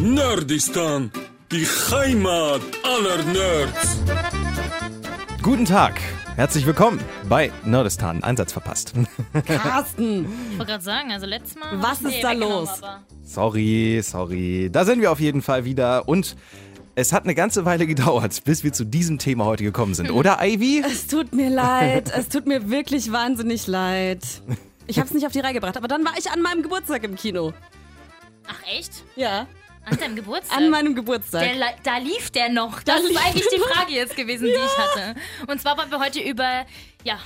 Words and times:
Nerdistan, 0.00 1.10
die 1.52 1.66
Heimat 1.66 2.62
aller 2.82 3.22
Nerds. 3.22 3.98
Guten 5.42 5.66
Tag, 5.66 6.00
herzlich 6.36 6.64
willkommen 6.64 6.98
bei 7.28 7.52
Nerdistan. 7.66 8.24
Einsatz 8.24 8.54
verpasst. 8.54 8.94
Carsten, 9.46 10.24
Ich 10.52 10.58
wollte 10.58 10.72
gerade 10.72 10.84
sagen, 10.84 11.12
also 11.12 11.26
letztes 11.26 11.54
Mal. 11.56 11.82
Was 11.82 12.00
ist 12.00 12.24
da 12.24 12.32
los? 12.32 12.80
sorry, 13.26 14.00
sorry. 14.02 14.70
Da 14.72 14.86
sind 14.86 15.02
wir 15.02 15.12
auf 15.12 15.20
jeden 15.20 15.42
Fall 15.42 15.66
wieder 15.66 16.08
und 16.08 16.34
es 16.94 17.12
hat 17.12 17.24
eine 17.24 17.34
ganze 17.34 17.66
Weile 17.66 17.86
gedauert, 17.86 18.42
bis 18.44 18.64
wir 18.64 18.72
zu 18.72 18.84
diesem 18.84 19.18
Thema 19.18 19.44
heute 19.44 19.64
gekommen 19.64 19.92
sind, 19.92 20.10
oder 20.10 20.38
Ivy? 20.40 20.82
es 20.82 21.08
tut 21.08 21.34
mir 21.34 21.50
leid. 21.50 22.10
Es 22.16 22.30
tut 22.30 22.46
mir 22.46 22.70
wirklich 22.70 23.12
wahnsinnig 23.12 23.66
leid. 23.66 24.22
Ich 24.86 24.98
habe 24.98 25.08
es 25.08 25.12
nicht 25.12 25.26
auf 25.26 25.32
die 25.32 25.40
Reihe 25.40 25.52
gebracht, 25.52 25.76
aber 25.76 25.88
dann 25.88 26.06
war 26.06 26.14
ich 26.18 26.30
an 26.30 26.40
meinem 26.40 26.62
Geburtstag 26.62 27.04
im 27.04 27.16
Kino. 27.16 27.52
Ach 28.48 28.66
echt? 28.74 29.04
Ja, 29.14 29.46
An 29.84 29.96
deinem 29.98 30.16
Geburtstag? 30.16 30.56
an 30.58 30.70
meinem 30.70 30.94
Geburtstag. 30.94 31.42
der, 31.42 31.74
da 31.82 31.96
lief 31.98 32.30
der 32.30 32.48
noch. 32.48 32.82
Das 32.82 33.00
ist 33.00 33.08
lief 33.10 33.24
eigentlich 33.24 33.48
die 33.52 33.58
Frage 33.60 33.92
jetzt 33.92 34.16
gewesen, 34.16 34.44
die 34.44 34.52
ich 34.52 34.78
hatte. 34.78 35.14
Und 35.46 35.60
zwar 35.60 35.76
wollen 35.78 35.90
wir 35.90 35.98
heute 36.00 36.20
über, 36.20 36.66
ja, 37.02 37.18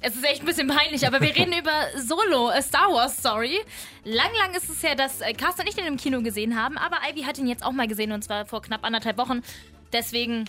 es 0.00 0.14
ist 0.14 0.24
echt 0.24 0.42
ein 0.42 0.46
bisschen 0.46 0.68
peinlich, 0.68 1.06
aber 1.06 1.20
wir 1.20 1.28
reden 1.36 1.52
über 1.52 1.72
Solo, 1.96 2.48
a 2.48 2.62
Star 2.62 2.92
Wars 2.92 3.18
Story. 3.18 3.58
Lang, 4.04 4.30
lang 4.38 4.54
ist 4.54 4.68
es 4.70 4.82
her, 4.82 4.94
dass 4.94 5.20
äh, 5.20 5.32
Carsten 5.32 5.62
und 5.62 5.68
ich 5.68 5.74
den 5.74 5.86
im 5.86 5.96
Kino 5.96 6.22
gesehen 6.22 6.60
haben, 6.60 6.78
aber 6.78 6.98
Ivy 7.10 7.22
hat 7.22 7.38
ihn 7.38 7.46
jetzt 7.46 7.64
auch 7.64 7.72
mal 7.72 7.88
gesehen 7.88 8.12
und 8.12 8.22
zwar 8.22 8.46
vor 8.46 8.62
knapp 8.62 8.84
anderthalb 8.84 9.18
Wochen. 9.18 9.42
Deswegen 9.92 10.44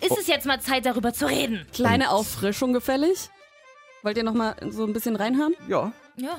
ist 0.00 0.16
es 0.18 0.26
jetzt 0.26 0.46
mal 0.46 0.60
Zeit, 0.60 0.86
darüber 0.86 1.12
zu 1.12 1.26
reden. 1.26 1.66
Kleine 1.72 2.10
Auffrischung 2.10 2.72
gefällig. 2.72 3.30
Wollt 4.02 4.16
ihr 4.16 4.24
noch 4.24 4.34
mal 4.34 4.56
so 4.70 4.84
ein 4.84 4.92
bisschen 4.92 5.16
reinhören? 5.16 5.54
Ja. 5.68 5.92
Ja. 6.16 6.38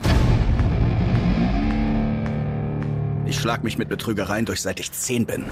Ich 3.26 3.40
schlag 3.40 3.64
mich 3.64 3.78
mit 3.78 3.90
Betrügereien 3.90 4.46
durch, 4.46 4.62
seit 4.62 4.80
ich 4.80 4.92
zehn 4.92 5.26
bin. 5.26 5.46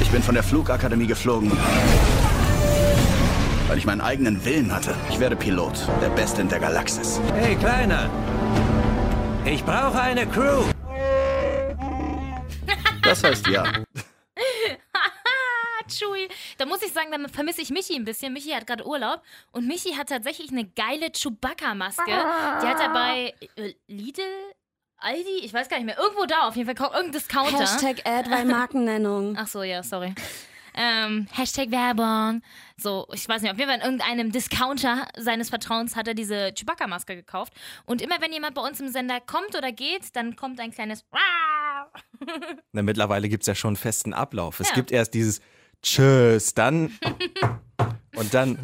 Ich 0.00 0.10
bin 0.10 0.22
von 0.22 0.34
der 0.34 0.44
Flugakademie 0.44 1.06
geflogen, 1.06 1.52
weil 3.68 3.78
ich 3.78 3.84
meinen 3.84 4.00
eigenen 4.00 4.44
Willen 4.44 4.74
hatte. 4.74 4.94
Ich 5.10 5.20
werde 5.20 5.36
Pilot, 5.36 5.88
der 6.00 6.10
Beste 6.10 6.40
in 6.40 6.48
der 6.48 6.60
Galaxis. 6.60 7.20
Hey, 7.34 7.56
Kleiner. 7.56 8.08
Ich 9.44 9.64
brauche 9.64 10.00
eine 10.00 10.26
Crew. 10.26 10.64
Das 13.02 13.22
heißt 13.22 13.46
ja. 13.48 13.64
Chewie. 15.98 16.28
Da 16.58 16.66
muss 16.66 16.82
ich 16.82 16.92
sagen, 16.92 17.10
da 17.10 17.28
vermisse 17.28 17.62
ich 17.62 17.70
Michi 17.70 17.94
ein 17.96 18.04
bisschen. 18.04 18.32
Michi 18.32 18.50
hat 18.50 18.66
gerade 18.66 18.86
Urlaub 18.86 19.22
und 19.52 19.66
Michi 19.66 19.94
hat 19.94 20.08
tatsächlich 20.08 20.50
eine 20.50 20.64
geile 20.66 21.10
Chewbacca-Maske. 21.10 22.04
Die 22.06 22.66
hat 22.66 22.80
er 22.80 22.92
bei 22.92 23.34
äh, 23.56 23.74
Lidl, 23.86 24.22
Aldi, 24.98 25.40
ich 25.42 25.52
weiß 25.52 25.68
gar 25.68 25.76
nicht 25.76 25.86
mehr, 25.86 25.98
irgendwo 25.98 26.24
da 26.24 26.48
auf 26.48 26.56
jeden 26.56 26.74
Fall, 26.74 26.86
irgendein 26.86 27.12
Discounter. 27.12 27.58
Hashtag 27.60 28.06
Ad 28.06 28.30
bei 28.30 28.44
Markennennung. 28.44 29.36
Ach 29.38 29.46
so, 29.46 29.62
ja, 29.62 29.82
sorry. 29.82 30.14
Ähm, 30.78 31.26
Hashtag 31.32 31.70
Werbung. 31.70 32.42
So, 32.76 33.06
ich 33.14 33.26
weiß 33.26 33.40
nicht, 33.42 33.50
auf 33.50 33.58
jeden 33.58 33.70
Fall 33.70 33.78
in 33.78 33.84
irgendeinem 33.84 34.30
Discounter 34.32 35.08
seines 35.16 35.48
Vertrauens 35.48 35.96
hat 35.96 36.06
er 36.08 36.12
diese 36.14 36.52
Chewbacca-Maske 36.54 37.16
gekauft. 37.16 37.54
Und 37.86 38.02
immer 38.02 38.20
wenn 38.20 38.32
jemand 38.32 38.54
bei 38.54 38.60
uns 38.62 38.78
im 38.80 38.88
Sender 38.88 39.20
kommt 39.20 39.54
oder 39.56 39.72
geht, 39.72 40.14
dann 40.16 40.36
kommt 40.36 40.60
ein 40.60 40.70
kleines 40.72 41.04
Na, 42.72 42.82
mittlerweile 42.82 43.28
gibt 43.28 43.42
es 43.42 43.46
ja 43.46 43.54
schon 43.54 43.68
einen 43.70 43.76
festen 43.76 44.12
Ablauf. 44.12 44.60
Es 44.60 44.68
Ja. 44.70 44.74
gibt 44.74 44.90
erst 44.92 45.14
dieses 45.14 45.40
Tschüss, 45.82 46.54
dann 46.54 46.98
und 48.16 48.34
dann 48.34 48.56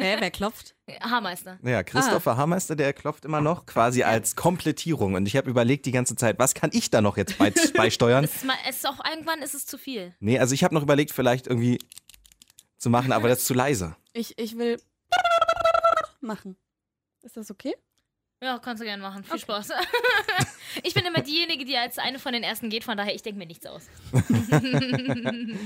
Hä, 0.00 0.16
wer 0.18 0.30
klopft? 0.30 0.74
Haarmeister. 1.00 1.58
Ja, 1.62 1.82
Christopher 1.82 2.36
Hammerster, 2.36 2.74
der 2.74 2.92
klopft 2.92 3.24
immer 3.24 3.40
noch 3.40 3.66
quasi 3.66 4.02
als 4.02 4.34
Komplettierung. 4.34 5.14
Und 5.14 5.26
ich 5.26 5.36
habe 5.36 5.48
überlegt 5.48 5.86
die 5.86 5.92
ganze 5.92 6.16
Zeit, 6.16 6.38
was 6.38 6.54
kann 6.54 6.70
ich 6.72 6.90
da 6.90 7.00
noch 7.00 7.16
jetzt 7.16 7.38
bei, 7.38 7.50
beisteuern? 7.76 8.24
Es 8.24 8.36
ist, 8.36 8.44
mal, 8.44 8.56
es 8.68 8.76
ist 8.78 8.86
auch 8.86 8.98
irgendwann 9.08 9.42
ist 9.42 9.54
es 9.54 9.66
zu 9.66 9.78
viel. 9.78 10.14
Nee, 10.20 10.38
also 10.38 10.54
ich 10.54 10.64
habe 10.64 10.74
noch 10.74 10.82
überlegt, 10.82 11.12
vielleicht 11.12 11.46
irgendwie 11.46 11.78
zu 12.78 12.90
machen, 12.90 13.12
aber 13.12 13.28
das 13.28 13.40
ist 13.40 13.46
zu 13.46 13.54
leise. 13.54 13.96
Ich, 14.12 14.38
ich 14.38 14.58
will 14.58 14.80
machen. 16.20 16.56
Ist 17.22 17.36
das 17.36 17.50
okay? 17.50 17.74
Ja, 18.42 18.58
kannst 18.58 18.80
du 18.80 18.86
gerne 18.86 19.02
machen. 19.02 19.22
Viel 19.22 19.38
Spaß. 19.38 19.68
ich 20.82 20.94
bin 20.94 21.04
immer 21.04 21.20
diejenige, 21.20 21.66
die 21.66 21.76
als 21.76 21.98
eine 21.98 22.18
von 22.18 22.32
den 22.32 22.42
ersten 22.42 22.70
geht, 22.70 22.84
von 22.84 22.96
daher, 22.96 23.14
ich 23.14 23.22
denke 23.22 23.38
mir 23.38 23.46
nichts 23.46 23.66
aus. 23.66 23.82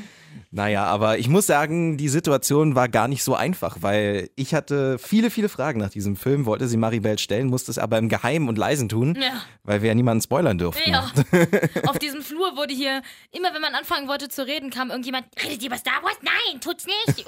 Naja, 0.51 0.85
aber 0.85 1.19
ich 1.19 1.29
muss 1.29 1.47
sagen, 1.47 1.97
die 1.97 2.09
Situation 2.09 2.77
war 2.77 2.89
gar 2.89 3.09
nicht 3.09 3.25
so 3.25 3.35
einfach, 3.35 3.79
weil 3.81 4.31
ich 4.37 4.55
hatte 4.55 4.99
viele, 5.01 5.31
viele 5.31 5.49
Fragen 5.49 5.81
nach 5.81 5.91
diesem 5.91 6.15
Film, 6.15 6.47
wollte 6.47 6.69
sie 6.69 6.77
Maribel 6.77 7.19
stellen, 7.19 7.49
musste 7.49 7.73
es 7.73 7.79
aber 7.79 7.99
im 7.99 8.09
Geheimen 8.09 8.49
und 8.49 8.57
leisen 8.57 8.89
tun, 8.89 9.19
Ja. 9.21 9.43
weil 9.65 9.83
wir 9.83 9.89
ja 9.89 9.95
niemanden 9.97 10.23
spoilern 10.23 10.57
durften. 10.59 10.89
Ja. 10.93 11.11
Auf 11.89 11.99
diesem 11.99 12.23
Flur 12.23 12.57
wurde 12.57 12.73
hier, 12.73 13.03
immer 13.33 13.53
wenn 13.53 13.63
man 13.63 13.75
anfangen 13.75 14.07
wollte 14.07 14.29
zu 14.29 14.47
reden, 14.47 14.71
kam 14.71 14.91
irgendjemand, 14.91 15.27
redet 15.45 15.61
ihr 15.61 15.67
über 15.69 15.79
Star 15.79 16.01
Wars? 16.05 16.19
Nein, 16.23 16.61
tut's 16.61 16.87
nicht. 16.87 17.27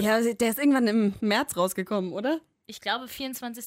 Ja, 0.00 0.20
der 0.22 0.48
ist 0.48 0.58
irgendwann 0.58 0.86
im 0.86 1.14
März 1.20 1.54
rausgekommen, 1.54 2.12
oder? 2.12 2.40
ich 2.66 2.80
glaube, 2.80 3.08
24. 3.08 3.66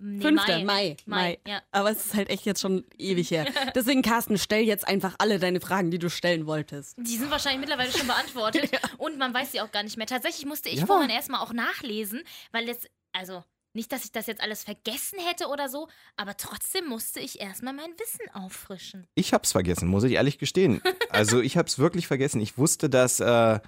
Nee, 0.00 0.20
Fünfter, 0.22 0.58
Mai. 0.58 0.64
Mai. 0.64 0.96
Mai. 1.06 1.38
Ja. 1.46 1.60
Aber 1.72 1.90
es 1.90 2.06
ist 2.06 2.14
halt 2.14 2.30
echt 2.30 2.44
jetzt 2.46 2.60
schon 2.60 2.84
ewig 2.98 3.30
her. 3.30 3.46
Deswegen, 3.74 4.02
Carsten, 4.02 4.38
stell 4.38 4.62
jetzt 4.62 4.86
einfach 4.86 5.16
alle 5.18 5.38
deine 5.38 5.60
Fragen, 5.60 5.90
die 5.90 5.98
du 5.98 6.08
stellen 6.08 6.46
wolltest. 6.46 6.96
Die 6.98 7.16
sind 7.16 7.30
wahrscheinlich 7.30 7.60
mittlerweile 7.60 7.90
schon 7.90 8.06
beantwortet 8.06 8.70
und 8.98 9.18
man 9.18 9.34
weiß 9.34 9.52
sie 9.52 9.60
auch 9.60 9.72
gar 9.72 9.82
nicht 9.82 9.96
mehr. 9.96 10.06
Tatsächlich 10.06 10.46
musste 10.46 10.68
ich 10.68 10.80
Ja. 10.80 10.86
vorhin 10.86 11.10
erstmal 11.10 11.40
auch 11.40 11.52
nachlesen, 11.52 12.22
weil 12.52 12.66
jetzt, 12.68 12.88
also 13.12 13.42
nicht, 13.74 13.92
dass 13.92 14.04
ich 14.04 14.12
das 14.12 14.26
jetzt 14.26 14.40
alles 14.40 14.64
vergessen 14.64 15.18
hätte 15.20 15.46
oder 15.48 15.68
so, 15.68 15.88
aber 16.16 16.36
trotzdem 16.36 16.86
musste 16.86 17.20
ich 17.20 17.40
erstmal 17.40 17.74
mein 17.74 17.90
Wissen 17.98 18.28
auffrischen. 18.34 19.06
Ich 19.14 19.32
hab's 19.34 19.52
vergessen, 19.52 19.88
muss 19.88 20.04
ich 20.04 20.12
ehrlich 20.12 20.38
gestehen. 20.38 20.80
Also 21.10 21.40
ich 21.40 21.56
hab's 21.56 21.78
wirklich 21.78 22.06
vergessen. 22.06 22.40
Ich 22.40 22.58
wusste, 22.58 22.90
dass 22.90 23.18
äh, 23.18 23.60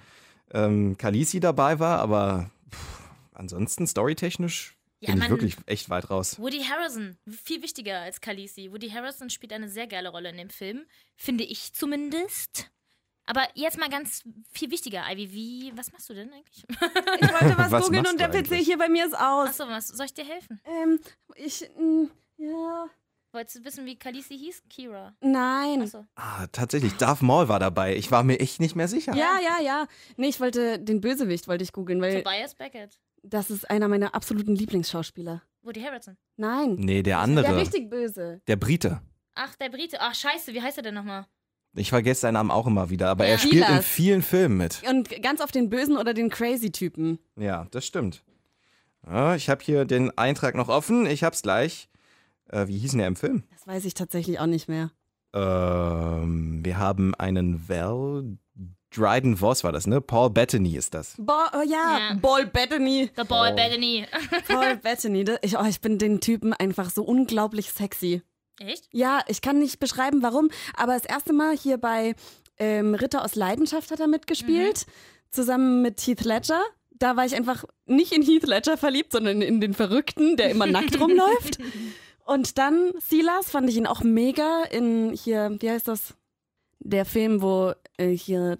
ähm, 0.53 0.95
Khaleesi 0.97 1.39
dabei 1.39 1.79
war, 1.79 1.99
aber 1.99 2.51
pff, 2.71 2.99
ansonsten 3.33 3.87
storytechnisch 3.87 4.75
Ja, 5.01 5.07
bin 5.07 5.15
ich 5.15 5.19
man- 5.21 5.29
wirklich 5.31 5.57
echt 5.65 5.89
weit 5.89 6.09
raus. 6.09 6.39
Woody 6.39 6.63
Harrison, 6.63 7.17
viel 7.43 7.61
wichtiger 7.63 7.99
als 8.01 8.21
Khaleesi. 8.21 8.71
Woody 8.71 8.89
Harrison 8.89 9.29
spielt 9.29 9.51
eine 9.51 9.67
sehr 9.67 9.87
geile 9.87 10.09
Rolle 10.09 10.29
in 10.29 10.37
dem 10.37 10.49
Film, 10.49 10.85
finde 11.15 11.43
ich 11.43 11.73
zumindest. 11.73 12.69
Aber 13.25 13.47
jetzt 13.55 13.77
mal 13.79 13.89
ganz 13.89 14.23
viel 14.51 14.71
wichtiger, 14.71 15.03
Ivy, 15.11 15.31
wie, 15.31 15.73
was 15.77 15.91
machst 15.91 16.09
du 16.09 16.13
denn 16.13 16.31
eigentlich? 16.31 16.63
Ich 17.21 17.31
wollte 17.31 17.57
was, 17.57 17.71
Was 17.71 17.85
googeln 17.85 18.05
und 18.07 18.19
der 18.19 18.29
PC 18.29 18.55
hier 18.63 18.77
bei 18.77 18.89
mir 18.89 19.05
ist 19.05 19.13
aus. 19.15 19.49
Achso, 19.49 19.67
was, 19.67 19.87
soll 19.87 20.05
ich 20.05 20.13
dir 20.13 20.25
helfen? 20.25 20.59
Ähm, 20.65 20.99
ich, 21.35 21.67
mm, 21.77 22.05
ja, 22.37 22.87
Wolltest 23.33 23.55
du 23.55 23.63
wissen, 23.63 23.85
wie 23.85 23.95
Khaleesi 23.97 24.37
hieß? 24.37 24.63
Kira. 24.69 25.15
nein. 25.21 25.81
Achso. 25.81 26.05
Ah, 26.15 26.47
tatsächlich, 26.47 26.93
Darth 26.95 27.21
Maul 27.21 27.47
war 27.47 27.59
dabei. 27.59 27.95
Ich 27.95 28.11
war 28.11 28.23
mir 28.23 28.39
echt 28.41 28.59
nicht 28.59 28.75
mehr 28.75 28.89
sicher. 28.89 29.15
Ja, 29.15 29.39
ja, 29.41 29.63
ja. 29.63 29.87
Nee, 30.17 30.27
ich 30.27 30.41
wollte 30.41 30.79
den 30.79 30.99
Bösewicht 30.99 31.47
wollte 31.47 31.63
ich 31.63 31.71
googeln, 31.71 32.01
weil 32.01 32.21
Tobias 32.23 32.55
Beckett. 32.55 32.99
Das 33.23 33.49
ist 33.51 33.69
einer 33.69 33.87
meiner 33.87 34.13
absoluten 34.15 34.55
Lieblingsschauspieler. 34.55 35.41
Woody 35.63 35.81
Harrison. 35.81 36.17
Nein. 36.37 36.75
Nee, 36.75 37.03
der 37.03 37.15
Der 37.15 37.19
andere. 37.19 37.55
richtig 37.57 37.89
böse. 37.89 38.41
Der 38.47 38.55
Brite. 38.55 39.01
Ach, 39.35 39.55
der 39.55 39.69
Brite. 39.69 39.97
Ach, 39.99 40.13
scheiße, 40.15 40.53
wie 40.53 40.61
heißt 40.61 40.77
er 40.77 40.83
denn 40.83 40.95
nochmal? 40.95 41.25
Ich 41.75 41.89
vergesse 41.89 42.21
seinen 42.21 42.33
Namen 42.33 42.51
auch 42.51 42.67
immer 42.67 42.89
wieder, 42.89 43.09
aber 43.09 43.25
Ja. 43.25 43.31
er 43.33 43.37
spielt 43.37 43.61
in 43.63 43.67
Silas. 43.67 43.85
vielen 43.85 44.21
Filmen 44.23 44.57
mit. 44.57 44.81
Und 44.89 45.21
ganz 45.21 45.39
auf 45.39 45.51
den 45.51 45.69
bösen 45.69 45.97
oder 45.97 46.13
den 46.13 46.29
crazy 46.29 46.71
Typen. 46.71 47.19
Ja, 47.37 47.67
das 47.71 47.85
stimmt. 47.85 48.23
Ja, 49.07 49.35
ich 49.35 49.49
habe 49.49 49.63
hier 49.63 49.85
den 49.85 50.15
Eintrag 50.17 50.55
noch 50.55 50.67
offen. 50.67 51.05
Ich 51.05 51.23
hab's 51.23 51.41
gleich. 51.43 51.87
Äh, 52.49 52.67
wie 52.67 52.77
hieß 52.77 52.91
denn 52.91 52.97
der 52.99 53.07
im 53.07 53.15
Film? 53.15 53.43
Das 53.51 53.65
weiß 53.65 53.85
ich 53.85 53.93
tatsächlich 53.93 54.39
auch 54.39 54.47
nicht 54.47 54.67
mehr. 54.67 54.91
Ähm, 55.33 56.59
wir 56.63 56.77
haben 56.77 57.15
einen 57.15 57.67
Val 57.69 58.37
Dryden 58.95 59.37
Voss 59.37 59.63
war 59.63 59.71
das, 59.71 59.87
ne? 59.87 60.01
Paul 60.01 60.29
Bettany 60.29 60.75
ist 60.75 60.93
das. 60.93 61.15
Bo 61.17 61.33
oh 61.53 61.61
ja, 61.61 61.99
Ja. 62.11 62.17
Paul 62.21 62.45
Bettany. 62.45 63.09
The 63.15 63.23
Boy 63.23 63.51
Oh. 63.51 63.55
Bettany. 63.55 64.05
Paul 64.47 64.75
Bettany. 64.77 65.25
Ich, 65.41 65.57
oh, 65.57 65.63
ich 65.65 65.79
bin 65.81 65.97
den 65.97 66.19
Typen 66.19 66.53
einfach 66.53 66.89
so 66.89 67.03
unglaublich 67.03 67.71
sexy. 67.71 68.21
Echt? 68.59 68.87
Ja, 68.91 69.21
ich 69.27 69.41
kann 69.41 69.59
nicht 69.59 69.79
beschreiben, 69.79 70.21
warum, 70.21 70.49
aber 70.75 70.93
das 70.93 71.05
erste 71.05 71.33
Mal 71.33 71.57
hier 71.57 71.77
bei 71.77 72.15
ähm, 72.57 72.93
Ritter 72.93 73.23
aus 73.23 73.35
Leidenschaft 73.35 73.89
hat 73.91 73.99
er 73.99 74.07
mitgespielt, 74.07 74.85
zusammen 75.31 75.81
mit 75.81 75.99
Heath 76.05 76.23
Ledger. 76.25 76.61
Da 76.91 77.15
war 77.15 77.25
ich 77.25 77.33
einfach 77.33 77.63
nicht 77.85 78.11
in 78.11 78.21
Heath 78.21 78.45
Ledger 78.45 78.77
verliebt, 78.77 79.13
sondern 79.13 79.41
in 79.41 79.61
den 79.61 79.73
Verrückten, 79.73 80.37
der 80.37 80.51
immer 80.51 80.67
nackt 80.67 80.99
rumläuft. 80.99 81.57
Und 82.25 82.59
dann 82.59 82.91
Silas 82.99 83.49
fand 83.49 83.67
ich 83.69 83.77
ihn 83.77 83.87
auch 83.87 84.03
mega 84.03 84.63
in 84.69 85.11
hier, 85.13 85.57
wie 85.59 85.69
heißt 85.71 85.87
das? 85.87 86.13
Der 86.83 87.05
Film, 87.05 87.41
wo 87.41 87.73
äh, 87.97 88.09
hier, 88.09 88.57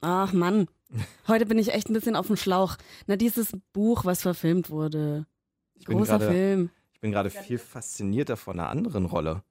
ach 0.00 0.32
Mann, 0.32 0.68
heute 1.28 1.46
bin 1.46 1.58
ich 1.58 1.72
echt 1.72 1.88
ein 1.90 1.94
bisschen 1.94 2.16
auf 2.16 2.28
dem 2.28 2.36
Schlauch. 2.36 2.76
Na, 3.06 3.16
dieses 3.16 3.52
Buch, 3.72 4.04
was 4.04 4.22
verfilmt 4.22 4.70
wurde. 4.70 5.26
Ich 5.74 5.86
bin 5.86 5.98
Großer 5.98 6.18
gerade- 6.18 6.32
Film. 6.32 6.70
Ich 6.92 7.00
bin 7.00 7.12
gerade 7.12 7.28
viel 7.28 7.58
faszinierter 7.58 8.36
von 8.38 8.58
einer 8.58 8.70
anderen 8.70 9.04
Rolle. 9.04 9.42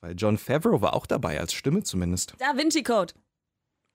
Weil 0.00 0.14
John 0.18 0.36
Favreau 0.36 0.82
war 0.82 0.92
auch 0.92 1.06
dabei, 1.06 1.40
als 1.40 1.54
Stimme 1.54 1.82
zumindest. 1.82 2.34
Da 2.38 2.56
Vinci 2.58 2.82
Code. 2.82 3.14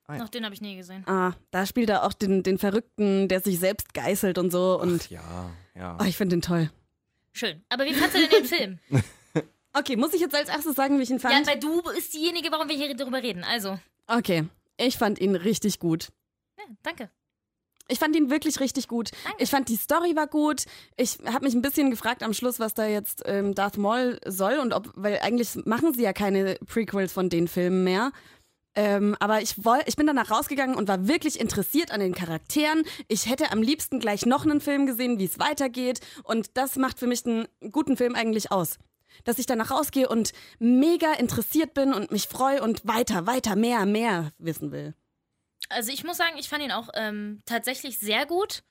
Ah, 0.06 0.14
ja. 0.14 0.22
Noch 0.22 0.28
den 0.28 0.44
habe 0.44 0.52
ich 0.54 0.60
nie 0.60 0.74
gesehen. 0.74 1.04
Ah, 1.06 1.34
da 1.52 1.66
spielt 1.66 1.88
er 1.88 2.02
auch 2.04 2.12
den, 2.12 2.42
den 2.42 2.58
Verrückten, 2.58 3.28
der 3.28 3.40
sich 3.42 3.60
selbst 3.60 3.94
geißelt 3.94 4.38
und 4.38 4.50
so. 4.50 4.80
Und 4.80 5.02
Ach, 5.04 5.10
ja, 5.10 5.50
ja. 5.76 5.98
oh, 6.00 6.04
ich 6.04 6.16
finde 6.16 6.34
den 6.34 6.42
toll. 6.42 6.68
Schön. 7.32 7.62
Aber 7.68 7.84
wie 7.84 7.94
fandst 7.94 8.16
du 8.16 8.20
denn 8.22 8.30
den 8.30 8.44
Film? 8.44 8.78
Okay, 9.72 9.96
muss 9.96 10.14
ich 10.14 10.20
jetzt 10.20 10.34
als 10.34 10.48
erstes 10.48 10.74
sagen, 10.74 10.98
wie 10.98 11.02
ich 11.02 11.10
ihn 11.10 11.18
Ja, 11.18 11.30
fand? 11.30 11.46
weil 11.46 11.58
du 11.60 11.82
bist 11.82 12.12
diejenige, 12.14 12.50
warum 12.50 12.68
wir 12.68 12.76
hier 12.76 12.94
darüber 12.94 13.22
reden. 13.22 13.44
Also, 13.44 13.78
okay, 14.08 14.44
ich 14.76 14.96
fand 14.98 15.20
ihn 15.20 15.36
richtig 15.36 15.78
gut. 15.78 16.08
ja, 16.58 16.64
danke. 16.82 17.10
Ich 17.88 17.98
fand 17.98 18.14
ihn 18.14 18.30
wirklich 18.30 18.60
richtig 18.60 18.86
gut. 18.86 19.10
Danke. 19.24 19.42
Ich 19.42 19.50
fand 19.50 19.68
die 19.68 19.74
Story 19.76 20.14
war 20.14 20.28
gut. 20.28 20.62
Ich 20.96 21.18
habe 21.26 21.44
mich 21.44 21.54
ein 21.54 21.62
bisschen 21.62 21.90
gefragt 21.90 22.22
am 22.22 22.32
Schluss, 22.32 22.60
was 22.60 22.72
da 22.74 22.86
jetzt 22.86 23.22
ähm, 23.26 23.52
Darth 23.56 23.78
Maul 23.78 24.20
soll 24.26 24.58
und 24.58 24.72
ob, 24.72 24.92
weil 24.94 25.18
eigentlich 25.22 25.56
machen 25.66 25.92
sie 25.92 26.02
ja 26.02 26.12
keine 26.12 26.54
Prequels 26.66 27.12
von 27.12 27.28
den 27.30 27.48
Filmen 27.48 27.82
mehr. 27.82 28.12
Ähm, 28.76 29.16
aber 29.18 29.42
ich, 29.42 29.64
woll, 29.64 29.80
ich 29.86 29.96
bin 29.96 30.06
danach 30.06 30.30
rausgegangen 30.30 30.76
und 30.76 30.86
war 30.86 31.08
wirklich 31.08 31.40
interessiert 31.40 31.90
an 31.90 31.98
den 31.98 32.14
Charakteren. 32.14 32.84
Ich 33.08 33.28
hätte 33.28 33.50
am 33.50 33.60
liebsten 33.60 33.98
gleich 33.98 34.24
noch 34.24 34.44
einen 34.44 34.60
Film 34.60 34.86
gesehen, 34.86 35.18
wie 35.18 35.24
es 35.24 35.40
weitergeht. 35.40 35.98
Und 36.22 36.56
das 36.56 36.76
macht 36.76 37.00
für 37.00 37.08
mich 37.08 37.26
einen 37.26 37.48
guten 37.72 37.96
Film 37.96 38.14
eigentlich 38.14 38.52
aus. 38.52 38.78
Dass 39.24 39.38
ich 39.38 39.46
danach 39.46 39.70
rausgehe 39.70 40.08
und 40.08 40.32
mega 40.58 41.12
interessiert 41.14 41.74
bin 41.74 41.92
und 41.92 42.10
mich 42.10 42.28
freue 42.28 42.62
und 42.62 42.86
weiter, 42.86 43.26
weiter, 43.26 43.56
mehr, 43.56 43.86
mehr 43.86 44.32
wissen 44.38 44.72
will. 44.72 44.94
Also 45.68 45.92
ich 45.92 46.04
muss 46.04 46.16
sagen, 46.16 46.36
ich 46.38 46.48
fand 46.48 46.62
ihn 46.62 46.72
auch 46.72 46.88
ähm, 46.94 47.42
tatsächlich 47.46 47.98
sehr 47.98 48.26
gut 48.26 48.62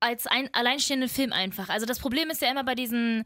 als 0.00 0.26
ein 0.26 0.52
alleinstehenden 0.52 1.08
Film 1.08 1.32
einfach. 1.32 1.68
Also 1.68 1.86
das 1.86 2.00
Problem 2.00 2.30
ist 2.30 2.42
ja 2.42 2.50
immer 2.50 2.64
bei 2.64 2.74
diesen 2.74 3.24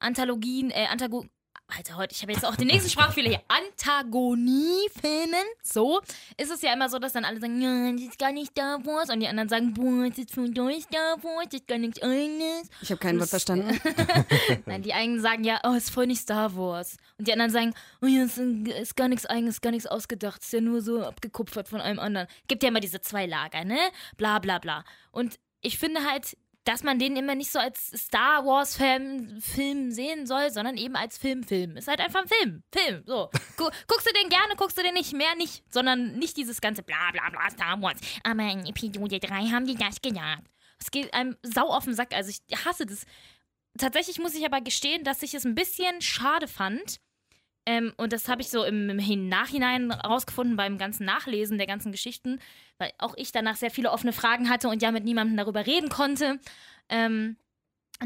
Anthologien, 0.00 0.70
äh, 0.70 0.86
Antago 0.90 1.26
Alter, 1.68 1.96
heute, 1.96 2.14
ich 2.14 2.22
habe 2.22 2.32
jetzt 2.32 2.44
auch 2.44 2.54
den 2.54 2.68
nächsten 2.68 2.90
Sprachfehler 2.90 3.28
hier. 3.28 3.42
Antagonie-Filmen. 3.48 5.44
So 5.62 6.00
ist 6.36 6.52
es 6.52 6.62
ja 6.62 6.72
immer 6.72 6.88
so, 6.88 7.00
dass 7.00 7.12
dann 7.12 7.24
alle 7.24 7.40
sagen, 7.40 7.60
ja, 7.60 7.90
das 7.92 8.02
ist 8.02 8.18
gar 8.20 8.30
nicht 8.30 8.52
Star 8.52 8.86
Wars. 8.86 9.10
Und 9.10 9.18
die 9.18 9.26
anderen 9.26 9.48
sagen, 9.48 9.74
boah, 9.74 10.08
das 10.08 10.18
ist 10.18 10.32
von 10.32 10.54
durch 10.54 10.84
Star 10.84 11.16
Wars, 11.24 11.48
das 11.50 11.60
ist 11.60 11.66
gar 11.68 11.78
nichts 11.78 12.00
eigenes. 12.00 12.70
Ich 12.82 12.90
habe 12.90 13.00
kein 13.00 13.18
Wort 13.18 13.30
verstanden. 13.30 13.80
Nein, 14.66 14.82
die 14.82 14.92
einen 14.92 15.20
sagen 15.20 15.42
ja, 15.42 15.60
oh, 15.64 15.72
ist 15.72 15.90
voll 15.90 16.06
nicht 16.06 16.20
Star 16.20 16.56
Wars. 16.56 16.98
Und 17.18 17.26
die 17.26 17.32
anderen 17.32 17.50
sagen, 17.50 17.74
oh 18.00 18.06
ja, 18.06 18.22
ist, 18.24 18.38
ist 18.38 18.96
gar 18.96 19.08
nichts 19.08 19.26
eigenes, 19.26 19.60
gar 19.60 19.72
nichts 19.72 19.88
ausgedacht, 19.88 20.42
ist 20.42 20.52
ja 20.52 20.60
nur 20.60 20.80
so 20.80 21.02
abgekupfert 21.02 21.68
von 21.68 21.80
einem 21.80 21.98
anderen. 21.98 22.28
Gibt 22.46 22.62
ja 22.62 22.68
immer 22.68 22.80
diese 22.80 23.00
zwei 23.00 23.26
Lager, 23.26 23.64
ne? 23.64 23.78
Bla 24.16 24.38
bla 24.38 24.60
bla. 24.60 24.84
Und 25.10 25.40
ich 25.62 25.78
finde 25.78 26.04
halt, 26.04 26.36
dass 26.66 26.82
man 26.82 26.98
den 26.98 27.16
immer 27.16 27.36
nicht 27.36 27.52
so 27.52 27.60
als 27.60 27.92
Star 27.96 28.44
Wars 28.44 28.76
Film, 28.76 29.40
Film 29.40 29.92
sehen 29.92 30.26
soll, 30.26 30.50
sondern 30.50 30.76
eben 30.76 30.96
als 30.96 31.16
Film, 31.16 31.44
Film. 31.44 31.76
Ist 31.76 31.86
halt 31.86 32.00
einfach 32.00 32.22
ein 32.22 32.28
Film, 32.28 32.62
Film. 32.72 33.02
So. 33.06 33.30
Gu 33.56 33.70
guckst 33.86 34.06
du 34.06 34.12
den 34.12 34.28
gerne, 34.28 34.56
guckst 34.56 34.76
du 34.76 34.82
den 34.82 34.94
nicht, 34.94 35.12
mehr 35.12 35.36
nicht, 35.36 35.62
sondern 35.72 36.18
nicht 36.18 36.36
dieses 36.36 36.60
ganze 36.60 36.82
bla 36.82 37.12
bla 37.12 37.30
bla 37.30 37.48
Star 37.50 37.80
Wars. 37.80 38.00
Aber 38.24 38.42
in 38.42 38.66
Episode 38.66 39.20
3 39.20 39.46
haben 39.46 39.66
die 39.66 39.76
das 39.76 40.02
gesagt. 40.02 40.42
Es 40.78 40.90
geht 40.90 41.14
einem 41.14 41.36
sau 41.42 41.68
auf 41.68 41.84
den 41.84 41.94
Sack. 41.94 42.12
Also 42.12 42.30
ich 42.30 42.64
hasse 42.64 42.84
das. 42.84 43.06
Tatsächlich 43.78 44.18
muss 44.18 44.34
ich 44.34 44.44
aber 44.44 44.60
gestehen, 44.60 45.04
dass 45.04 45.22
ich 45.22 45.34
es 45.34 45.44
ein 45.44 45.54
bisschen 45.54 46.00
schade 46.00 46.48
fand. 46.48 46.98
Ähm, 47.66 47.92
und 47.96 48.12
das 48.12 48.28
habe 48.28 48.42
ich 48.42 48.48
so 48.48 48.64
im, 48.64 48.88
im 48.88 49.28
Nachhinein 49.28 49.90
rausgefunden 49.90 50.56
beim 50.56 50.78
ganzen 50.78 51.04
Nachlesen 51.04 51.58
der 51.58 51.66
ganzen 51.66 51.92
Geschichten, 51.92 52.38
weil 52.78 52.92
auch 52.98 53.14
ich 53.16 53.32
danach 53.32 53.56
sehr 53.56 53.70
viele 53.70 53.90
offene 53.90 54.12
Fragen 54.12 54.48
hatte 54.48 54.68
und 54.68 54.82
ja 54.82 54.92
mit 54.92 55.04
niemandem 55.04 55.36
darüber 55.36 55.66
reden 55.66 55.88
konnte. 55.88 56.38
Ähm, 56.88 57.36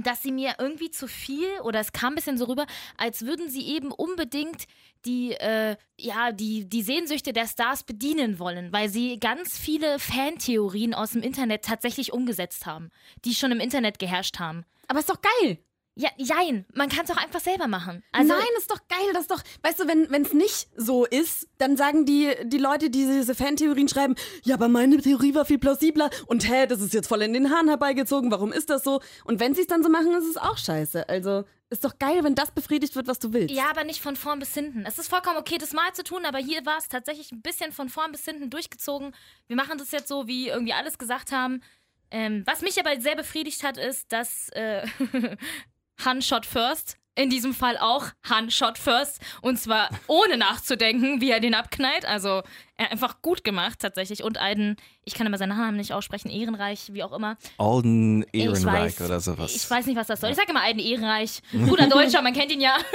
dass 0.05 0.23
sie 0.23 0.31
mir 0.31 0.55
irgendwie 0.59 0.91
zu 0.91 1.09
viel 1.09 1.49
oder 1.65 1.81
es 1.81 1.93
kam 1.93 2.13
ein 2.13 2.15
bisschen 2.15 2.39
so 2.39 2.45
rüber, 2.45 2.67
als 2.97 3.27
würden 3.27 3.49
sie 3.49 3.67
eben 3.67 3.91
unbedingt 3.91 4.67
die, 5.05 5.33
äh, 5.33 5.77
ja, 5.99 6.31
die, 6.31 6.69
die 6.69 6.83
Sehnsüchte 6.83 7.33
der 7.33 7.49
Stars 7.49 7.83
bedienen 7.83 8.39
wollen, 8.39 8.73
weil 8.73 8.89
sie 8.89 9.19
ganz 9.19 9.59
viele 9.59 9.99
Fantheorien 9.99 10.95
aus 10.95 11.13
dem 11.13 11.23
Internet 11.23 11.65
tatsächlich 11.65 12.13
umgesetzt 12.13 12.67
haben, 12.67 12.91
die 13.25 13.35
schon 13.35 13.51
im 13.51 13.61
Internet 13.61 13.99
geherrscht 13.99 14.39
haben. 14.39 14.65
Aber 14.87 15.01
ist 15.01 15.11
doch 15.11 15.21
geil. 15.21 15.59
Ja, 16.01 16.09
jein, 16.17 16.65
man 16.73 16.89
kann 16.89 17.05
es 17.05 17.11
auch 17.11 17.19
einfach 17.19 17.41
selber 17.41 17.69
machen. 17.69 18.03
Also, 18.11 18.33
Nein, 18.33 18.43
ist 18.57 18.71
doch 18.71 18.81
geil, 18.89 19.11
das 19.13 19.23
ist 19.23 19.31
doch, 19.31 19.43
weißt 19.63 19.81
du, 19.81 19.87
wenn 19.87 20.23
es 20.23 20.33
nicht 20.33 20.69
so 20.75 21.05
ist, 21.05 21.47
dann 21.59 21.77
sagen 21.77 22.07
die, 22.07 22.33
die 22.45 22.57
Leute, 22.57 22.89
die 22.89 23.05
diese 23.05 23.35
Fantheorien 23.35 23.87
schreiben, 23.87 24.15
ja, 24.43 24.55
aber 24.55 24.69
meine 24.69 24.97
Theorie 24.97 25.35
war 25.35 25.45
viel 25.45 25.59
plausibler 25.59 26.09
und 26.27 26.51
hä, 26.51 26.67
das 26.67 26.81
ist 26.81 26.95
jetzt 26.95 27.07
voll 27.07 27.21
in 27.21 27.35
den 27.35 27.51
Haaren 27.51 27.69
herbeigezogen, 27.69 28.31
warum 28.31 28.51
ist 28.51 28.71
das 28.71 28.83
so? 28.83 29.03
Und 29.25 29.41
wenn 29.41 29.55
sie 29.55 29.61
es 29.61 29.67
dann 29.67 29.83
so 29.83 29.91
machen, 29.91 30.15
ist 30.15 30.27
es 30.27 30.39
auch 30.39 30.57
scheiße. 30.57 31.07
Also 31.07 31.45
ist 31.69 31.85
doch 31.85 31.99
geil, 31.99 32.25
wenn 32.25 32.35
das 32.35 32.51
befriedigt 32.51 32.97
wird, 32.97 33.07
was 33.07 33.19
du 33.19 33.35
willst. 33.35 33.55
Ja, 33.55 33.69
aber 33.69 33.85
nicht 33.85 34.01
von 34.01 34.17
vorn 34.17 34.39
bis 34.39 34.55
hinten. 34.55 34.87
Es 34.87 34.99
ist 34.99 35.09
vollkommen 35.09 35.37
okay, 35.37 35.59
das 35.59 35.75
mal 35.75 35.93
zu 35.93 36.03
tun, 36.03 36.25
aber 36.25 36.39
hier 36.39 36.65
war 36.65 36.79
es 36.79 36.89
tatsächlich 36.89 37.31
ein 37.31 37.43
bisschen 37.43 37.73
von 37.73 37.91
vorn 37.91 38.11
bis 38.11 38.25
hinten 38.25 38.49
durchgezogen. 38.49 39.15
Wir 39.49 39.57
machen 39.57 39.77
das 39.77 39.91
jetzt 39.91 40.09
so, 40.09 40.27
wie 40.27 40.49
irgendwie 40.49 40.73
alles 40.73 40.97
gesagt 40.97 41.31
haben. 41.31 41.63
Ähm, 42.11 42.43
was 42.45 42.61
mich 42.61 42.79
aber 42.79 43.01
sehr 43.01 43.15
befriedigt 43.15 43.63
hat, 43.63 43.77
ist, 43.77 44.11
dass 44.13 44.49
äh, 44.51 44.85
Han 46.05 46.23
shot 46.23 46.47
first. 46.47 46.97
In 47.17 47.29
diesem 47.29 47.53
Fall 47.53 47.77
auch 47.77 48.07
Han 48.29 48.51
shot 48.51 48.79
first. 48.79 49.21
Und 49.43 49.59
zwar 49.59 49.91
ohne 50.07 50.37
nachzudenken, 50.37 51.21
wie 51.21 51.31
er 51.31 51.41
den 51.41 51.55
abknallt. 51.55 52.05
Also 52.07 52.43
er 52.77 52.93
einfach 52.93 53.21
gut 53.21 53.45
gemacht 53.45 53.81
tatsächlich. 53.81 54.23
Und 54.23 54.41
Aiden, 54.41 54.77
ich 55.05 55.15
kann 55.15 55.27
immer 55.27 55.37
seinen 55.37 55.59
Namen 55.59 55.77
nicht 55.77 55.93
aussprechen, 55.93 56.31
ehrenreich, 56.31 56.93
wie 56.93 57.03
auch 57.03 57.13
immer. 57.13 57.37
Alden 57.59 58.25
Ich 58.33 58.45
Ehrenreich 58.45 59.01
weiß, 59.01 59.07
oder 59.07 59.21
sowas. 59.21 59.55
Ich 59.55 59.69
weiß 59.69 59.87
nicht, 59.87 59.97
was 59.97 60.07
das 60.07 60.21
soll. 60.21 60.31
Ich 60.31 60.37
sage 60.37 60.51
immer 60.51 60.63
Aiden 60.63 60.81
Ehrenreich. 60.81 61.43
Guter 61.53 61.87
Deutscher, 61.91 62.23
man 62.23 62.33
kennt 62.33 62.53
ihn 62.53 62.61
ja. 62.61 62.77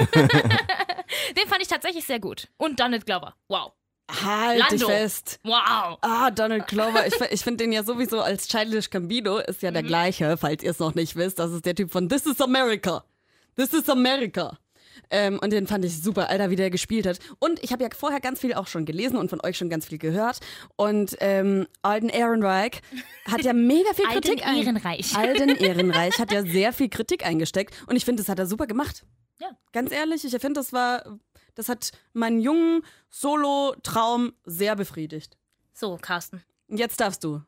Den 1.36 1.48
fand 1.48 1.62
ich 1.62 1.68
tatsächlich 1.68 2.04
sehr 2.04 2.18
gut. 2.18 2.48
Und 2.56 2.80
Donald 2.80 3.06
Glover. 3.06 3.34
Wow. 3.48 3.72
Halt 4.10 4.60
dich 4.70 4.80
Lando. 4.80 4.86
fest. 4.88 5.40
Wow. 5.42 5.98
Ah, 6.00 6.30
Donald 6.30 6.66
Glover. 6.68 7.06
Ich, 7.06 7.14
ich 7.30 7.42
finde 7.42 7.64
den 7.64 7.72
ja 7.72 7.82
sowieso 7.82 8.20
als 8.20 8.46
Childish 8.48 8.90
Gambino 8.90 9.38
ist 9.38 9.62
ja 9.62 9.70
der 9.72 9.82
Mhm. 9.82 9.86
gleiche, 9.88 10.36
falls 10.36 10.62
ihr 10.62 10.70
es 10.70 10.78
noch 10.78 10.94
nicht 10.94 11.16
wisst. 11.16 11.38
Das 11.38 11.50
ist 11.52 11.64
der 11.66 11.74
Typ 11.74 11.90
von 11.90 12.08
This 12.08 12.24
is 12.26 12.40
America. 12.40 13.04
This 13.56 13.72
is 13.72 13.88
America. 13.88 14.58
Ähm, 15.10 15.38
und 15.42 15.50
den 15.52 15.66
fand 15.66 15.84
ich 15.84 16.02
super, 16.02 16.30
Alter, 16.30 16.50
wie 16.50 16.56
der 16.56 16.70
gespielt 16.70 17.06
hat. 17.06 17.18
Und 17.38 17.62
ich 17.62 17.70
habe 17.72 17.82
ja 17.84 17.90
vorher 17.96 18.20
ganz 18.20 18.40
viel 18.40 18.54
auch 18.54 18.66
schon 18.66 18.86
gelesen 18.86 19.16
und 19.18 19.28
von 19.28 19.40
euch 19.44 19.56
schon 19.58 19.68
ganz 19.68 19.86
viel 19.86 19.98
gehört. 19.98 20.40
Und 20.76 21.16
ähm, 21.20 21.66
Alden 21.82 22.08
Ehrenreich 22.08 22.80
hat 23.30 23.42
ja 23.42 23.52
mega 23.52 23.92
viel 23.94 24.06
Alden 24.08 24.20
Kritik 24.22 24.46
ein- 24.46 24.56
Ehrenreich. 24.56 25.16
Alden 25.16 25.56
Ehrenreich 25.56 26.18
hat 26.18 26.32
ja 26.32 26.42
sehr 26.42 26.72
viel 26.72 26.88
Kritik 26.88 27.26
eingesteckt. 27.26 27.74
Und 27.88 27.96
ich 27.96 28.04
finde, 28.04 28.22
das 28.22 28.28
hat 28.30 28.38
er 28.38 28.46
super 28.46 28.66
gemacht. 28.66 29.04
Ja. 29.40 29.48
Ganz 29.72 29.92
ehrlich, 29.92 30.24
ich 30.24 30.30
finde, 30.40 30.54
das 30.60 30.72
war, 30.72 31.18
das 31.56 31.68
hat 31.68 31.90
meinen 32.12 32.40
jungen 32.40 32.82
Solo-Traum 33.10 34.32
sehr 34.44 34.76
befriedigt. 34.76 35.36
So, 35.74 35.98
Carsten. 36.00 36.42
Jetzt 36.68 37.00
darfst 37.00 37.24
du. 37.24 37.42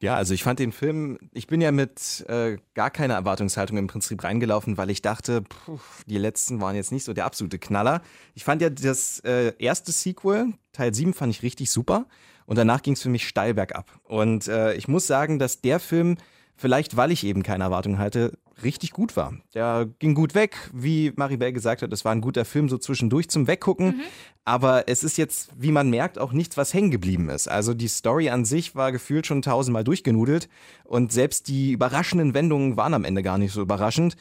Ja, 0.00 0.14
also 0.14 0.34
ich 0.34 0.42
fand 0.42 0.58
den 0.58 0.72
Film, 0.72 1.18
ich 1.32 1.46
bin 1.46 1.62
ja 1.62 1.72
mit 1.72 2.24
äh, 2.28 2.58
gar 2.74 2.90
keiner 2.90 3.14
Erwartungshaltung 3.14 3.78
im 3.78 3.86
Prinzip 3.86 4.22
reingelaufen, 4.22 4.76
weil 4.76 4.90
ich 4.90 5.00
dachte, 5.00 5.40
puh, 5.40 5.78
die 6.06 6.18
letzten 6.18 6.60
waren 6.60 6.76
jetzt 6.76 6.92
nicht 6.92 7.04
so 7.04 7.14
der 7.14 7.24
absolute 7.24 7.58
Knaller. 7.58 8.02
Ich 8.34 8.44
fand 8.44 8.60
ja 8.60 8.68
das 8.68 9.20
äh, 9.20 9.54
erste 9.58 9.92
Sequel, 9.92 10.52
Teil 10.72 10.92
7, 10.92 11.14
fand 11.14 11.32
ich 11.32 11.42
richtig 11.42 11.70
super 11.70 12.06
und 12.44 12.56
danach 12.56 12.82
ging 12.82 12.92
es 12.92 13.02
für 13.02 13.08
mich 13.08 13.26
steil 13.26 13.54
bergab. 13.54 13.90
Und 14.04 14.48
äh, 14.48 14.74
ich 14.74 14.86
muss 14.86 15.06
sagen, 15.06 15.38
dass 15.38 15.62
der 15.62 15.80
Film, 15.80 16.18
vielleicht 16.56 16.98
weil 16.98 17.10
ich 17.10 17.24
eben 17.24 17.42
keine 17.42 17.64
Erwartung 17.64 17.98
hatte, 17.98 18.36
richtig 18.62 18.92
gut 18.92 19.16
war. 19.16 19.34
Der 19.54 19.88
ging 19.98 20.14
gut 20.14 20.34
weg, 20.34 20.70
wie 20.72 21.12
Maribel 21.16 21.52
gesagt 21.52 21.82
hat, 21.82 21.92
es 21.92 22.04
war 22.04 22.12
ein 22.12 22.20
guter 22.20 22.44
Film 22.44 22.68
so 22.68 22.78
zwischendurch 22.78 23.28
zum 23.28 23.46
Weggucken, 23.46 24.00
aber 24.44 24.88
es 24.88 25.04
ist 25.04 25.18
jetzt, 25.18 25.50
wie 25.58 25.72
man 25.72 25.90
merkt, 25.90 26.18
auch 26.18 26.32
nichts, 26.32 26.56
was 26.56 26.72
hängen 26.72 26.90
geblieben 26.90 27.28
ist. 27.28 27.48
Also 27.48 27.74
die 27.74 27.88
Story 27.88 28.30
an 28.30 28.44
sich 28.44 28.74
war 28.74 28.92
gefühlt 28.92 29.26
schon 29.26 29.42
tausendmal 29.42 29.84
durchgenudelt 29.84 30.48
und 30.84 31.12
selbst 31.12 31.48
die 31.48 31.72
überraschenden 31.72 32.34
Wendungen 32.34 32.76
waren 32.76 32.94
am 32.94 33.04
Ende 33.04 33.22
gar 33.22 33.38
nicht 33.38 33.52
so 33.52 33.60
überraschend. 33.60 34.16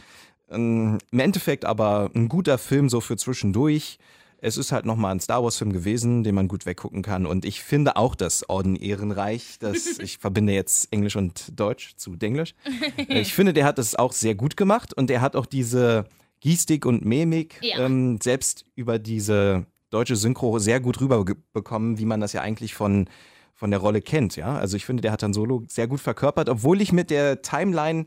Ähm, 0.50 0.98
Im 1.12 1.20
Endeffekt 1.20 1.65
aber 1.65 2.12
ein 2.13 2.30
guter 2.30 2.58
Film 2.58 2.89
so 2.89 3.01
für 3.01 3.18
zwischendurch. 3.18 4.00
Es 4.46 4.58
ist 4.58 4.72
halt 4.72 4.86
nochmal 4.86 5.12
ein 5.12 5.20
Star 5.20 5.44
Wars-Film 5.44 5.74
gewesen, 5.74 6.24
den 6.24 6.36
man 6.36 6.48
gut 6.48 6.68
weggucken 6.68 7.02
kann. 7.02 7.25
Und 7.25 7.46
ich 7.46 7.64
finde 7.64 7.96
auch 7.96 8.14
das 8.14 8.48
Orden 8.48 8.75
Ehrenreich, 8.75 9.58
das 9.60 9.88
ich 10.00 10.20
verbinde 10.20 10.54
jetzt 10.54 10.94
Englisch 10.94 11.16
und 11.16 11.60
Deutsch 11.60 11.96
zu 11.98 12.16
Denglisch. 12.16 12.54
Ich 13.08 13.34
finde, 13.34 13.54
der 13.54 13.66
hat 13.66 13.80
das 13.80 13.96
auch 13.96 14.12
sehr 14.14 14.36
gut 14.36 14.56
gemacht 14.56 14.94
und 14.94 15.10
der 15.10 15.22
hat 15.22 15.36
auch 15.36 15.48
diese 15.48 16.06
Gestik 16.42 16.86
und 16.86 17.04
Mimik 17.04 17.60
Ja. 17.62 17.80
ähm, 17.86 18.20
selbst 18.22 18.66
über 18.75 19.00
diese 19.00 19.66
deutsche 19.90 20.16
Synchro 20.16 20.60
sehr 20.60 20.80
gut 20.80 21.02
rüberbekommen, 21.02 21.98
wie 21.98 22.06
man 22.06 22.20
das 22.20 22.34
ja 22.34 22.42
eigentlich 22.42 22.75
von, 22.75 23.10
von 23.56 23.72
der 23.72 23.80
Rolle 23.80 24.02
kennt. 24.02 24.36
Ja? 24.36 24.58
Also 24.58 24.78
ich 24.78 24.86
finde, 24.86 25.02
der 25.02 25.12
hat 25.12 25.24
dann 25.24 25.34
Solo 25.34 25.64
sehr 25.68 25.88
gut 25.88 26.02
verkörpert, 26.02 26.50
obwohl 26.50 26.82
ich 26.82 26.92
mit 26.92 27.10
der 27.10 27.42
Timeline 27.42 28.06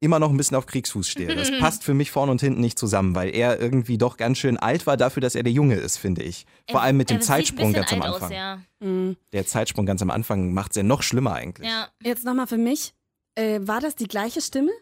immer 0.00 0.18
noch 0.18 0.30
ein 0.30 0.36
bisschen 0.36 0.56
auf 0.56 0.66
Kriegsfuß 0.66 1.06
stehe. 1.08 1.34
Das 1.34 1.50
passt 1.60 1.84
für 1.84 1.94
mich 1.94 2.10
vorne 2.10 2.32
und 2.32 2.40
hinten 2.40 2.60
nicht 2.60 2.78
zusammen, 2.78 3.14
weil 3.14 3.34
er 3.34 3.60
irgendwie 3.60 3.98
doch 3.98 4.16
ganz 4.16 4.38
schön 4.38 4.56
alt 4.56 4.86
war 4.86 4.96
dafür, 4.96 5.20
dass 5.20 5.34
er 5.34 5.42
der 5.42 5.52
Junge 5.52 5.76
ist, 5.76 5.98
finde 5.98 6.22
ich. 6.22 6.46
Vor 6.70 6.80
Er- 6.80 6.84
allem 6.84 6.96
mit 6.96 7.10
dem 7.10 7.20
Zeitsprung 7.20 7.72
ganz 7.72 7.92
am 7.92 8.02
Anfang. 8.02 8.28
Aus, 8.28 8.34
ja. 8.34 8.60
Mhm. 8.80 9.16
Der 9.32 9.46
Zeitsprung 9.46 9.86
ganz 9.86 10.02
am 10.02 10.10
Anfang 10.10 10.52
macht 10.52 10.72
es 10.72 10.76
ja 10.76 10.82
noch 10.82 11.02
schlimmer 11.02 11.34
eigentlich. 11.34 11.68
ja. 11.68 11.88
Jetzt 12.02 12.24
nochmal 12.24 12.46
für 12.46 12.58
mich. 12.58 12.94
Äh, 13.36 13.60
war 13.62 13.80
das 13.80 13.94
die 13.94 14.08
gleiche 14.08 14.40
Stimme? 14.40 14.72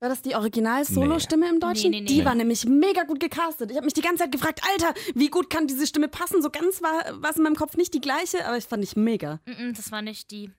War 0.00 0.08
das 0.08 0.20
die 0.22 0.34
Original-Solo-Stimme 0.34 1.48
im 1.48 1.60
Deutschen? 1.60 1.90
Nee, 1.92 2.00
nee, 2.00 2.06
nee. 2.08 2.18
Die 2.18 2.24
war 2.24 2.34
nämlich 2.34 2.64
mega 2.66 3.04
gut 3.04 3.20
gecastet. 3.20 3.70
Ich 3.70 3.76
habe 3.76 3.84
mich 3.84 3.94
die 3.94 4.00
ganze 4.00 4.24
Zeit 4.24 4.32
gefragt, 4.32 4.60
Alter, 4.72 4.94
wie 5.14 5.28
gut 5.28 5.48
kann 5.48 5.68
diese 5.68 5.86
Stimme 5.86 6.08
passen? 6.08 6.42
So 6.42 6.50
ganz 6.50 6.82
war 6.82 7.04
es 7.30 7.36
in 7.36 7.44
meinem 7.44 7.54
Kopf 7.54 7.76
nicht 7.76 7.94
die 7.94 8.00
gleiche, 8.00 8.44
aber 8.46 8.56
ich 8.56 8.64
fand 8.64 8.82
ich 8.82 8.96
mega. 8.96 9.38
Mm, 9.46 9.74
Das 9.76 9.92
war 9.92 10.02
nicht 10.02 10.32
die. 10.32 10.50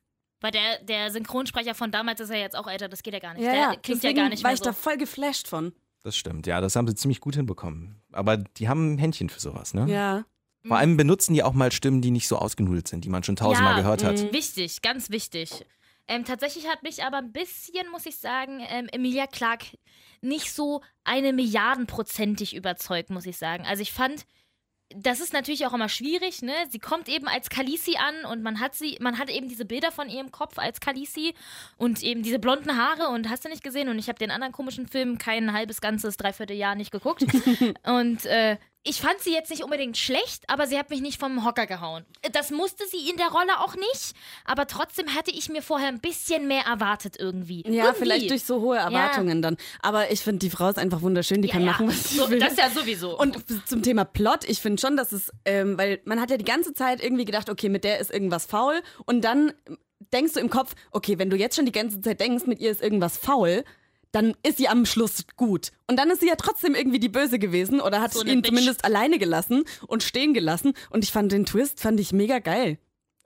Weil 0.43 0.51
der, 0.51 0.83
der 0.83 1.09
Synchronsprecher 1.09 1.73
von 1.73 1.89
damals 1.89 2.19
ist 2.19 2.29
ja 2.29 2.35
jetzt 2.35 2.57
auch 2.57 2.67
älter, 2.67 2.89
das 2.89 3.01
geht 3.01 3.13
ja 3.13 3.19
gar 3.21 3.33
nicht. 3.33 3.45
Ja, 3.45 3.51
der 3.51 3.61
ja. 3.61 3.67
klingt 3.77 4.03
Deswegen 4.03 4.17
ja 4.17 4.23
gar 4.23 4.29
nicht 4.29 4.43
war 4.43 4.49
mehr 4.49 4.55
ich 4.55 4.59
so. 4.59 4.65
da 4.65 4.73
voll 4.73 4.97
geflasht 4.97 5.47
von. 5.47 5.71
Das 6.03 6.17
stimmt, 6.17 6.47
ja, 6.47 6.59
das 6.59 6.75
haben 6.75 6.85
sie 6.85 6.95
ziemlich 6.95 7.21
gut 7.21 7.35
hinbekommen. 7.35 8.01
Aber 8.11 8.35
die 8.35 8.67
haben 8.67 8.93
ein 8.95 8.97
Händchen 8.97 9.29
für 9.29 9.39
sowas, 9.39 9.73
ne? 9.73 9.85
Ja. 9.89 10.25
Vor 10.67 10.75
allem 10.77 10.97
benutzen 10.97 11.33
die 11.33 11.43
auch 11.43 11.53
mal 11.53 11.71
Stimmen, 11.71 12.01
die 12.01 12.11
nicht 12.11 12.27
so 12.27 12.37
ausgenudelt 12.37 12.89
sind, 12.89 13.05
die 13.05 13.09
man 13.09 13.23
schon 13.23 13.37
tausendmal 13.37 13.75
Ja, 13.75 13.81
gehört 13.81 14.03
hat. 14.03 14.33
Wichtig, 14.33 14.81
ganz 14.81 15.09
wichtig. 15.09 15.65
Ähm, 16.09 16.25
tatsächlich 16.25 16.67
hat 16.67 16.83
mich 16.83 17.05
aber 17.05 17.17
ein 17.19 17.31
bisschen, 17.31 17.89
muss 17.89 18.05
ich 18.05 18.17
sagen, 18.17 18.61
ähm, 18.67 18.89
Emilia 18.91 19.27
Clark 19.27 19.63
nicht 20.19 20.51
so 20.51 20.81
eine 21.05 21.31
Milliardenprozentig 21.31 22.53
überzeugt, 22.53 23.09
muss 23.09 23.25
ich 23.25 23.37
sagen. 23.37 23.65
Also 23.65 23.81
ich 23.81 23.93
fand, 23.93 24.25
das 24.95 25.19
ist 25.19 25.33
natürlich 25.33 25.65
auch 25.65 25.73
immer 25.73 25.89
schwierig, 25.89 26.41
ne? 26.41 26.53
Sie 26.69 26.79
kommt 26.79 27.09
eben 27.09 27.27
als 27.27 27.49
Khaleesi 27.49 27.95
an 27.97 28.25
und 28.31 28.43
man 28.43 28.59
hat 28.59 28.75
sie, 28.75 28.97
man 28.99 29.17
hat 29.17 29.29
eben 29.29 29.47
diese 29.47 29.65
Bilder 29.65 29.91
von 29.91 30.09
ihrem 30.09 30.31
Kopf 30.31 30.57
als 30.57 30.79
Khaleesi 30.79 31.33
und 31.77 32.03
eben 32.03 32.23
diese 32.23 32.39
blonden 32.39 32.77
Haare 32.77 33.09
und 33.09 33.29
hast 33.29 33.45
du 33.45 33.49
nicht 33.49 33.63
gesehen 33.63 33.89
und 33.89 33.99
ich 33.99 34.07
habe 34.07 34.19
den 34.19 34.31
anderen 34.31 34.53
komischen 34.53 34.87
Film 34.87 35.17
kein 35.17 35.53
halbes, 35.53 35.81
ganzes, 35.81 36.17
dreiviertel 36.17 36.55
Jahr 36.55 36.75
nicht 36.75 36.91
geguckt 36.91 37.25
und 37.83 38.25
äh, 38.25 38.57
ich 38.85 39.01
fand 39.01 39.19
sie 39.21 39.31
jetzt 39.31 39.49
nicht 39.49 39.63
unbedingt 39.63 39.97
schlecht, 39.97 40.43
aber 40.47 40.67
sie 40.67 40.77
hat 40.77 40.89
mich 40.89 41.01
nicht 41.01 41.19
vom 41.19 41.45
Hocker 41.45 41.65
gehauen. 41.67 42.03
Das 42.33 42.51
musste 42.51 42.85
sie 42.87 43.09
in 43.09 43.15
der 43.17 43.27
Rolle 43.27 43.59
auch 43.59 43.75
nicht, 43.75 44.13
aber 44.43 44.67
trotzdem 44.67 45.15
hatte 45.15 45.31
ich 45.31 45.49
mir 45.49 45.61
vorher 45.61 45.87
ein 45.87 45.99
bisschen 45.99 46.47
mehr 46.47 46.63
erwartet 46.63 47.15
irgendwie. 47.17 47.63
Ja, 47.65 47.85
irgendwie. 47.85 47.99
vielleicht 47.99 48.29
durch 48.29 48.43
so 48.43 48.59
hohe 48.59 48.77
Erwartungen 48.77 49.41
dann. 49.41 49.57
Aber 49.81 50.11
ich 50.11 50.21
finde, 50.21 50.39
die 50.39 50.49
Frau 50.49 50.67
ist 50.69 50.77
einfach 50.77 51.01
wunderschön, 51.01 51.41
die 51.41 51.47
ja, 51.47 51.53
kann 51.53 51.63
ja. 51.63 51.71
machen, 51.71 51.87
was 51.87 52.09
sie 52.09 52.17
so, 52.17 52.29
will. 52.29 52.39
Das 52.39 52.57
ja 52.57 52.69
sowieso. 52.69 53.17
Und 53.17 53.37
zum 53.67 53.83
Thema 53.83 54.03
Plot, 54.03 54.43
ich 54.45 54.59
finde 54.59 54.81
schon, 54.81 54.97
dass 54.97 55.13
es, 55.13 55.31
ähm, 55.45 55.77
weil 55.77 56.01
man 56.03 56.19
hat 56.19 56.29
ja 56.29 56.37
die 56.37 56.43
ganze 56.43 56.73
Zeit 56.73 57.01
irgendwie 57.01 57.25
gedacht, 57.25 57.49
okay, 57.49 57.69
mit 57.69 57.85
der 57.85 57.99
ist 57.99 58.11
irgendwas 58.11 58.45
faul. 58.45 58.81
Und 59.05 59.21
dann 59.21 59.53
denkst 60.11 60.33
du 60.33 60.41
im 60.41 60.49
Kopf, 60.49 60.75
okay, 60.91 61.17
wenn 61.19 61.29
du 61.29 61.37
jetzt 61.37 61.55
schon 61.55 61.65
die 61.65 61.71
ganze 61.71 62.01
Zeit 62.01 62.19
denkst, 62.19 62.45
mit 62.47 62.59
ihr 62.59 62.71
ist 62.71 62.81
irgendwas 62.81 63.17
faul, 63.17 63.63
dann 64.13 64.35
ist 64.43 64.57
sie 64.57 64.69
am 64.69 64.85
Schluss 64.85 65.25
gut. 65.35 65.71
Und 65.87 65.97
dann 65.97 66.09
ist 66.09 66.21
sie 66.21 66.27
ja 66.27 66.35
trotzdem 66.37 66.75
irgendwie 66.75 66.99
die 66.99 67.09
Böse 67.09 67.39
gewesen 67.39 67.81
oder 67.81 67.99
hat 67.99 68.13
So 68.13 68.23
ihn 68.23 68.41
Bitch. 68.41 68.47
zumindest 68.49 68.85
alleine 68.85 69.19
gelassen 69.19 69.65
und 69.87 70.03
stehen 70.03 70.33
gelassen. 70.33 70.73
Und 70.91 71.03
ich 71.03 71.11
fand 71.11 71.31
den 71.33 71.45
Twist, 71.45 71.81
fand 71.81 71.99
ich 71.99 72.13
mega 72.13 72.39
geil. 72.39 72.77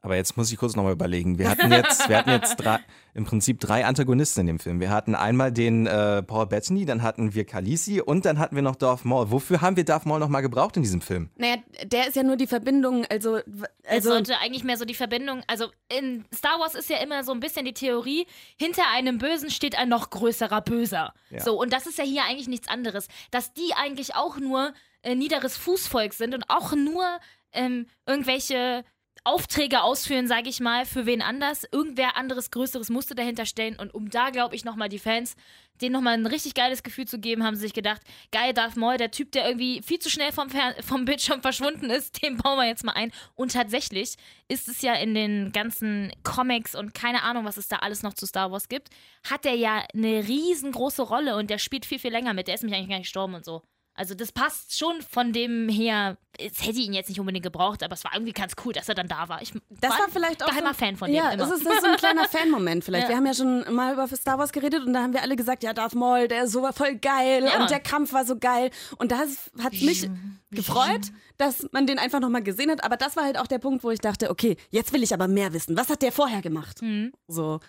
Aber 0.08 0.16
jetzt 0.16 0.38
muss 0.38 0.50
ich 0.50 0.58
kurz 0.58 0.78
nochmal 0.78 0.94
überlegen. 0.94 1.38
Wir 1.38 1.50
hatten 1.50 1.70
jetzt, 1.70 2.08
wir 2.08 2.18
hatten 2.18 2.30
jetzt 2.30 2.56
drei, 2.56 2.80
im 3.14 3.26
Prinzip 3.26 3.60
drei 3.60 3.84
Antagonisten 3.84 4.40
in 4.40 4.48
dem 4.48 4.58
Film. 4.58 4.80
Wir 4.80 4.90
hatten 4.90 5.16
einmal 5.16 5.52
den 5.52 5.86
äh, 5.86 6.24
Paul 6.24 6.48
Bettany, 6.48 6.86
dann 6.86 7.04
hatten 7.04 7.34
wir 7.34 7.44
Khaleesi 7.44 8.00
und 8.00 8.24
dann 8.24 8.40
hatten 8.40 8.56
wir 8.56 8.64
noch 8.64 8.78
Darth 8.78 9.04
Maul. 9.04 9.32
Wofür 9.32 9.60
haben 9.60 9.76
wir 9.76 9.84
Darth 9.84 10.06
Maul 10.06 10.22
nochmal 10.22 10.42
gebraucht 10.42 10.78
in 10.78 10.84
diesem 10.84 11.02
Film? 11.02 11.30
Naja, 11.36 11.58
der 11.84 12.08
ist 12.08 12.16
ja 12.16 12.24
nur 12.24 12.38
die 12.38 12.48
Verbindung, 12.48 13.06
also. 13.10 13.36
Es 13.36 13.46
also 13.84 14.12
sollte 14.12 14.38
eigentlich 14.38 14.64
mehr 14.64 14.78
so 14.78 14.86
die 14.86 14.94
Verbindung, 14.94 15.42
also 15.48 15.72
in 15.90 16.24
Star 16.34 16.58
Wars 16.58 16.74
ist 16.74 16.90
ja 16.90 17.00
immer 17.00 17.26
so 17.26 17.34
ein 17.34 17.42
bisschen 17.42 17.66
die 17.66 17.74
Theorie, 17.74 18.28
hinter 18.58 18.84
einem 18.96 19.18
Bösen 19.18 19.50
steht 19.50 19.78
ein 19.78 19.90
noch 19.90 20.10
größerer 20.10 20.62
Böser. 20.62 21.14
Ja. 21.32 21.42
So, 21.42 21.60
und 21.60 21.74
das 21.74 21.86
ist 21.86 21.98
ja 21.98 22.06
hier 22.06 22.24
eigentlich 22.24 22.48
nichts 22.48 22.70
anderes. 22.70 23.10
Dass 23.32 23.52
die 23.52 23.74
eigentlich 23.76 24.16
auch 24.16 24.38
nur 24.38 24.72
äh, 25.02 25.16
niederes 25.16 25.58
Fußvolk 25.58 26.14
sind 26.14 26.34
und 26.34 26.46
auch 26.50 26.74
nur 26.74 27.04
ähm, 27.52 27.88
irgendwelche 28.06 28.86
Aufträge 29.28 29.82
ausführen, 29.82 30.26
sage 30.26 30.48
ich 30.48 30.62
mal, 30.62 30.86
für 30.86 31.06
wen 31.06 31.22
anders. 31.22 31.66
Irgendwer 31.70 32.16
anderes, 32.16 32.50
größeres 32.50 32.90
musste 32.90 33.14
dahinter 33.14 33.46
stellen. 33.46 33.78
Und 33.78 33.94
um 33.94 34.10
da, 34.10 34.30
glaube 34.30 34.56
ich, 34.56 34.64
nochmal 34.64 34.88
die 34.88 35.00
Fans, 35.00 35.36
denen 35.82 35.92
nochmal 35.92 36.14
ein 36.14 36.26
richtig 36.26 36.54
geiles 36.54 36.82
Gefühl 36.82 37.08
zu 37.08 37.20
geben, 37.20 37.44
haben 37.44 37.56
sie 37.56 37.64
sich 37.64 37.74
gedacht, 37.74 38.02
geil, 38.32 38.54
Darth 38.54 38.78
Maul, 38.78 38.96
der 38.96 39.12
Typ, 39.12 39.34
der 39.34 39.46
irgendwie 39.46 39.82
viel 39.82 40.00
zu 40.00 40.10
schnell 40.10 40.32
vom, 40.32 40.50
Fer 40.50 40.76
vom 40.82 41.04
Bildschirm 41.04 41.42
verschwunden 41.42 41.90
ist, 41.90 42.22
den 42.24 42.38
bauen 42.38 42.58
wir 42.58 42.68
jetzt 42.68 42.86
mal 42.86 42.94
ein. 42.94 43.12
Und 43.36 43.52
tatsächlich 43.52 44.16
ist 44.48 44.70
es 44.70 44.82
ja 44.82 44.94
in 44.94 45.14
den 45.14 45.52
ganzen 45.52 46.14
Comics 46.24 46.74
und 46.74 46.94
keine 46.94 47.24
Ahnung, 47.24 47.44
was 47.44 47.58
es 47.58 47.68
da 47.68 47.78
alles 47.78 48.04
noch 48.04 48.14
zu 48.14 48.26
Star 48.26 48.52
Wars 48.52 48.70
gibt, 48.70 48.90
hat 49.30 49.44
der 49.44 49.56
ja 49.56 49.84
eine 49.94 50.26
riesengroße 50.26 51.02
Rolle 51.02 51.36
und 51.36 51.50
der 51.50 51.58
spielt 51.58 51.86
viel, 51.86 52.00
viel 52.00 52.12
länger 52.12 52.34
mit. 52.34 52.48
Der 52.48 52.56
ist 52.56 52.62
nämlich 52.62 52.78
eigentlich 52.78 52.90
gar 52.90 52.98
nicht 52.98 53.08
gestorben 53.08 53.36
und 53.36 53.44
so. 53.44 53.62
Also 53.98 54.14
das 54.14 54.32
passt 54.32 54.78
schon 54.78 55.02
von 55.02 55.34
dem 55.34 55.68
her. 55.70 56.18
Es 56.40 56.64
hätte 56.64 56.78
ihn 56.80 56.94
jetzt 56.94 57.10
nicht 57.10 57.20
unbedingt 57.20 57.44
gebraucht, 57.44 57.82
aber 57.82 57.96
es 57.96 58.04
war 58.04 58.14
irgendwie 58.14 58.32
ganz 58.32 58.54
cool, 58.64 58.72
dass 58.72 58.88
er 58.88 58.94
dann 58.94 59.08
da 59.08 59.28
war. 59.28 59.42
Ich 59.42 59.54
Das 59.72 59.90
war 59.90 59.98
war 59.98 60.06
ein 60.06 60.12
vielleicht 60.12 60.44
auch 60.44 60.50
geheimer 60.50 60.74
so, 60.76 60.86
Fan 60.86 60.96
von 60.96 61.08
dem. 61.08 61.16
Ja, 61.16 61.32
immer. 61.32 61.38
das 61.38 61.52
ist, 61.58 61.66
das 61.66 61.74
ist 61.74 61.82
so 61.82 61.88
ein 61.88 61.98
kleiner 61.98 62.26
Fan-Moment 62.30 62.84
vielleicht. 62.84 63.06
Ja. 63.06 63.10
Wir 63.10 63.16
haben 63.18 63.26
ja 63.26 63.34
schon 63.34 63.74
mal 63.74 63.94
über 63.94 64.08
Star 64.08 64.38
Wars 64.38 64.52
geredet 64.52 64.86
und 64.86 64.94
da 64.94 65.02
haben 65.02 65.14
wir 65.14 65.24
alle 65.24 65.36
gesagt, 65.36 65.64
ja, 65.64 65.74
Darth 65.74 65.96
Maul, 65.96 66.28
der 66.28 66.44
ist 66.44 66.52
so 66.52 66.66
voll 66.74 66.96
geil 66.98 67.44
Ja. 67.44 67.60
und 67.62 67.72
der 67.72 67.80
Kampf 67.80 68.14
war 68.14 68.24
so 68.24 68.38
geil. 68.38 68.70
Und 69.00 69.12
das 69.12 69.50
hat 69.64 69.74
mich 69.74 70.08
gefreut, 70.52 71.08
dass 71.38 71.68
man 71.72 71.88
den 71.88 71.98
einfach 71.98 72.20
nochmal 72.20 72.44
gesehen 72.44 72.70
hat. 72.70 72.84
Aber 72.84 72.98
das 72.98 73.16
war 73.16 73.24
halt 73.26 73.40
auch 73.40 73.48
der 73.48 73.58
Punkt, 73.60 73.84
wo 73.84 73.90
ich 73.90 74.00
dachte, 74.00 74.30
okay, 74.30 74.58
jetzt 74.70 74.94
will 74.94 75.02
ich 75.02 75.14
aber 75.16 75.28
mehr 75.28 75.54
wissen. 75.54 75.76
Was 75.76 75.90
hat 75.90 76.04
der 76.04 76.12
vorher 76.12 76.42
gemacht? 76.44 76.84
Mhm. 76.84 77.14
So. 77.28 77.60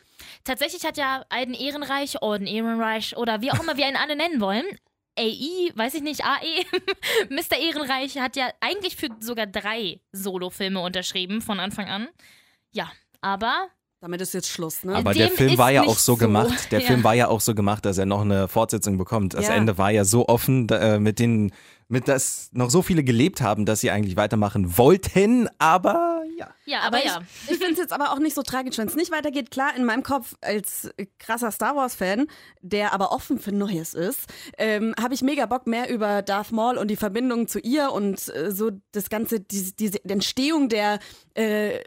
Tatsächlich 0.44 0.84
hat 0.84 0.98
ja 0.98 1.24
Alden 1.30 1.54
Ehrenreich, 1.54 2.20
Orden 2.20 2.46
Ehrenreich 2.46 3.16
oder 3.16 3.40
wie 3.40 3.50
auch 3.50 3.60
immer 3.60 3.76
wir 3.78 3.88
ihn 3.88 3.96
alle 3.96 4.14
nennen 4.16 4.40
wollen, 4.40 4.64
AI, 5.18 5.72
weiß 5.74 5.94
ich 5.94 6.02
nicht, 6.02 6.24
AE, 6.24 6.64
Mr. 7.28 7.58
Ehrenreich 7.58 8.18
hat 8.18 8.36
ja 8.36 8.50
eigentlich 8.60 8.96
für 8.96 9.08
sogar 9.20 9.46
drei 9.46 10.00
Solo-Filme 10.12 10.80
unterschrieben 10.80 11.40
von 11.40 11.60
Anfang 11.60 11.88
an. 11.88 12.08
Ja, 12.70 12.90
aber 13.20 13.68
Damit 14.00 14.20
ist 14.20 14.32
jetzt 14.32 14.48
Schluss, 14.48 14.84
ne? 14.84 14.94
Aber 14.94 15.12
Dem 15.12 15.18
der 15.18 15.30
Film 15.30 15.58
war 15.58 15.72
ja 15.72 15.82
auch 15.82 15.98
so 15.98 16.12
so. 16.12 16.16
gemacht. 16.16 16.70
Der 16.70 16.80
Ja. 16.82 16.86
Film 16.86 17.02
war 17.02 17.14
ja 17.14 17.28
auch 17.28 17.40
so 17.40 17.54
gemacht, 17.54 17.84
dass 17.84 17.98
er 17.98 18.06
noch 18.06 18.20
eine 18.20 18.46
Fortsetzung 18.46 18.96
bekommt. 18.96 19.34
Das 19.34 19.48
Ja. 19.48 19.54
Ende 19.54 19.76
war 19.76 19.90
ja 19.90 20.04
so 20.04 20.28
offen, 20.28 20.68
äh, 20.68 21.00
mit 21.00 21.18
den, 21.18 21.52
mit 21.88 22.06
das 22.06 22.50
noch 22.52 22.70
so 22.70 22.82
viele 22.82 23.02
gelebt 23.02 23.40
haben, 23.40 23.66
dass 23.66 23.80
sie 23.80 23.90
eigentlich 23.90 24.16
weitermachen 24.16 24.78
wollten, 24.78 25.48
aber 25.58 26.22
ja. 26.38 26.48
ja, 26.64 26.80
aber, 26.82 26.98
Aber 26.98 27.04
ja. 27.04 27.20
ich, 27.46 27.52
ich 27.52 27.58
finde 27.58 27.72
es 27.72 27.78
jetzt 27.78 27.92
aber 27.92 28.12
auch 28.12 28.20
nicht 28.20 28.36
so 28.36 28.42
tragisch, 28.42 28.78
wenn 28.78 28.86
es 28.86 28.94
nicht 28.94 29.10
weitergeht. 29.10 29.50
Klar, 29.50 29.74
in 29.74 29.84
meinem 29.84 30.04
Kopf 30.04 30.36
als 30.42 30.90
krasser 31.18 31.50
Star 31.50 31.74
Wars-Fan, 31.74 32.28
der 32.60 32.92
aber 32.92 33.10
offen 33.10 33.40
für 33.40 33.50
Neues 33.50 33.94
ist, 33.94 34.26
ähm, 34.58 34.94
habe 35.00 35.14
ich 35.14 35.22
mega 35.22 35.46
Bock 35.46 35.66
mehr 35.66 35.90
über 35.90 36.22
Darth 36.22 36.52
Maul 36.52 36.78
und 36.78 36.88
die 36.88 36.96
Verbindung 36.96 37.48
zu 37.48 37.58
ihr 37.58 37.90
und 37.90 38.32
äh, 38.34 38.52
so 38.52 38.70
das 38.92 39.08
Ganze, 39.08 39.40
diese, 39.40 39.72
diese 39.72 40.04
Entstehung 40.04 40.68
der 40.68 41.00
äh, 41.34 41.80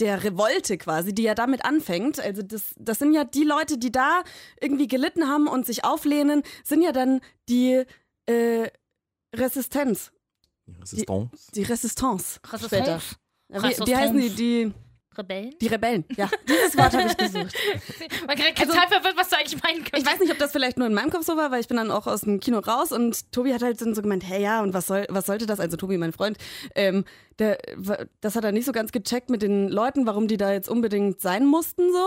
der 0.00 0.24
Revolte 0.24 0.78
quasi, 0.78 1.14
die 1.14 1.22
ja 1.22 1.34
damit 1.34 1.64
anfängt. 1.64 2.20
Also 2.20 2.42
das, 2.42 2.74
das 2.78 2.98
sind 2.98 3.12
ja 3.12 3.24
die 3.24 3.44
Leute, 3.44 3.78
die 3.78 3.92
da 3.92 4.22
irgendwie 4.60 4.88
gelitten 4.88 5.28
haben 5.28 5.48
und 5.48 5.66
sich 5.66 5.84
auflehnen, 5.84 6.42
sind 6.64 6.82
ja 6.82 6.92
dann 6.92 7.20
die 7.48 7.84
äh, 8.26 8.70
Resistenz, 9.34 10.12
Resistance. 10.80 11.50
die 11.54 11.62
Resistance. 11.62 12.40
später. 12.42 12.96
Resistance. 12.96 13.16
Ja, 13.48 13.62
Wie, 13.62 13.86
wie 13.86 13.96
heißen 13.96 14.18
die? 14.18 14.30
Die, 14.30 14.74
Rebellen? 15.18 15.54
die 15.60 15.66
Rebellen. 15.66 16.04
Ja, 16.16 16.28
dieses 16.48 16.76
Wort 16.76 16.92
habe 16.92 17.08
ich 17.08 17.16
gesucht. 17.16 17.54
Man 18.26 18.36
kriegt 18.36 18.58
total 18.58 18.88
verwirrt, 18.88 19.16
was 19.16 19.28
du 19.28 19.36
eigentlich 19.36 19.62
meinen 19.62 19.84
könntest. 19.84 19.98
Ich 19.98 20.06
weiß 20.06 20.20
nicht, 20.20 20.32
ob 20.32 20.38
das 20.38 20.52
vielleicht 20.52 20.78
nur 20.78 20.86
in 20.86 20.94
meinem 20.94 21.10
Kopf 21.10 21.24
so 21.24 21.36
war, 21.36 21.50
weil 21.50 21.60
ich 21.60 21.68
bin 21.68 21.76
dann 21.76 21.90
auch 21.90 22.06
aus 22.06 22.22
dem 22.22 22.40
Kino 22.40 22.58
raus 22.58 22.92
und 22.92 23.32
Tobi 23.32 23.52
hat 23.54 23.62
halt 23.62 23.80
dann 23.80 23.94
so 23.94 24.02
gemeint, 24.02 24.24
hey 24.26 24.42
ja, 24.42 24.62
und 24.62 24.74
was 24.74 24.86
soll, 24.86 25.06
was 25.08 25.26
sollte 25.26 25.46
das? 25.46 25.60
Also 25.60 25.76
Tobi, 25.76 25.98
mein 25.98 26.12
Freund, 26.12 26.38
ähm, 26.74 27.04
der, 27.38 27.58
das 28.20 28.36
hat 28.36 28.44
er 28.44 28.52
nicht 28.52 28.64
so 28.64 28.72
ganz 28.72 28.92
gecheckt 28.92 29.30
mit 29.30 29.42
den 29.42 29.68
Leuten, 29.68 30.06
warum 30.06 30.28
die 30.28 30.36
da 30.36 30.52
jetzt 30.52 30.68
unbedingt 30.68 31.20
sein 31.20 31.46
mussten 31.46 31.92
so. 31.92 32.06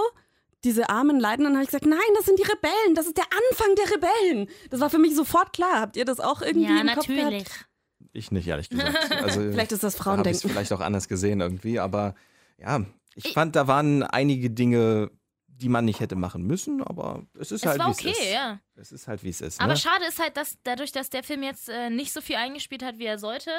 Diese 0.65 0.89
armen 0.89 1.19
Leidenden, 1.21 1.53
habe 1.53 1.63
ich 1.63 1.69
gesagt, 1.69 1.85
nein, 1.85 1.99
das 2.17 2.25
sind 2.25 2.37
die 2.37 2.43
Rebellen, 2.43 2.93
das 2.93 3.05
ist 3.05 3.15
der 3.15 3.23
Anfang 3.25 3.75
der 3.75 3.95
Rebellen. 3.95 4.49
Das 4.69 4.81
war 4.81 4.89
für 4.89 4.97
mich 4.99 5.15
sofort 5.15 5.53
klar. 5.53 5.79
Habt 5.79 5.95
ihr 5.95 6.03
das 6.03 6.19
auch 6.19 6.41
irgendwie 6.41 6.73
ja, 6.73 6.81
im 6.81 6.87
Kopf 6.87 7.07
natürlich. 7.07 7.45
gehabt? 7.45 7.65
Ich 8.11 8.31
nicht, 8.31 8.47
ehrlich 8.47 8.69
gesagt. 8.69 8.97
Also, 9.21 9.39
Vielleicht 9.39 9.71
ist 9.71 9.83
das 9.83 9.95
da 9.95 10.05
habe 10.05 10.21
ich 10.29 10.35
es 10.35 10.41
Frauendenken. 10.41 10.49
vielleicht 10.49 10.73
auch 10.73 10.79
anders 10.81 11.07
gesehen 11.07 11.41
irgendwie, 11.41 11.79
aber 11.79 12.15
ja, 12.57 12.81
ich 13.19 13.25
Ich- 13.27 13.33
fand, 13.33 13.55
da 13.55 13.67
waren 13.67 14.03
einige 14.03 14.49
Dinge, 14.49 15.11
die 15.47 15.69
man 15.69 15.83
nicht 15.85 15.99
hätte 15.99 16.15
machen 16.15 16.43
müssen, 16.43 16.81
aber 16.81 17.23
es 17.37 17.51
ist 17.51 17.63
Es 17.63 17.69
halt, 17.69 17.79
war 17.79 17.87
wie 17.87 17.91
es 17.91 17.99
okay, 17.99 18.09
ist. 18.11 18.33
ja. 18.33 18.59
Es 18.75 18.91
ist 18.93 19.07
halt, 19.07 19.23
wie 19.23 19.29
es 19.29 19.41
ist. 19.41 19.59
Aber 19.59 19.73
Ne? 19.73 19.77
schade 19.77 20.05
ist 20.07 20.19
halt, 20.19 20.37
dass 20.37 20.57
dadurch, 20.63 20.91
dass 20.93 21.09
der 21.09 21.21
Film 21.23 21.43
jetzt 21.43 21.67
äh, 21.69 21.89
nicht 21.89 22.13
so 22.13 22.21
viel 22.21 22.37
eingespielt 22.37 22.81
hat, 22.83 22.97
wie 22.97 23.05
er 23.05 23.19
sollte, 23.19 23.51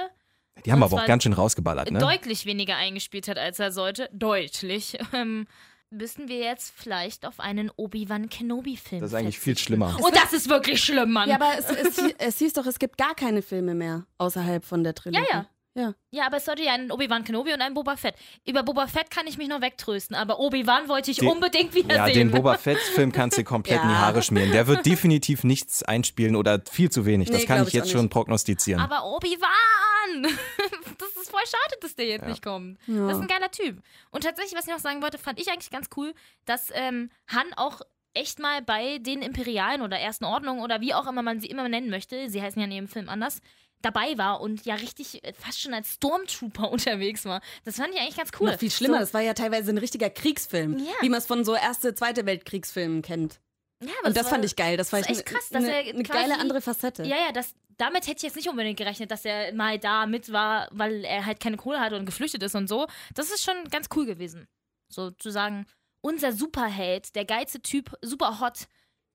Die 0.65 0.73
haben 0.73 0.83
aber 0.83 0.97
auch 1.03 1.07
ganz 1.07 1.23
schön 1.25 1.33
rausgeballert, 1.35 1.91
ne? 1.91 1.99
deutlich 1.99 2.47
weniger 2.47 2.77
eingespielt 2.77 3.29
hat, 3.29 3.39
als 3.39 3.59
er 3.59 3.71
sollte. 3.73 4.09
Deutlich. 4.13 4.97
Ähm, 5.13 5.47
müssen 5.93 6.29
wir 6.29 6.39
jetzt 6.39 6.73
vielleicht 6.77 7.27
auf 7.27 7.41
einen 7.41 7.69
Obi-Wan 7.77 8.29
Kenobi-Film 8.29 9.01
Das 9.03 9.11
ist 9.11 9.15
eigentlich 9.19 9.41
viel 9.41 9.59
schlimmer. 9.59 9.97
Und 10.01 10.15
das 10.15 10.33
ist 10.33 10.49
wirklich 10.49 10.83
schlimm, 10.83 11.11
Mann. 11.11 11.29
Ja, 11.29 11.35
aber 11.35 11.51
es, 11.59 11.69
es, 11.69 11.99
es 12.17 12.39
hieß 12.39 12.53
doch, 12.53 12.65
es 12.65 12.79
gibt 12.79 12.97
gar 12.97 13.15
keine 13.17 13.43
Filme 13.43 13.75
mehr 13.75 14.07
außerhalb 14.19 14.65
von 14.65 14.85
der 14.85 14.95
Trilogie. 14.95 15.27
Ja, 15.31 15.37
ja. 15.39 15.47
Ja. 15.75 15.95
Ja, 16.11 16.27
aber 16.27 16.39
es 16.39 16.45
sollte 16.47 16.65
ja 16.65 16.73
einen 16.73 16.91
Obi-Wan 16.91 17.23
Kenobi 17.23 17.53
und 17.53 17.61
einen 17.63 17.75
Boba 17.75 17.97
Fett. 17.97 18.17
Über 18.45 18.65
Boba 18.65 18.89
Fett 18.89 19.09
kann 19.11 19.29
ich 19.29 19.39
mich 19.39 19.47
noch 19.49 19.61
wegtrösten, 19.61 20.17
aber 20.17 20.41
Obi-Wan 20.41 20.89
wollte 20.89 21.13
ich 21.13 21.19
Den- 21.19 21.29
unbedingt 21.29 21.73
Ja, 21.75 21.85
wiedersehen. 21.85 22.15
den 22.15 22.31
Boba 22.33 22.57
Fett-Film 22.59 23.13
kannst 23.13 23.39
du 23.39 23.45
komplett 23.45 23.81
in 23.83 23.89
die 23.89 23.95
Ja. 23.95 24.01
Haare 24.01 24.21
schmieren. 24.23 24.51
Der 24.51 24.67
wird 24.67 24.85
definitiv 24.87 25.45
nichts 25.45 25.85
einspielen 25.85 26.35
oder 26.35 26.61
viel 26.69 26.91
zu 26.91 27.07
wenig. 27.07 27.29
Das 27.31 27.41
Nee, 27.43 27.47
kann 27.47 27.57
glaub 27.59 27.69
ich 27.69 27.75
ich 27.75 27.79
jetzt 27.79 27.91
schon 27.93 28.09
prognostizieren. 28.09 28.81
aber 28.83 29.05
Obi-Wan! 29.05 30.23
das 30.99 31.09
ist 31.23 31.31
voll 31.31 31.41
schade, 31.47 31.77
dass 31.81 31.95
der 31.95 32.07
jetzt 32.07 32.27
nicht 32.27 32.43
kommt. 32.43 32.79
Das 32.89 33.17
ist 33.17 33.23
ein 33.23 33.29
geiler 33.29 33.51
Typ. 33.51 33.81
Und 34.11 34.25
tatsächlich, 34.25 34.59
was 34.59 34.67
ich 34.67 34.73
noch 34.73 34.81
sagen 34.81 35.03
wollte, 35.03 35.19
fand 35.19 35.41
ich 35.41 35.49
eigentlich 35.51 35.71
ganz 35.71 35.89
cool, 35.97 36.15
dass 36.47 36.71
ähm, 36.75 37.11
Han 37.29 37.47
auch 37.57 37.81
echt 38.13 38.41
mal 38.41 38.61
bei 38.61 38.99
den 38.99 39.23
Imperialen 39.23 39.83
oder 39.83 39.97
Ersten 39.99 40.25
Ordnung 40.25 40.61
oder 40.63 40.81
wie 40.81 40.95
auch 40.95 41.07
immer 41.07 41.23
man 41.23 41.39
sie 41.41 41.47
immer 41.47 41.69
nennen 41.69 41.91
möchte, 41.91 42.29
sie 42.29 42.43
heißen 42.43 42.61
ja 42.61 42.67
in 42.67 42.73
ihrem 42.73 42.89
Film 42.89 43.09
anders, 43.09 43.41
dabei 43.83 44.17
war 44.19 44.41
und 44.41 44.65
ja 44.67 44.75
richtig 44.75 45.25
äh, 45.25 45.33
fast 45.33 45.61
schon 45.61 45.73
als 45.75 45.95
Stormtrooper 45.95 46.71
unterwegs 46.73 47.25
war. 47.25 47.41
Das 47.65 47.77
fand 47.77 47.95
ich 47.95 48.01
eigentlich 48.01 48.17
ganz 48.17 48.31
cool. 48.41 48.51
Noch 48.51 48.59
viel 48.59 48.71
schlimmer, 48.71 48.95
So, 48.97 49.01
das 49.01 49.15
war 49.15 49.21
ja 49.23 49.35
teilweise 49.35 49.71
ein 49.71 49.79
richtiger 49.79 50.11
Kriegsfilm, 50.11 50.79
Ja. 50.79 50.93
wie 51.01 51.09
man 51.09 51.19
es 51.19 51.27
von 51.27 51.45
so 51.45 51.55
Erste, 51.55 51.95
Zweite 51.95 52.27
Weltkriegsfilmen 52.27 53.03
kennt. 53.03 53.41
Ja, 53.83 53.91
aber 54.01 54.09
Und 54.09 54.17
das 54.17 54.25
war- 54.25 54.33
fand 54.33 54.45
ich 54.45 54.57
geil. 54.57 54.77
Das 54.77 54.93
war 54.93 55.01
ist 55.01 55.09
echt 55.09 55.25
krass, 55.27 55.49
dass 55.49 55.65
eine, 55.65 55.73
er 55.85 55.95
eine 55.95 56.03
quasi- 56.03 56.19
geile 56.29 56.39
andere 56.39 56.61
Facette. 56.61 57.05
Ja, 57.05 57.17
ja, 57.17 57.33
das, 57.33 57.55
damit 57.79 58.03
hätte 58.07 58.19
ich 58.19 58.23
jetzt 58.25 58.37
nicht 58.37 58.49
unbedingt 58.51 58.77
gerechnet, 58.79 59.11
dass 59.11 59.25
er 59.25 59.55
mal 59.55 59.79
da 59.79 60.05
mit 60.05 60.31
war, 60.33 60.69
weil 60.71 61.03
er 61.05 61.25
halt 61.25 61.41
keine 61.41 61.57
Kohle 61.57 61.81
hatte 61.81 61.97
und 61.97 62.05
geflüchtet 62.05 62.43
ist 62.43 62.55
und 62.55 62.69
so. 62.69 62.87
Das 63.15 63.31
ist 63.31 63.43
schon 63.43 63.65
ganz 63.71 63.89
cool 63.97 64.05
gewesen. 64.05 64.47
So 64.93 65.11
zu 65.13 65.31
sagen, 65.31 65.65
unser 66.03 66.33
Superheld, 66.33 67.15
der 67.17 67.25
geilste 67.25 67.61
Typ, 67.63 67.97
super 68.03 68.41
hot, 68.41 68.67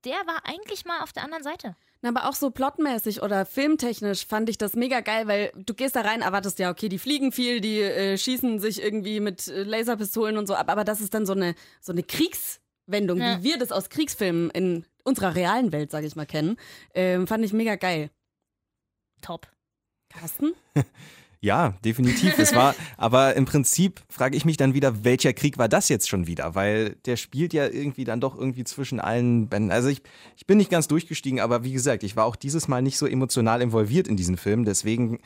der 0.03 0.15
war 0.25 0.45
eigentlich 0.45 0.85
mal 0.85 1.01
auf 1.01 1.13
der 1.13 1.23
anderen 1.23 1.43
Seite. 1.43 1.75
Na, 2.05 2.09
Aber 2.09 2.29
auch 2.29 2.35
so 2.35 2.51
plotmäßig 2.51 3.23
oder 3.23 3.47
filmtechnisch 3.47 4.27
fand 4.27 4.47
ich 4.47 4.59
das 4.59 4.75
mega 4.75 4.99
geil, 4.99 5.27
weil 5.27 5.51
du 5.55 5.73
gehst 5.73 5.95
da 5.95 6.01
rein, 6.01 6.21
erwartest 6.21 6.59
ja, 6.59 6.69
okay, 6.69 6.87
die 6.87 6.99
fliegen 6.99 7.31
viel, 7.31 7.61
die 7.61 7.81
äh, 7.81 8.15
schießen 8.15 8.59
sich 8.59 8.79
irgendwie 8.79 9.19
mit 9.19 9.47
äh, 9.47 9.63
Laserpistolen 9.63 10.37
und 10.37 10.45
so 10.45 10.53
ab, 10.53 10.69
aber 10.69 10.83
das 10.83 11.01
ist 11.01 11.15
dann 11.15 11.25
so 11.25 11.33
eine, 11.33 11.55
so 11.81 11.91
eine 11.93 12.03
Kriegswendung, 12.03 13.17
Ja. 13.19 13.39
wie 13.39 13.43
wir 13.45 13.57
das 13.57 13.71
aus 13.71 13.89
Kriegsfilmen 13.89 14.51
in 14.51 14.85
unserer 15.03 15.33
realen 15.33 15.71
Welt, 15.71 15.89
sag 15.89 16.03
ich 16.03 16.15
mal, 16.15 16.27
kennen, 16.27 16.57
ähm, 16.93 17.25
fand 17.25 17.43
ich 17.43 17.53
mega 17.53 17.75
geil. 17.75 18.11
Top. 19.23 19.47
Carsten? 20.09 20.53
Ja, 21.41 21.75
definitiv. 21.83 22.37
Es 22.39 22.55
war, 22.55 22.75
aber 22.97 23.35
im 23.35 23.45
Prinzip 23.45 24.01
frage 24.09 24.35
ich 24.35 24.45
mich 24.45 24.57
dann 24.57 24.73
wieder, 24.73 25.03
welcher 25.03 25.33
Krieg 25.33 25.57
war 25.57 25.69
das 25.69 25.89
jetzt 25.89 26.09
schon 26.09 26.27
wieder? 26.27 26.55
Weil 26.55 26.95
der 27.05 27.17
spielt 27.17 27.53
ja 27.53 27.67
irgendwie 27.67 28.03
dann 28.03 28.21
doch 28.21 28.37
irgendwie 28.37 28.63
zwischen 28.63 28.99
allen 28.99 29.47
Bänden. 29.47 29.71
Also 29.71 29.89
ich, 29.89 30.01
ich 30.35 30.47
bin 30.47 30.57
nicht 30.57 30.71
ganz 30.71 30.87
durchgestiegen, 30.87 31.39
aber 31.39 31.63
wie 31.63 31.73
gesagt, 31.73 32.03
ich 32.03 32.15
war 32.15 32.25
auch 32.25 32.35
dieses 32.35 32.67
Mal 32.67 32.81
nicht 32.81 32.97
so 32.97 33.05
emotional 33.05 33.61
involviert 33.61 34.07
in 34.07 34.17
diesen 34.17 34.37
Film. 34.37 34.65
Deswegen 34.65 35.19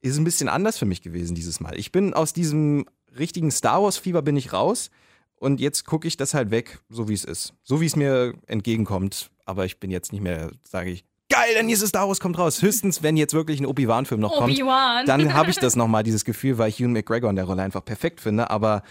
ist 0.00 0.12
es 0.12 0.18
ein 0.18 0.24
bisschen 0.24 0.48
anders 0.48 0.78
für 0.78 0.86
mich 0.86 1.02
gewesen 1.02 1.34
dieses 1.34 1.60
Mal. 1.60 1.78
Ich 1.78 1.92
bin 1.92 2.14
aus 2.14 2.32
diesem 2.32 2.86
richtigen 3.18 3.50
Star 3.50 3.82
Wars-Fieber 3.82 4.22
bin 4.22 4.36
ich 4.36 4.52
raus 4.52 4.90
und 5.36 5.60
jetzt 5.60 5.84
gucke 5.84 6.06
ich 6.08 6.16
das 6.16 6.34
halt 6.34 6.50
weg, 6.50 6.80
so 6.88 7.08
wie 7.08 7.14
es 7.14 7.24
ist. 7.24 7.54
So 7.62 7.80
wie 7.80 7.86
es 7.86 7.96
mir 7.96 8.34
entgegenkommt. 8.46 9.30
Aber 9.44 9.64
ich 9.64 9.80
bin 9.80 9.90
jetzt 9.90 10.12
nicht 10.12 10.22
mehr, 10.22 10.50
sage 10.64 10.90
ich, 10.90 11.04
geil, 11.28 11.54
der 11.54 11.62
nächste 11.62 11.86
Star 11.86 12.08
Wars 12.08 12.20
kommt 12.20 12.38
raus. 12.38 12.62
Höchstens, 12.62 13.02
wenn 13.02 13.16
jetzt 13.16 13.34
wirklich 13.34 13.60
ein 13.60 13.66
Obi-Wan-Film 13.66 14.20
noch 14.20 14.34
kommt 14.36 14.52
Obi-Wan. 14.52 15.06
dann 15.06 15.34
habe 15.34 15.50
ich 15.50 15.56
das 15.60 15.76
nochmal, 15.76 16.02
dieses 16.02 16.24
Gefühl, 16.24 16.58
weil 16.58 16.68
ich 16.70 16.80
Ewan 16.80 16.92
McGregor 16.92 17.30
in 17.30 17.36
der 17.36 17.44
Rolle 17.44 17.62
einfach 17.62 17.84
perfekt 17.84 18.20
finde. 18.20 18.50
Aber 18.50 18.82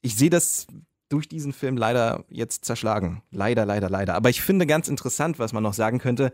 ich 0.00 0.16
sehe 0.16 0.30
das 0.30 0.66
durch 1.08 1.28
diesen 1.28 1.52
Film 1.52 1.76
leider 1.76 2.24
jetzt 2.28 2.64
zerschlagen. 2.64 3.22
Leider, 3.30 3.64
leider, 3.64 3.88
leider. 3.88 4.14
Aber 4.14 4.30
ich 4.30 4.42
finde 4.42 4.66
ganz 4.66 4.88
interessant, 4.88 5.38
was 5.38 5.52
man 5.52 5.62
noch 5.62 5.74
sagen 5.74 5.98
könnte. 5.98 6.32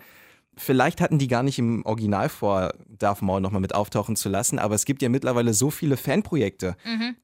Vielleicht 0.56 1.00
hatten 1.00 1.18
die 1.18 1.26
gar 1.26 1.42
nicht 1.42 1.58
im 1.58 1.84
Original 1.84 2.28
vor, 2.28 2.72
Darth 2.86 3.22
Maul 3.22 3.40
nochmal 3.40 3.60
mit 3.60 3.74
auftauchen 3.74 4.14
zu 4.14 4.28
lassen, 4.28 4.60
aber 4.60 4.76
es 4.76 4.84
gibt 4.84 5.02
ja 5.02 5.08
mittlerweile 5.08 5.52
so 5.52 5.68
viele 5.70 5.96
Fanprojekte, 5.96 6.76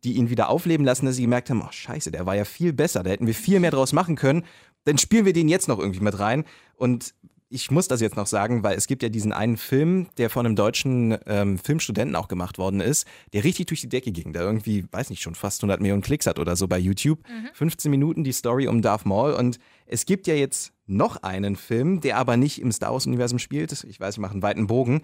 die 0.02 0.14
ihn 0.14 0.30
wieder 0.30 0.48
aufleben 0.48 0.84
lassen, 0.84 1.06
dass 1.06 1.14
sie 1.14 1.22
gemerkt 1.22 1.48
haben, 1.48 1.62
oh 1.62 1.70
scheiße, 1.70 2.10
der 2.10 2.26
war 2.26 2.34
ja 2.34 2.44
viel 2.44 2.72
besser, 2.72 3.04
da 3.04 3.10
hätten 3.10 3.28
wir 3.28 3.34
viel 3.34 3.60
mehr 3.60 3.70
draus 3.70 3.92
machen 3.92 4.16
können, 4.16 4.44
dann 4.82 4.98
spielen 4.98 5.26
wir 5.26 5.32
den 5.32 5.48
jetzt 5.48 5.68
noch 5.68 5.78
irgendwie 5.78 6.00
mit 6.00 6.18
rein. 6.18 6.44
Und 6.74 7.14
ich 7.52 7.70
muss 7.72 7.88
das 7.88 8.00
jetzt 8.00 8.16
noch 8.16 8.28
sagen, 8.28 8.62
weil 8.62 8.76
es 8.78 8.86
gibt 8.86 9.02
ja 9.02 9.08
diesen 9.08 9.32
einen 9.32 9.56
Film, 9.56 10.06
der 10.18 10.30
von 10.30 10.46
einem 10.46 10.54
deutschen 10.54 11.18
ähm, 11.26 11.58
Filmstudenten 11.58 12.14
auch 12.14 12.28
gemacht 12.28 12.58
worden 12.58 12.80
ist, 12.80 13.06
der 13.32 13.42
richtig 13.42 13.66
durch 13.66 13.80
die 13.80 13.88
Decke 13.88 14.12
ging, 14.12 14.32
der 14.32 14.42
irgendwie, 14.42 14.86
weiß 14.90 15.10
nicht, 15.10 15.20
schon 15.20 15.34
fast 15.34 15.60
100 15.62 15.80
Millionen 15.80 16.00
Klicks 16.02 16.26
hat 16.26 16.38
oder 16.38 16.54
so 16.54 16.68
bei 16.68 16.78
YouTube. 16.78 17.18
15 17.54 17.90
Minuten 17.90 18.22
die 18.22 18.32
Story 18.32 18.68
um 18.68 18.82
Darth 18.82 19.04
Maul 19.04 19.32
und 19.32 19.58
es 19.86 20.06
gibt 20.06 20.28
ja 20.28 20.34
jetzt 20.34 20.72
noch 20.86 21.16
einen 21.24 21.56
Film, 21.56 22.00
der 22.00 22.18
aber 22.18 22.36
nicht 22.36 22.60
im 22.60 22.70
Star 22.70 22.92
Wars-Universum 22.92 23.40
spielt, 23.40 23.72
ich 23.84 23.98
weiß, 23.98 24.14
ich 24.14 24.20
mache 24.20 24.32
einen 24.32 24.42
weiten 24.42 24.68
Bogen, 24.68 25.02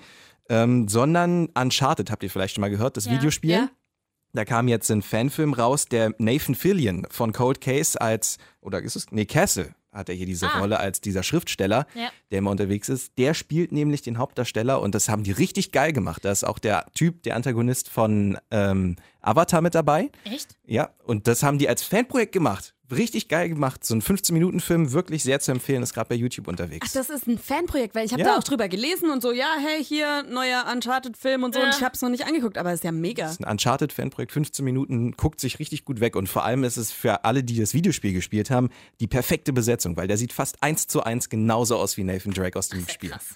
ähm, 0.48 0.86
sondern 0.86 1.46
Uncharted, 1.46 2.12
habt 2.12 2.22
ihr 2.22 2.30
vielleicht 2.30 2.54
schon 2.54 2.62
mal 2.62 2.70
gehört, 2.70 2.96
das 2.96 3.06
Ja. 3.06 3.12
Videospiel? 3.12 3.50
Ja. 3.50 3.70
Da 4.32 4.44
kam 4.44 4.68
jetzt 4.68 4.90
ein 4.90 5.02
Fanfilm 5.02 5.52
raus, 5.54 5.86
der 5.86 6.14
Nathan 6.18 6.54
Fillion 6.54 7.06
von 7.10 7.32
Cold 7.32 7.60
Case 7.60 8.00
als, 8.00 8.38
oder 8.60 8.80
ist 8.82 8.94
es? 8.94 9.06
Nee, 9.10 9.24
Castle 9.26 9.74
hat 9.96 10.08
er 10.08 10.14
hier 10.14 10.26
diese 10.26 10.46
Ah. 10.48 10.60
Rolle 10.60 10.78
als 10.78 11.00
dieser 11.00 11.22
Schriftsteller, 11.22 11.86
Ja. 11.94 12.10
der 12.30 12.38
immer 12.38 12.50
unterwegs 12.50 12.88
ist. 12.88 13.16
Der 13.18 13.34
spielt 13.34 13.72
nämlich 13.72 14.02
den 14.02 14.18
Hauptdarsteller 14.18 14.80
und 14.80 14.94
das 14.94 15.08
haben 15.08 15.22
die 15.24 15.32
richtig 15.32 15.72
geil 15.72 15.92
gemacht. 15.92 16.24
Da 16.24 16.30
ist 16.30 16.44
auch 16.44 16.58
der 16.58 16.86
Typ, 16.94 17.22
der 17.24 17.34
Antagonist 17.36 17.88
von 17.88 18.38
ähm, 18.50 18.96
Avatar 19.22 19.60
mit 19.62 19.74
dabei. 19.74 20.10
Echt? 20.24 20.56
Ja, 20.66 20.90
und 21.04 21.26
das 21.26 21.42
haben 21.42 21.58
die 21.58 21.68
als 21.68 21.82
Fanprojekt 21.82 22.32
gemacht. 22.32 22.74
Richtig 22.90 23.28
geil 23.28 23.48
gemacht. 23.48 23.84
So 23.84 23.94
ein 23.94 24.02
15-Minuten-Film, 24.02 24.92
wirklich 24.92 25.22
sehr 25.24 25.40
zu 25.40 25.50
empfehlen, 25.50 25.82
ist 25.82 25.92
gerade 25.94 26.08
bei 26.08 26.14
YouTube 26.14 26.44
Ach, 26.46 26.50
unterwegs. 26.52 26.92
das 26.92 27.10
ist 27.10 27.26
ein 27.26 27.38
Fanprojekt, 27.38 27.94
weil 27.94 28.06
ich 28.06 28.12
habe 28.12 28.22
Ja. 28.22 28.28
da 28.28 28.38
auch 28.38 28.44
drüber 28.44 28.68
gelesen 28.68 29.10
und 29.10 29.22
so, 29.22 29.32
ja, 29.32 29.54
hey, 29.58 29.82
hier, 29.84 30.22
neuer 30.22 30.64
Uncharted-Film 30.72 31.42
und 31.42 31.54
so. 31.54 31.60
Ja. 31.60 31.66
Und 31.66 31.74
ich 31.76 31.82
habe 31.82 31.94
es 31.94 32.02
noch 32.02 32.10
nicht 32.10 32.26
angeguckt, 32.26 32.58
aber 32.58 32.72
ist 32.72 32.84
ja 32.84 32.92
mega. 32.92 33.24
Das 33.24 33.32
ist 33.32 33.44
ein 33.44 33.50
Uncharted-Fanprojekt, 33.50 34.30
15 34.32 34.64
Minuten, 34.64 35.12
guckt 35.12 35.40
sich 35.40 35.58
richtig 35.58 35.84
gut 35.84 36.00
weg 36.00 36.14
und 36.16 36.28
vor 36.28 36.44
allem 36.44 36.62
ist 36.64 36.76
es 36.76 36.92
für 36.92 37.24
alle, 37.24 37.42
die 37.42 37.58
das 37.58 37.74
Videospiel 37.74 38.12
gespielt 38.12 38.50
haben, 38.50 38.70
die 39.00 39.08
perfekte 39.08 39.52
Besetzung, 39.52 39.96
weil 39.96 40.06
der 40.06 40.16
sieht 40.16 40.32
fast 40.32 40.62
eins 40.62 40.86
zu 40.86 41.02
eins 41.02 41.28
genauso 41.28 41.76
aus 41.76 41.96
wie 41.96 42.04
Nathan 42.04 42.32
Drake 42.32 42.58
aus 42.58 42.68
dem 42.68 42.84
Sehr 42.84 42.94
Spiel. 42.94 43.10
krass. 43.10 43.34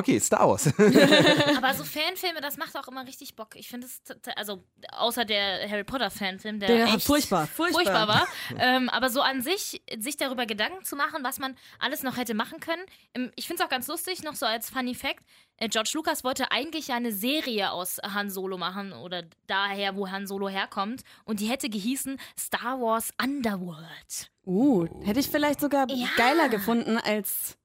Okay, 0.00 0.18
Star 0.18 0.48
Wars. 0.48 0.66
Aber 1.56 1.74
so 1.74 1.84
Fanfilme, 1.84 2.40
das 2.40 2.56
macht 2.56 2.76
auch 2.76 2.88
immer 2.88 3.06
richtig 3.06 3.36
Bock. 3.36 3.54
Ich 3.54 3.68
finde 3.68 3.86
es, 3.86 4.00
also 4.36 4.64
außer 4.92 5.24
der 5.24 5.68
Harry 5.70 5.84
Potter 5.84 6.10
Fanfilm, 6.10 6.58
der, 6.58 6.68
Der 6.68 6.84
echt 6.86 7.02
furchtbar, 7.04 7.46
furchtbar. 7.54 7.82
furchtbar 7.82 8.08
war. 8.08 8.28
ähm, 8.58 8.88
aber 8.88 9.10
so 9.10 9.20
an 9.20 9.42
sich, 9.42 9.82
sich 9.98 10.16
darüber 10.16 10.46
Gedanken 10.46 10.84
zu 10.84 10.96
machen, 10.96 11.22
was 11.22 11.38
man 11.38 11.56
alles 11.78 12.02
noch 12.02 12.16
hätte 12.16 12.34
machen 12.34 12.60
können. 12.60 12.82
Ähm, 13.14 13.30
Ich 13.36 13.46
finde 13.46 13.62
es 13.62 13.66
auch 13.66 13.70
ganz 13.70 13.86
lustig, 13.88 14.22
noch 14.22 14.34
so 14.34 14.46
als 14.46 14.70
Funny 14.70 14.94
Fact. 14.94 15.22
äh, 15.58 15.68
George 15.68 15.90
Lucas 15.94 16.24
wollte 16.24 16.50
eigentlich 16.50 16.88
ja 16.88 16.96
eine 16.96 17.12
Serie 17.12 17.70
aus 17.72 17.98
Han 18.02 18.30
Solo 18.30 18.56
machen 18.58 18.92
oder 18.92 19.22
daher, 19.46 19.94
wo 19.96 20.08
Han 20.08 20.26
Solo 20.26 20.48
herkommt. 20.48 21.02
Und 21.24 21.40
die 21.40 21.46
hätte 21.46 21.68
gehießen 21.68 22.18
Star 22.38 22.80
Wars 22.80 23.10
Underworld. 23.22 24.30
Uh, 24.46 24.86
hätte 25.04 25.20
ich 25.20 25.28
vielleicht 25.28 25.60
sogar 25.60 25.86
Ja. 25.90 26.08
geiler 26.16 26.48
gefunden 26.48 26.96
als. 26.98 27.56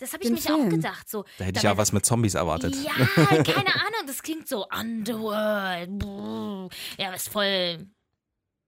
Das 0.00 0.14
habe 0.14 0.24
ich 0.24 0.30
mich 0.30 0.50
auch 0.50 0.68
gedacht. 0.68 1.08
So, 1.08 1.24
Da 1.38 1.44
hätte 1.44 1.58
ich 1.58 1.62
ja 1.62 1.76
was 1.76 1.92
mit 1.92 2.06
Zombies 2.06 2.34
erwartet. 2.34 2.74
Ja, 2.76 2.92
keine 3.26 3.74
Ahnung, 3.74 4.06
das 4.06 4.22
klingt 4.22 4.48
so 4.48 4.66
Underworld. 4.66 6.02
Ja, 6.98 7.12
ist 7.12 7.28
voll 7.28 7.86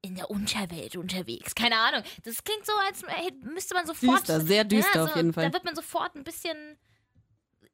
in 0.03 0.15
der 0.17 0.31
Unterwelt 0.31 0.97
unterwegs. 0.97 1.55
Keine 1.55 1.77
Ahnung. 1.79 2.03
Das 2.25 2.43
klingt 2.45 2.67
so, 2.67 2.73
als 2.87 3.03
müsste 3.45 3.75
man 3.75 3.87
sofort. 3.87 4.21
Düster, 4.21 4.41
sehr 4.41 4.65
düster 4.65 4.99
ja, 4.99 5.05
auf 5.05 5.17
jeden 5.17 5.33
Fall. 5.33 5.47
Da 5.47 5.53
wird 5.53 5.65
man 5.65 5.75
sofort 5.75 6.15
ein 6.17 6.25
bisschen. 6.25 6.57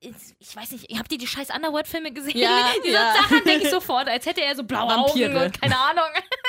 Ich 0.01 0.55
weiß 0.55 0.71
nicht, 0.73 0.97
habt 0.97 1.11
ihr 1.11 1.19
die 1.19 1.27
scheiß 1.27 1.49
Underworld-Filme 1.51 2.13
gesehen? 2.13 2.39
Ja, 2.39 2.71
Diese 2.85 2.95
ja. 2.95 3.15
Sachen 3.15 3.43
denke 3.45 3.65
ich 3.65 3.71
sofort, 3.71 4.09
als 4.09 4.27
hätte 4.27 4.43
er 4.43 4.55
so 4.55 4.63
blaue 4.63 4.89
Vampire. 4.89 5.31
Augen 5.31 5.47
und 5.47 5.61
keine 5.61 5.77
Ahnung. 5.77 6.05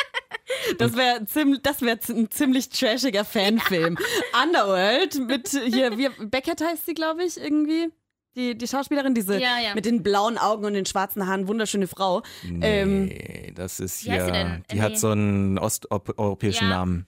Das 0.78 0.96
wäre 0.96 1.22
das 1.62 1.82
wär 1.82 1.98
ein 2.10 2.30
ziemlich 2.32 2.70
trashiger 2.70 3.24
Fanfilm. 3.26 3.98
Underworld 4.44 5.20
mit 5.28 5.48
hier, 5.50 5.98
wie, 5.98 6.10
Beckett 6.26 6.62
heißt 6.62 6.86
sie, 6.86 6.94
glaube 6.94 7.24
ich, 7.24 7.38
irgendwie. 7.38 7.90
Die, 8.36 8.56
die 8.56 8.68
Schauspielerin, 8.68 9.16
diese 9.16 9.34
Ja, 9.40 9.58
ja. 9.60 9.74
mit 9.74 9.86
den 9.86 10.04
blauen 10.04 10.38
Augen 10.38 10.64
und 10.64 10.74
den 10.74 10.86
schwarzen 10.86 11.26
Haaren, 11.28 11.48
wunderschöne 11.48 11.88
Frau. 11.88 12.22
Ähm, 12.62 13.06
Nee, 13.06 13.52
das 13.56 13.80
ist 13.80 14.02
hier. 14.02 14.24
denn? 14.32 14.64
Die 14.72 14.76
Nee. 14.76 14.82
hat 14.82 15.00
so 15.00 15.10
einen 15.10 15.58
osteuropäischen 15.58 16.70
Ja. 16.70 16.78
Namen. 16.78 17.08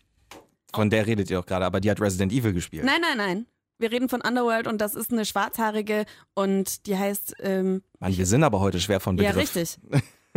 Von 0.73 0.89
der 0.89 1.05
redet 1.05 1.29
ihr 1.29 1.39
auch 1.39 1.45
gerade, 1.45 1.63
aber 1.65 1.79
die 1.79 1.91
hat 1.91 2.01
Resident 2.01 2.33
Evil 2.33 2.53
gespielt. 2.53 2.83
nein, 2.83 3.01
nein, 3.01 3.17
nein. 3.17 3.45
Wir 3.77 3.91
reden 3.91 4.09
von 4.09 4.21
Underworld 4.21 4.67
und 4.67 4.79
das 4.81 4.95
ist 4.95 5.11
eine 5.11 5.23
schwarzhaarige 5.25 6.05
und 6.33 6.85
die 6.87 6.97
heißt, 6.97 7.35
ähm, 7.39 7.81
Mann, 7.99 8.17
wir 8.17 8.25
sind 8.25 8.43
aber 8.43 8.59
heute 8.59 8.79
schwer 8.79 8.99
von 8.99 9.15
ja, 9.17 9.31
Begriff. 9.31 9.55
richtig. 9.55 9.77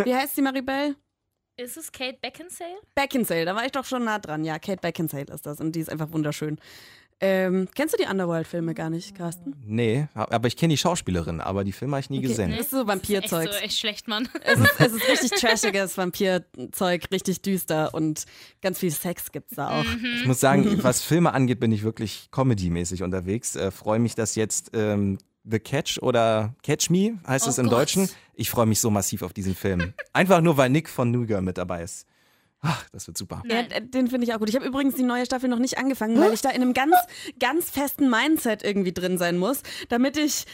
Wie 0.04 0.14
heißt 0.14 0.36
sie, 0.36 0.42
Maribel? 0.42 0.96
Ist 1.56 1.76
es 1.76 1.92
Kate 1.92 2.18
Beckinsale? 2.20 2.74
Beckinsale, 2.94 3.44
da 3.44 3.54
war 3.54 3.64
ich 3.64 3.72
doch 3.72 3.84
schon 3.84 4.04
nah 4.04 4.18
dran. 4.18 4.44
Ja, 4.44 4.58
Kate 4.58 4.80
Beckinsale 4.80 5.26
ist 5.32 5.46
das 5.46 5.60
und 5.60 5.72
die 5.72 5.80
ist 5.80 5.90
einfach 5.90 6.10
wunderschön. 6.12 6.58
Ähm, 7.20 7.68
kennst 7.76 7.94
du 7.94 8.02
die 8.02 8.10
Underworld-Filme 8.10 8.74
gar 8.74 8.90
nicht, 8.90 9.14
Carsten? 9.14 9.54
Nee, 9.64 10.08
aber 10.14 10.48
ich 10.48 10.56
kenne 10.56 10.74
die 10.74 10.78
Schauspielerin, 10.78 11.40
aber 11.40 11.62
die 11.62 11.70
Filme 11.70 11.92
habe 11.92 12.00
ich 12.00 12.10
nie 12.10 12.20
gesehen. 12.20 12.50
Das 12.50 12.60
ist 12.62 12.70
so 12.70 12.78
Echt 12.80 12.88
Vampirzeug. 12.88 13.52
so, 13.52 13.58
echt 13.60 13.78
schlecht, 13.78 14.08
Mann. 14.08 14.28
Es 14.42 14.58
ist, 14.58 14.74
es 14.80 14.92
ist 14.94 15.08
richtig 15.08 15.30
trashiges 15.40 15.96
Vampirzeug, 15.96 17.04
richtig 17.12 17.40
düster 17.42 17.94
und 17.94 18.24
ganz 18.62 18.80
viel 18.80 18.90
Sex 18.90 19.30
gibt's 19.30 19.54
da 19.54 19.80
auch. 19.80 19.84
Ich 20.18 20.26
muss 20.26 20.40
sagen, 20.40 20.66
was 20.82 21.02
Filme 21.02 21.32
angeht, 21.32 21.60
bin 21.60 21.70
ich 21.70 21.84
wirklich 21.84 22.28
comedy-mäßig 22.32 23.04
unterwegs. 23.04 23.54
Äh, 23.54 23.70
freue 23.70 24.00
mich, 24.00 24.16
dass 24.16 24.34
jetzt 24.34 24.72
ähm, 24.74 25.18
The 25.44 25.58
Catch 25.58 25.98
oder 26.00 26.54
Catch 26.62 26.90
Me 26.90 27.18
heißt 27.26 27.46
Oh 27.46 27.50
es 27.50 27.58
im 27.58 27.66
Gott. 27.66 27.80
Deutschen. 27.80 28.08
Ich 28.34 28.50
freue 28.50 28.66
mich 28.66 28.80
so 28.80 28.90
massiv 28.90 29.22
auf 29.22 29.32
diesen 29.32 29.54
Film. 29.54 29.92
Einfach 30.12 30.40
nur, 30.40 30.56
weil 30.56 30.70
Nick 30.70 30.88
von 30.88 31.10
New 31.10 31.26
Girl 31.26 31.42
mit 31.42 31.58
dabei 31.58 31.82
ist. 31.82 32.06
Ach, 32.66 32.82
das 32.92 33.06
wird 33.06 33.18
super. 33.18 33.42
Ja, 33.46 33.62
den 33.62 34.08
finde 34.08 34.24
ich 34.26 34.32
auch 34.32 34.38
gut. 34.38 34.48
Ich 34.48 34.54
habe 34.56 34.64
übrigens 34.64 34.94
die 34.94 35.02
neue 35.02 35.26
Staffel 35.26 35.50
noch 35.50 35.58
nicht 35.58 35.76
angefangen, 35.76 36.18
weil 36.18 36.32
ich 36.32 36.40
da 36.40 36.48
in 36.48 36.62
einem 36.62 36.72
ganz, 36.72 36.96
ganz 37.38 37.68
festen 37.70 38.08
Mindset 38.08 38.64
irgendwie 38.64 38.92
drin 38.94 39.18
sein 39.18 39.36
muss, 39.36 39.62
damit 39.90 40.16
ich 40.16 40.46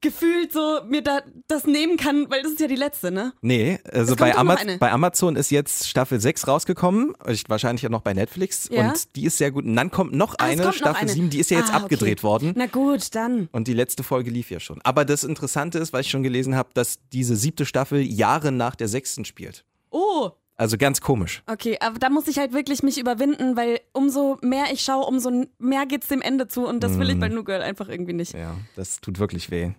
gefühlt 0.00 0.52
so 0.52 0.80
mir 0.88 1.02
da 1.02 1.20
das 1.48 1.66
nehmen 1.66 1.96
kann, 1.96 2.30
weil 2.30 2.42
das 2.42 2.52
ist 2.52 2.60
ja 2.60 2.66
die 2.66 2.76
letzte, 2.76 3.10
ne? 3.10 3.32
Nee, 3.42 3.78
also 3.92 4.12
Es 4.12 4.18
bei, 4.18 4.30
kommt 4.30 4.38
doch 4.38 4.44
noch 4.44 4.50
Ama 4.52 4.54
eine. 4.60 4.78
bei 4.78 4.90
Amazon 4.92 5.36
ist 5.36 5.50
jetzt 5.50 5.88
Staffel 5.88 6.20
6 6.20 6.48
rausgekommen, 6.48 7.14
ich- 7.28 7.48
wahrscheinlich 7.48 7.82
ja 7.82 7.88
noch 7.88 8.02
bei 8.02 8.14
Netflix 8.14 8.68
Ja? 8.72 8.88
und 8.88 9.14
die 9.16 9.24
ist 9.26 9.38
sehr 9.38 9.50
gut. 9.50 9.64
Und 9.64 9.76
dann 9.76 9.90
kommt 9.90 10.12
noch 10.14 10.34
Ah, 10.38 10.46
es 10.46 10.52
eine, 10.52 10.62
kommt 10.62 10.66
noch 10.66 10.74
Staffel 10.74 11.02
eine. 11.02 11.12
7, 11.12 11.30
die 11.30 11.38
ist 11.40 11.50
ja 11.50 11.58
jetzt 11.58 11.70
Ah, 11.70 11.76
okay. 11.76 11.84
abgedreht 11.84 12.22
worden. 12.22 12.52
Na 12.56 12.66
gut, 12.66 13.14
dann. 13.14 13.48
Und 13.52 13.68
die 13.68 13.74
letzte 13.74 14.02
Folge 14.02 14.30
lief 14.30 14.50
ja 14.50 14.60
schon. 14.60 14.80
Aber 14.82 15.04
das 15.04 15.24
Interessante 15.24 15.78
ist, 15.78 15.92
weil 15.92 16.00
ich 16.02 16.10
schon 16.10 16.22
gelesen 16.22 16.54
habe, 16.56 16.70
dass 16.74 16.98
diese 17.12 17.36
siebte 17.36 17.66
Staffel 17.66 18.00
Jahre 18.00 18.52
nach 18.52 18.76
der 18.76 18.88
sechsten 18.88 19.24
spielt. 19.24 19.64
Oh, 19.90 20.30
Also 20.56 20.76
ganz 20.76 21.00
komisch. 21.00 21.42
Okay, 21.46 21.78
aber 21.80 21.98
da 21.98 22.10
muss 22.10 22.28
ich 22.28 22.38
halt 22.38 22.52
wirklich 22.52 22.82
mich 22.82 22.98
überwinden, 23.00 23.56
weil 23.56 23.80
umso 23.94 24.36
mehr 24.42 24.66
ich 24.72 24.82
schaue, 24.82 25.06
umso 25.06 25.46
mehr 25.58 25.86
geht's 25.86 26.08
dem 26.08 26.20
Ende 26.20 26.48
zu 26.48 26.66
und 26.66 26.80
das 26.84 26.98
will 26.98 27.08
ich 27.08 27.18
bei 27.18 27.28
New 27.30 27.44
Girl 27.44 27.62
einfach 27.62 27.88
irgendwie 27.88 28.12
nicht. 28.12 28.34
Ja, 28.34 28.56
das 28.76 29.00
tut 29.00 29.18
wirklich 29.18 29.50
weh. 29.50 29.72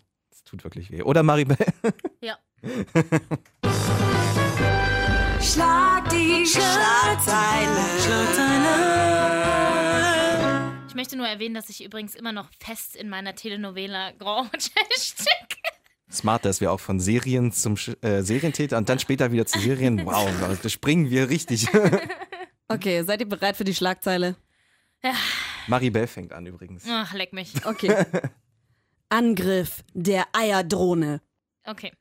Tut 0.52 0.66
wirklich 0.66 0.92
weh. 0.92 1.02
Oder 1.02 1.24
Maribel? 1.24 1.56
Ja. 2.20 2.38
Schlag 5.42 6.10
die 6.10 6.46
Schlagzeile. 6.46 7.80
Ich 10.90 10.94
möchte 10.94 11.16
nur 11.16 11.26
erwähnen, 11.26 11.56
dass 11.56 11.70
ich 11.70 11.84
übrigens 11.84 12.14
immer 12.16 12.34
noch 12.34 12.50
fest 12.60 12.98
in 12.98 13.08
meiner 13.10 13.34
Telenovela 13.34 14.12
Grand 14.12 14.52
Hotel 14.52 14.84
stecke. 14.98 15.58
Smart, 16.12 16.44
dass 16.44 16.60
wir 16.60 16.72
auch 16.74 16.82
von 16.82 17.00
Serien 17.00 17.54
zum 17.54 17.78
Sch 17.78 17.92
äh, 18.02 18.22
Serientäter 18.22 18.78
und 18.78 18.90
dann 18.90 19.00
später 19.00 19.32
wieder 19.32 19.46
zu 19.46 19.58
Serien. 19.58 20.00
Wow, 20.06 20.30
da 20.62 20.70
springen 20.70 21.10
wir 21.10 21.30
richtig. 21.30 21.68
Okay, 22.68 23.04
seid 23.04 23.22
ihr 23.22 23.30
bereit 23.30 23.56
für 23.56 23.64
die 23.64 23.74
Schlagzeile? 23.74 24.36
Maribel 25.68 26.06
fängt 26.08 26.34
an 26.34 26.46
übrigens. 26.46 26.84
Ach, 26.88 27.14
leck 27.14 27.32
mich. 27.32 27.54
Okay. 27.66 28.06
Angriff 29.12 29.84
der 29.94 30.26
Eierdrohne. 30.34 31.22
Okay. 31.66 31.92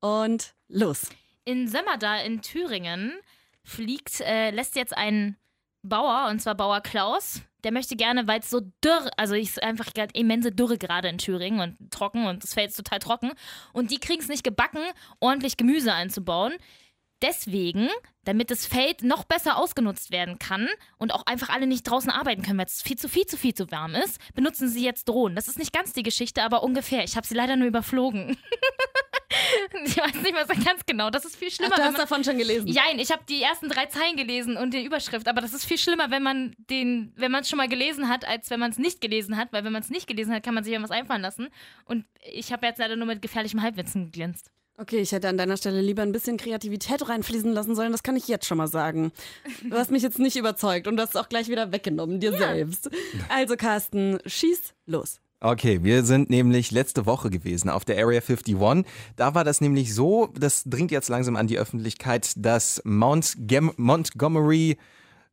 Und 0.00 0.54
los. 0.68 1.08
In 1.44 1.68
Sömmerda 1.68 2.20
in 2.20 2.42
Thüringen 2.42 3.12
fliegt, 3.64 4.20
äh, 4.20 4.50
lässt 4.50 4.76
jetzt 4.76 4.96
ein 4.96 5.36
Bauer, 5.82 6.28
und 6.30 6.40
zwar 6.40 6.54
Bauer 6.54 6.80
Klaus, 6.80 7.42
der 7.64 7.72
möchte 7.72 7.96
gerne, 7.96 8.26
weil 8.26 8.40
es 8.40 8.50
so 8.50 8.60
dürr, 8.84 9.10
also 9.16 9.34
es 9.34 9.50
ist 9.50 9.62
einfach 9.62 9.92
gerade 9.92 10.12
immense 10.14 10.52
Dürre 10.52 10.78
gerade 10.78 11.08
in 11.08 11.18
Thüringen 11.18 11.60
und 11.60 11.90
trocken 11.90 12.26
und 12.26 12.42
das 12.42 12.54
Feld 12.54 12.70
ist 12.70 12.76
total 12.76 12.98
trocken. 13.00 13.32
Und 13.72 13.90
die 13.90 13.98
kriegen 13.98 14.20
es 14.20 14.28
nicht 14.28 14.44
gebacken, 14.44 14.80
ordentlich 15.20 15.56
Gemüse 15.56 15.92
einzubauen. 15.92 16.54
Deswegen, 17.22 17.88
damit 18.24 18.50
das 18.50 18.66
Feld 18.66 19.02
noch 19.02 19.24
besser 19.24 19.56
ausgenutzt 19.56 20.12
werden 20.12 20.38
kann 20.38 20.68
und 20.98 21.12
auch 21.12 21.26
einfach 21.26 21.48
alle 21.48 21.66
nicht 21.66 21.82
draußen 21.82 22.10
arbeiten 22.10 22.42
können, 22.42 22.58
weil 22.58 22.66
es 22.66 22.82
viel 22.82 22.96
zu 22.96 23.08
viel 23.08 23.26
zu 23.26 23.36
viel 23.36 23.54
zu 23.54 23.70
warm 23.72 23.94
ist, 23.94 24.18
benutzen 24.34 24.68
sie 24.68 24.84
jetzt 24.84 25.08
Drohnen. 25.08 25.34
Das 25.34 25.48
ist 25.48 25.58
nicht 25.58 25.72
ganz 25.72 25.92
die 25.92 26.04
Geschichte, 26.04 26.42
aber 26.42 26.62
ungefähr. 26.62 27.02
Ich 27.02 27.16
habe 27.16 27.26
sie 27.26 27.34
leider 27.34 27.56
nur 27.56 27.66
überflogen. 27.66 28.36
ich 29.84 29.96
weiß 29.96 30.14
nicht 30.14 30.32
mehr 30.32 30.46
so 30.46 30.54
ganz 30.64 30.86
genau. 30.86 31.10
Das 31.10 31.24
ist 31.24 31.36
viel 31.36 31.50
schlimmer. 31.50 31.72
Ach, 31.74 31.76
du 31.78 31.82
hast 31.84 31.92
man 31.92 32.00
davon 32.00 32.24
schon 32.24 32.38
gelesen. 32.38 32.68
Jein, 32.68 32.98
ich 32.98 33.10
habe 33.10 33.22
die 33.28 33.42
ersten 33.42 33.68
drei 33.68 33.86
Zeilen 33.86 34.16
gelesen 34.16 34.56
und 34.56 34.72
die 34.72 34.84
Überschrift, 34.84 35.26
aber 35.26 35.40
das 35.40 35.52
ist 35.52 35.64
viel 35.64 35.78
schlimmer, 35.78 36.10
wenn 36.10 36.22
man 36.22 36.54
den, 36.70 37.12
wenn 37.16 37.32
man 37.32 37.42
es 37.42 37.48
schon 37.48 37.56
mal 37.56 37.68
gelesen 37.68 38.08
hat, 38.08 38.26
als 38.26 38.50
wenn 38.50 38.60
man 38.60 38.70
es 38.70 38.78
nicht 38.78 39.00
gelesen 39.00 39.36
hat, 39.36 39.52
weil 39.52 39.64
wenn 39.64 39.72
man 39.72 39.82
es 39.82 39.90
nicht 39.90 40.06
gelesen 40.06 40.32
hat, 40.32 40.42
kann 40.42 40.54
man 40.54 40.64
sich 40.64 40.72
ja 40.72 40.82
was 40.82 40.90
einfallen 40.90 41.22
lassen. 41.22 41.48
Und 41.84 42.04
ich 42.22 42.52
habe 42.52 42.66
jetzt 42.66 42.78
leider 42.78 42.96
nur 42.96 43.06
mit 43.06 43.22
gefährlichem 43.22 43.62
Halbwitzen 43.62 44.06
geglänzt. 44.06 44.50
Okay, 44.80 45.00
ich 45.00 45.10
hätte 45.10 45.28
an 45.28 45.36
deiner 45.36 45.56
Stelle 45.56 45.80
lieber 45.80 46.02
ein 46.02 46.12
bisschen 46.12 46.36
Kreativität 46.36 47.08
reinfließen 47.08 47.52
lassen 47.52 47.74
sollen, 47.74 47.90
das 47.90 48.04
kann 48.04 48.14
ich 48.14 48.28
jetzt 48.28 48.46
schon 48.46 48.58
mal 48.58 48.68
sagen. 48.68 49.10
Du 49.68 49.76
hast 49.76 49.90
mich 49.90 50.04
jetzt 50.04 50.20
nicht 50.20 50.36
überzeugt 50.36 50.86
und 50.86 50.96
du 50.96 51.02
hast 51.02 51.16
es 51.16 51.16
auch 51.16 51.28
gleich 51.28 51.48
wieder 51.48 51.72
weggenommen, 51.72 52.20
dir 52.20 52.32
selbst. 52.32 52.88
Also 53.28 53.56
Carsten, 53.56 54.20
schieß 54.24 54.74
los. 54.86 55.20
Okay, 55.40 55.82
wir 55.82 56.04
sind 56.04 56.30
nämlich 56.30 56.70
letzte 56.70 57.06
Woche 57.06 57.28
gewesen 57.28 57.70
auf 57.70 57.84
der 57.84 57.96
Area 57.96 58.20
51. 58.20 58.56
Da 59.16 59.34
war 59.34 59.42
das 59.42 59.60
nämlich 59.60 59.94
so, 59.94 60.28
das 60.38 60.62
dringt 60.64 60.92
jetzt 60.92 61.08
langsam 61.08 61.34
an 61.34 61.48
die 61.48 61.58
Öffentlichkeit, 61.58 62.32
dass 62.36 62.80
Mount 62.84 63.34
Gem 63.36 63.72
Montgomery 63.76 64.78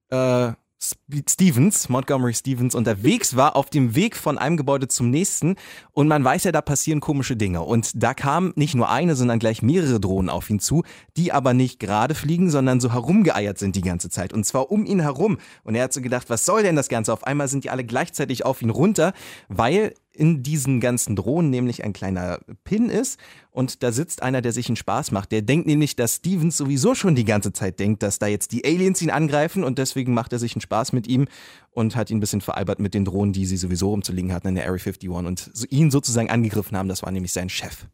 äh, 0.10 0.54
Stevens, 0.80 1.90
Montgomery 1.90 2.34
Stevens, 2.34 2.76
unterwegs 2.76 3.36
war 3.36 3.56
auf 3.56 3.70
dem 3.70 3.96
Weg 3.96 4.16
von 4.16 4.38
einem 4.38 4.58
Gebäude 4.58 4.88
zum 4.88 5.10
nächsten. 5.10 5.56
Und 5.92 6.08
man 6.08 6.24
weiß 6.24 6.44
ja, 6.44 6.52
da 6.52 6.62
passieren 6.62 7.00
komische 7.00 7.36
Dinge. 7.36 7.62
Und 7.62 7.92
da 7.96 8.14
kamen 8.14 8.54
nicht 8.56 8.76
nur 8.76 8.90
eine, 8.90 9.16
sondern 9.16 9.40
gleich 9.40 9.62
mehrere 9.62 10.00
Drohnen 10.00 10.30
auf 10.30 10.50
ihn 10.50 10.60
zu, 10.60 10.84
die 11.18 11.32
aber 11.32 11.54
nicht 11.54 11.80
gerade 11.80 12.16
fliegen, 12.16 12.50
sondern 12.50 12.80
so 12.80 12.94
herumgeeiert 12.94 13.58
sind 13.58 13.76
die 13.76 13.82
ganze 13.82 14.10
Zeit. 14.10 14.34
Und 14.34 14.46
zwar 14.46 14.72
um 14.72 14.86
ihn 14.86 15.00
herum. 15.00 15.38
Und 15.64 15.76
er 15.76 15.86
hat 15.86 15.94
so 15.94 16.02
gedacht, 16.02 16.30
was 16.30 16.46
soll 16.46 16.64
denn 16.64 16.76
das 16.76 16.90
Ganze? 16.90 17.14
Auf 17.14 17.24
einmal 17.24 17.48
sind 17.48 17.64
die 17.64 17.70
alle 17.70 17.86
gleichzeitig 17.86 18.46
auf 18.46 18.62
ihn 18.62 18.70
runter, 18.70 19.14
weil 19.48 19.94
in 20.16 20.44
diesen 20.44 20.80
ganzen 20.80 21.16
Drohnen 21.16 21.50
nämlich 21.50 21.84
ein 21.84 21.94
kleiner 21.94 22.40
Pin 22.64 22.90
ist 22.90 23.20
und 23.52 23.84
da 23.84 23.92
sitzt 23.92 24.22
einer, 24.24 24.42
der 24.42 24.52
sich 24.52 24.68
einen 24.68 24.76
Spaß 24.76 25.12
macht. 25.12 25.32
Der 25.32 25.42
denkt 25.42 25.68
nämlich, 25.68 25.96
dass 25.96 26.16
Stevens 26.16 26.58
sowieso 26.58 26.96
schon 26.96 27.16
die 27.16 27.26
ganze 27.26 27.54
Zeit 27.54 27.80
denkt, 27.80 28.04
dass 28.04 28.20
da 28.20 28.28
jetzt 28.28 28.52
die 28.52 28.66
Aliens 28.66 29.02
ihn 29.02 29.12
angreifen 29.12 29.64
und 29.64 29.78
deswegen 29.78 30.14
macht 30.14 30.34
er 30.34 30.40
sich 30.40 30.56
einen 30.56 30.62
Spaß 30.62 30.94
mit 30.94 31.08
ihm 31.08 31.28
und 31.72 31.96
hat 31.96 32.10
ihn 32.10 32.18
ein 32.18 32.22
bisschen 32.22 32.42
veralbert 32.42 32.80
mit 32.80 32.94
den 32.94 33.06
Drohnen, 33.06 33.34
die 33.34 33.46
sie 33.46 33.58
sowieso 33.58 33.90
rumzuliegen 33.90 34.34
hatten 34.34 34.50
in 34.50 34.56
der 34.56 34.66
Area 34.66 34.82
51 34.84 35.10
und 35.10 35.52
ihn 35.70 35.92
sozusagen 35.92 36.30
angegriffen 36.30 36.78
haben. 36.78 36.90
Das 36.90 37.04
war 37.04 37.12
nämlich 37.12 37.34
sein 37.34 37.50
Chef. 37.50 37.86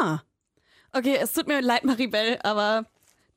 Ah. 0.00 0.20
Okay, 0.92 1.16
es 1.20 1.32
tut 1.32 1.46
mir 1.46 1.60
leid, 1.60 1.84
Maribel, 1.84 2.38
aber 2.42 2.86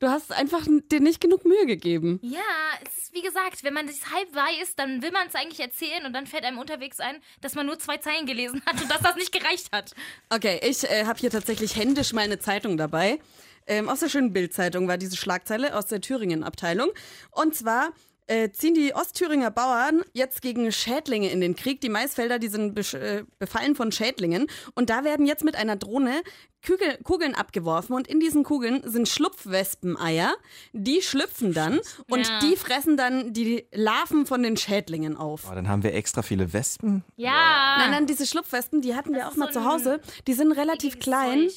du 0.04 0.10
hast 0.10 0.32
einfach 0.32 0.66
dir 0.90 1.00
nicht 1.00 1.20
genug 1.20 1.44
Mühe 1.44 1.66
gegeben. 1.66 2.20
Ja, 2.22 2.40
es 2.84 3.04
ist 3.04 3.14
wie 3.14 3.22
gesagt, 3.22 3.62
wenn 3.62 3.72
man 3.72 3.86
das 3.86 4.12
halb 4.12 4.34
weiß, 4.34 4.74
dann 4.76 5.00
will 5.00 5.12
man 5.12 5.28
es 5.28 5.34
eigentlich 5.34 5.60
erzählen 5.60 6.04
und 6.04 6.12
dann 6.12 6.26
fällt 6.26 6.44
einem 6.44 6.58
unterwegs 6.58 7.00
ein, 7.00 7.16
dass 7.40 7.54
man 7.54 7.64
nur 7.64 7.78
zwei 7.78 7.96
Zeilen 7.98 8.26
gelesen 8.26 8.60
hat 8.66 8.80
und 8.82 8.90
dass 8.90 9.00
das 9.00 9.14
nicht 9.16 9.32
gereicht 9.32 9.68
hat. 9.72 9.94
Okay, 10.30 10.60
ich 10.62 10.84
äh, 10.84 11.04
habe 11.06 11.18
hier 11.18 11.30
tatsächlich 11.30 11.76
händisch 11.76 12.12
meine 12.12 12.38
Zeitung 12.38 12.76
dabei. 12.76 13.18
Ähm, 13.66 13.88
aus 13.88 14.00
der 14.00 14.08
schönen 14.08 14.32
Bildzeitung 14.32 14.88
war 14.88 14.98
diese 14.98 15.16
Schlagzeile 15.16 15.76
aus 15.76 15.86
der 15.86 16.00
Thüringen-Abteilung. 16.00 16.90
Und 17.30 17.54
zwar 17.54 17.92
äh, 18.26 18.50
ziehen 18.50 18.74
die 18.74 18.94
Ostthüringer 18.94 19.50
Bauern 19.50 20.02
jetzt 20.14 20.40
gegen 20.42 20.72
Schädlinge 20.72 21.30
in 21.30 21.40
den 21.40 21.56
Krieg. 21.56 21.80
Die 21.82 21.88
Maisfelder, 21.90 22.38
die 22.38 22.48
sind 22.48 22.76
äh, 22.94 23.24
befallen 23.38 23.74
von 23.76 23.92
Schädlingen. 23.92 24.46
Und 24.74 24.88
da 24.90 25.04
werden 25.04 25.26
jetzt 25.26 25.44
mit 25.44 25.56
einer 25.56 25.76
Drohne 25.76 26.22
Kügel, 26.62 26.96
Kugeln 27.04 27.34
abgeworfen. 27.34 27.94
Und 27.94 28.08
in 28.08 28.20
diesen 28.20 28.42
Kugeln 28.42 28.80
sind 28.84 29.08
Schlupfwespeneier. 29.08 30.34
Die 30.72 31.02
schlüpfen 31.02 31.52
dann 31.52 31.80
und 32.08 32.26
Ja. 32.26 32.38
die 32.40 32.56
fressen 32.56 32.96
dann 32.96 33.32
die 33.32 33.66
Larven 33.72 34.26
von 34.26 34.42
den 34.42 34.56
Schädlingen 34.56 35.16
auf. 35.16 35.42
Oh, 35.50 35.54
dann 35.54 35.68
haben 35.68 35.82
wir 35.82 35.94
extra 35.94 36.22
viele 36.22 36.52
Wespen. 36.52 37.04
Ja. 37.16 37.76
Nein, 37.78 37.90
nein, 37.90 38.06
diese 38.06 38.26
Schlupfwespen, 38.26 38.80
die 38.80 38.94
hatten 38.94 39.12
wir 39.12 39.18
Das 39.20 39.28
auch 39.28 39.32
ist 39.32 39.38
mal 39.38 39.52
so 39.52 39.60
zu 39.60 39.64
Hause. 39.66 40.00
Die 40.26 40.32
sind 40.32 40.52
relativ 40.52 40.98
klein. 40.98 41.50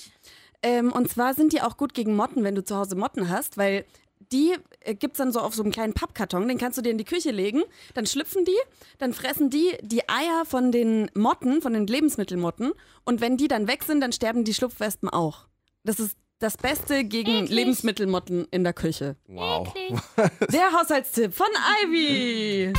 Ähm, 0.64 0.92
und 0.92 1.10
zwar 1.10 1.34
sind 1.34 1.54
die 1.54 1.62
auch 1.62 1.78
gut 1.78 1.94
gegen 1.94 2.16
Motten, 2.16 2.44
wenn 2.44 2.56
du 2.56 2.64
zu 2.64 2.76
Hause 2.76 2.96
Motten 2.96 3.30
hast, 3.30 3.58
weil 3.58 3.86
die 4.32 4.56
äh, 4.82 4.96
gibt's 4.96 5.18
dann 5.18 5.32
so 5.32 5.40
auf 5.40 5.56
so 5.56 5.64
einem 5.64 5.72
kleinen 5.72 5.94
Pappkarton, 5.94 6.48
den 6.48 6.58
kannst 6.58 6.78
du 6.78 6.82
dir 6.82 6.92
in 6.92 6.98
die 6.98 7.06
Küche 7.06 7.32
legen, 7.32 7.64
dann 7.94 8.06
schlüpfen 8.06 8.46
die, 8.46 8.58
dann 8.98 9.14
fressen 9.14 9.50
die 9.50 9.78
die 9.82 10.08
Eier 10.10 10.46
von 10.46 10.72
den 10.72 11.10
Motten, 11.14 11.62
von 11.62 11.74
den 11.74 11.88
Lebensmittelmotten 11.88 12.72
und 13.06 13.22
wenn 13.22 13.38
die 13.38 13.48
dann 13.48 13.68
weg 13.68 13.84
sind, 13.84 14.02
dann 14.02 14.12
sterben 14.12 14.44
die 14.44 14.54
Schlupfwespen 14.54 15.10
auch. 15.10 15.48
Das 15.84 16.00
ist 16.00 16.18
das 16.40 16.58
Beste 16.58 17.04
gegen 17.04 17.44
Eklig. 17.46 17.50
Lebensmittelmotten 17.50 18.48
in 18.52 18.64
der 18.64 18.74
Küche. 18.74 19.16
Wow. 19.28 19.74
Eklig. 19.76 20.00
Der 20.52 20.72
Haushaltstipp 20.72 21.34
von 21.34 21.48
Ivy. 21.84 22.74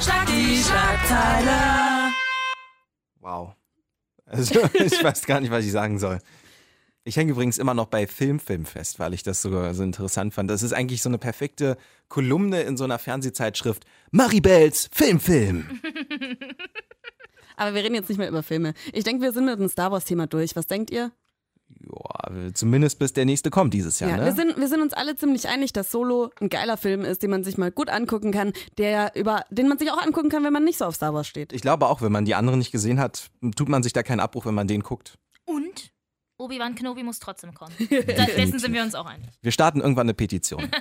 Schlag 0.00 0.26
die 0.26 0.56
Schlagzeile. 0.62 2.12
Wow. 3.20 3.54
Also 4.26 4.60
ich 4.74 5.02
weiß 5.02 5.26
gar 5.26 5.40
nicht, 5.40 5.50
was 5.50 5.64
ich 5.64 5.72
sagen 5.72 5.98
soll. 5.98 6.18
Ich 7.10 7.16
hänge 7.16 7.32
übrigens 7.32 7.58
immer 7.58 7.74
noch 7.74 7.86
bei 7.86 8.06
Filmfilm 8.06 8.64
fest, 8.64 9.00
weil 9.00 9.14
ich 9.14 9.24
das 9.24 9.42
so, 9.42 9.72
so 9.72 9.82
interessant 9.82 10.32
fand. 10.32 10.48
Das 10.48 10.62
ist 10.62 10.72
eigentlich 10.72 11.02
so 11.02 11.08
eine 11.08 11.18
perfekte 11.18 11.76
Kolumne 12.06 12.62
in 12.62 12.76
so 12.76 12.84
einer 12.84 13.00
Fernsehzeitschrift. 13.00 13.84
Maribels 14.12 14.88
Filmfilm. 14.92 15.80
Aber 17.56 17.74
wir 17.74 17.82
reden 17.82 17.96
jetzt 17.96 18.10
nicht 18.10 18.18
mehr 18.18 18.28
über 18.28 18.44
Filme. 18.44 18.74
Ich 18.92 19.02
denke, 19.02 19.24
wir 19.24 19.32
sind 19.32 19.46
mit 19.46 19.58
dem 19.58 19.68
Star 19.68 19.90
Wars-Thema 19.90 20.28
durch. 20.28 20.54
Was 20.54 20.68
denkt 20.68 20.92
ihr? 20.92 21.10
Ja, 21.82 22.52
zumindest 22.54 23.00
bis 23.00 23.12
der 23.12 23.24
nächste 23.24 23.50
kommt 23.50 23.74
dieses 23.74 23.98
Jahr, 23.98 24.10
Ja, 24.10 24.16
ne? 24.18 24.26
wir, 24.26 24.32
sind, 24.32 24.56
wir 24.56 24.68
sind 24.68 24.80
uns 24.80 24.92
alle 24.92 25.16
ziemlich 25.16 25.48
einig, 25.48 25.72
dass 25.72 25.90
Solo 25.90 26.30
ein 26.40 26.48
geiler 26.48 26.76
Film 26.76 27.00
ist, 27.04 27.24
den 27.24 27.30
man 27.30 27.42
sich 27.42 27.58
mal 27.58 27.72
gut 27.72 27.90
angucken 27.90 28.30
kann, 28.30 28.52
der 28.78 29.16
über, 29.16 29.44
den 29.50 29.66
man 29.66 29.78
sich 29.78 29.90
auch 29.90 30.00
angucken 30.00 30.28
kann, 30.28 30.44
wenn 30.44 30.52
man 30.52 30.62
nicht 30.62 30.78
so 30.78 30.84
auf 30.84 30.94
Star 30.94 31.12
Wars 31.12 31.26
steht. 31.26 31.52
ich 31.52 31.60
glaube 31.62 31.88
auch, 31.88 32.02
wenn 32.02 32.12
man 32.12 32.24
die 32.24 32.36
anderen 32.36 32.60
nicht 32.60 32.70
gesehen 32.70 33.00
hat, 33.00 33.30
tut 33.56 33.68
man 33.68 33.82
sich 33.82 33.92
da 33.92 34.04
keinen 34.04 34.20
Abbruch, 34.20 34.46
wenn 34.46 34.54
man 34.54 34.68
den 34.68 34.84
guckt. 34.84 35.18
Und 35.44 35.90
Obi-Wan 36.40 36.74
Kenobi 36.74 37.02
muss 37.02 37.18
trotzdem 37.18 37.54
kommen. 37.54 37.74
Da, 37.90 38.26
dessen 38.26 38.58
sind 38.58 38.72
wir 38.72 38.82
uns 38.82 38.94
auch 38.94 39.06
einig. 39.06 39.28
Wir 39.42 39.52
starten 39.52 39.80
irgendwann 39.80 40.06
eine 40.06 40.14
Petition. 40.14 40.70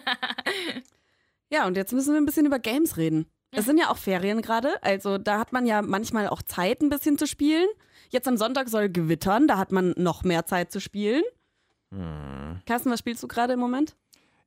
Ja, 1.51 1.65
und 1.65 1.75
jetzt 1.75 1.91
müssen 1.93 2.13
wir 2.13 2.21
ein 2.21 2.27
bisschen 2.27 2.45
über 2.45 2.59
Games 2.59 2.95
reden. 2.95 3.25
Es 3.49 3.65
sind 3.65 3.79
ja 3.79 3.89
auch 3.89 3.97
Ferien 3.97 4.43
gerade, 4.43 4.81
also 4.83 5.17
da 5.17 5.39
hat 5.39 5.51
man 5.51 5.65
ja 5.65 5.81
manchmal 5.81 6.27
auch 6.27 6.43
Zeit, 6.43 6.83
ein 6.83 6.89
bisschen 6.89 7.17
zu 7.17 7.25
spielen. 7.25 7.67
Jetzt 8.11 8.27
am 8.27 8.37
Sonntag 8.37 8.69
soll 8.69 8.87
gewittern, 8.87 9.47
da 9.47 9.57
hat 9.57 9.71
man 9.71 9.95
noch 9.97 10.23
mehr 10.23 10.45
Zeit 10.45 10.71
zu 10.71 10.79
spielen. 10.79 11.23
Carsten, 12.67 12.91
was 12.91 12.99
spielst 12.99 13.23
du 13.23 13.27
gerade 13.27 13.53
im 13.53 13.59
Moment? 13.59 13.95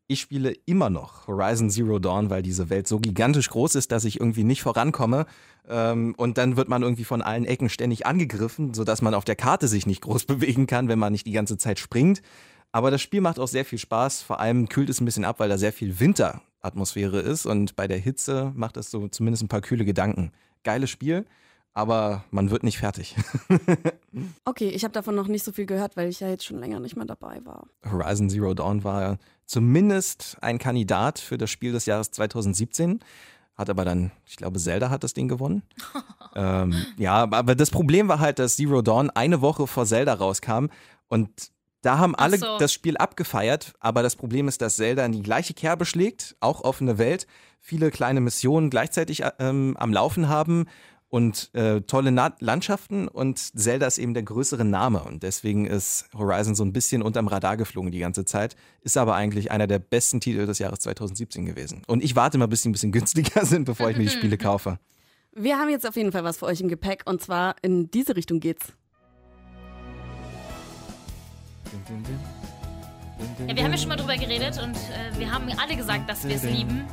Ich 0.08 0.20
spiele 0.20 0.54
immer 0.66 0.90
noch 0.90 1.26
Horizon 1.26 1.70
Zero 1.70 1.98
Dawn, 1.98 2.28
weil 2.28 2.42
diese 2.42 2.68
Welt 2.70 2.86
so 2.86 2.98
gigantisch 2.98 3.48
groß 3.48 3.76
ist, 3.76 3.92
dass 3.92 4.04
ich 4.04 4.20
irgendwie 4.20 4.44
nicht 4.44 4.62
vorankomme. 4.62 5.26
Ähm, 5.68 6.14
und 6.16 6.38
dann 6.38 6.56
wird 6.56 6.68
man 6.68 6.82
irgendwie 6.82 7.04
von 7.04 7.22
allen 7.22 7.44
Ecken 7.44 7.68
ständig 7.68 8.04
angegriffen, 8.04 8.74
sodass 8.74 9.00
man 9.00 9.14
auf 9.14 9.24
der 9.24 9.36
Karte 9.36 9.68
sich 9.68 9.86
nicht 9.86 10.02
groß 10.02 10.24
bewegen 10.26 10.66
kann, 10.66 10.88
wenn 10.88 10.98
man 10.98 11.12
nicht 11.12 11.26
die 11.26 11.32
ganze 11.32 11.56
Zeit 11.56 11.78
springt. 11.78 12.20
Aber 12.72 12.90
das 12.90 13.02
Spiel 13.02 13.20
macht 13.20 13.38
auch 13.38 13.48
sehr 13.48 13.64
viel 13.64 13.78
Spaß. 13.78 14.22
Vor 14.22 14.40
allem 14.40 14.68
kühlt 14.68 14.90
es 14.90 15.00
ein 15.00 15.04
bisschen 15.04 15.24
ab, 15.24 15.38
weil 15.38 15.48
da 15.48 15.58
sehr 15.58 15.72
viel 15.72 16.00
Winteratmosphäre 16.00 17.20
ist. 17.20 17.46
Und 17.46 17.76
bei 17.76 17.86
der 17.86 17.98
Hitze 17.98 18.52
macht 18.54 18.76
es 18.76 18.90
so 18.90 19.08
zumindest 19.08 19.44
ein 19.44 19.48
paar 19.48 19.60
kühle 19.60 19.84
Gedanken. 19.84 20.32
Geiles 20.64 20.90
Spiel, 20.90 21.26
aber 21.74 22.24
man 22.30 22.50
wird 22.50 22.62
nicht 22.62 22.78
fertig. 22.78 23.16
Okay, 24.44 24.68
ich 24.68 24.84
habe 24.84 24.92
davon 24.92 25.14
noch 25.14 25.28
nicht 25.28 25.44
so 25.44 25.52
viel 25.52 25.66
gehört, 25.66 25.96
weil 25.96 26.08
ich 26.08 26.20
ja 26.20 26.28
jetzt 26.28 26.44
schon 26.44 26.58
länger 26.58 26.80
nicht 26.80 26.96
mehr 26.96 27.06
dabei 27.06 27.40
war. 27.44 27.66
Horizon 27.90 28.28
Zero 28.28 28.54
Dawn 28.54 28.84
war 28.84 29.18
zumindest 29.46 30.36
ein 30.40 30.58
Kandidat 30.58 31.18
für 31.18 31.38
das 31.38 31.50
Spiel 31.50 31.72
des 31.72 31.86
Jahres 31.86 32.10
2017. 32.10 33.00
Hat 33.54 33.70
aber 33.70 33.84
dann, 33.84 34.12
ich 34.26 34.36
glaube, 34.36 34.58
Zelda 34.58 34.90
hat 34.90 35.04
das 35.04 35.14
Ding 35.14 35.28
gewonnen. 35.28 35.62
ähm, 36.34 36.74
ja, 36.96 37.22
aber 37.30 37.54
das 37.54 37.70
Problem 37.70 38.08
war 38.08 38.20
halt, 38.20 38.38
dass 38.38 38.56
Zero 38.56 38.82
Dawn 38.82 39.10
eine 39.10 39.40
Woche 39.40 39.66
vor 39.66 39.86
Zelda 39.86 40.14
rauskam 40.14 40.66
und 41.08 41.28
da 41.82 41.98
haben 41.98 42.14
alle 42.14 42.38
so. 42.38 42.58
das 42.58 42.72
Spiel 42.72 42.96
abgefeiert, 42.96 43.74
aber 43.80 44.04
das 44.04 44.14
Problem 44.14 44.46
ist, 44.46 44.62
dass 44.62 44.76
Zelda 44.76 45.04
in 45.04 45.12
die 45.12 45.22
gleiche 45.22 45.52
Kerbe 45.52 45.84
schlägt, 45.84 46.36
auch 46.38 46.62
offene 46.62 46.96
Welt, 46.96 47.26
viele 47.58 47.90
kleine 47.90 48.20
Missionen 48.20 48.70
gleichzeitig 48.70 49.22
ähm, 49.40 49.76
am 49.78 49.92
Laufen 49.92 50.28
haben 50.28 50.66
und 51.12 51.50
äh, 51.54 51.82
tolle 51.82 52.10
Na 52.10 52.34
Landschaften 52.40 53.06
und 53.06 53.38
Zelda 53.38 53.86
ist 53.86 53.98
eben 53.98 54.14
der 54.14 54.22
größere 54.22 54.64
Name 54.64 55.04
und 55.04 55.22
deswegen 55.22 55.66
ist 55.66 56.06
Horizon 56.16 56.54
so 56.54 56.64
ein 56.64 56.72
bisschen 56.72 57.02
unterm 57.02 57.28
Radar 57.28 57.58
geflogen 57.58 57.90
die 57.90 57.98
ganze 57.98 58.24
Zeit, 58.24 58.56
ist 58.80 58.96
aber 58.96 59.14
eigentlich 59.14 59.50
einer 59.50 59.66
der 59.66 59.78
besten 59.78 60.20
Titel 60.20 60.46
des 60.46 60.58
Jahres 60.58 60.78
2017 60.80 61.44
gewesen. 61.44 61.82
Und 61.86 62.02
ich 62.02 62.16
warte 62.16 62.38
mal, 62.38 62.46
bis 62.46 62.62
die 62.62 62.70
ein 62.70 62.72
bisschen 62.72 62.92
günstiger 62.92 63.44
sind, 63.44 63.66
bevor 63.66 63.90
ich 63.90 63.98
mir 63.98 64.04
die 64.04 64.08
Spiele 64.08 64.38
kaufe. 64.38 64.78
Wir 65.34 65.58
haben 65.58 65.68
jetzt 65.68 65.86
auf 65.86 65.96
jeden 65.96 66.12
Fall 66.12 66.24
was 66.24 66.38
für 66.38 66.46
euch 66.46 66.62
im 66.62 66.68
Gepäck 66.68 67.02
und 67.04 67.20
zwar 67.20 67.56
in 67.60 67.90
diese 67.90 68.16
Richtung 68.16 68.40
geht's. 68.40 68.72
Ja, 73.46 73.54
wir 73.54 73.64
haben 73.64 73.72
ja 73.72 73.76
schon 73.76 73.88
mal 73.88 73.96
drüber 73.96 74.16
geredet 74.16 74.58
und 74.62 74.76
äh, 74.76 75.18
wir 75.18 75.30
haben 75.30 75.46
alle 75.58 75.76
gesagt, 75.76 76.08
dass 76.08 76.26
wir 76.26 76.36
es 76.36 76.44
lieben. 76.44 76.86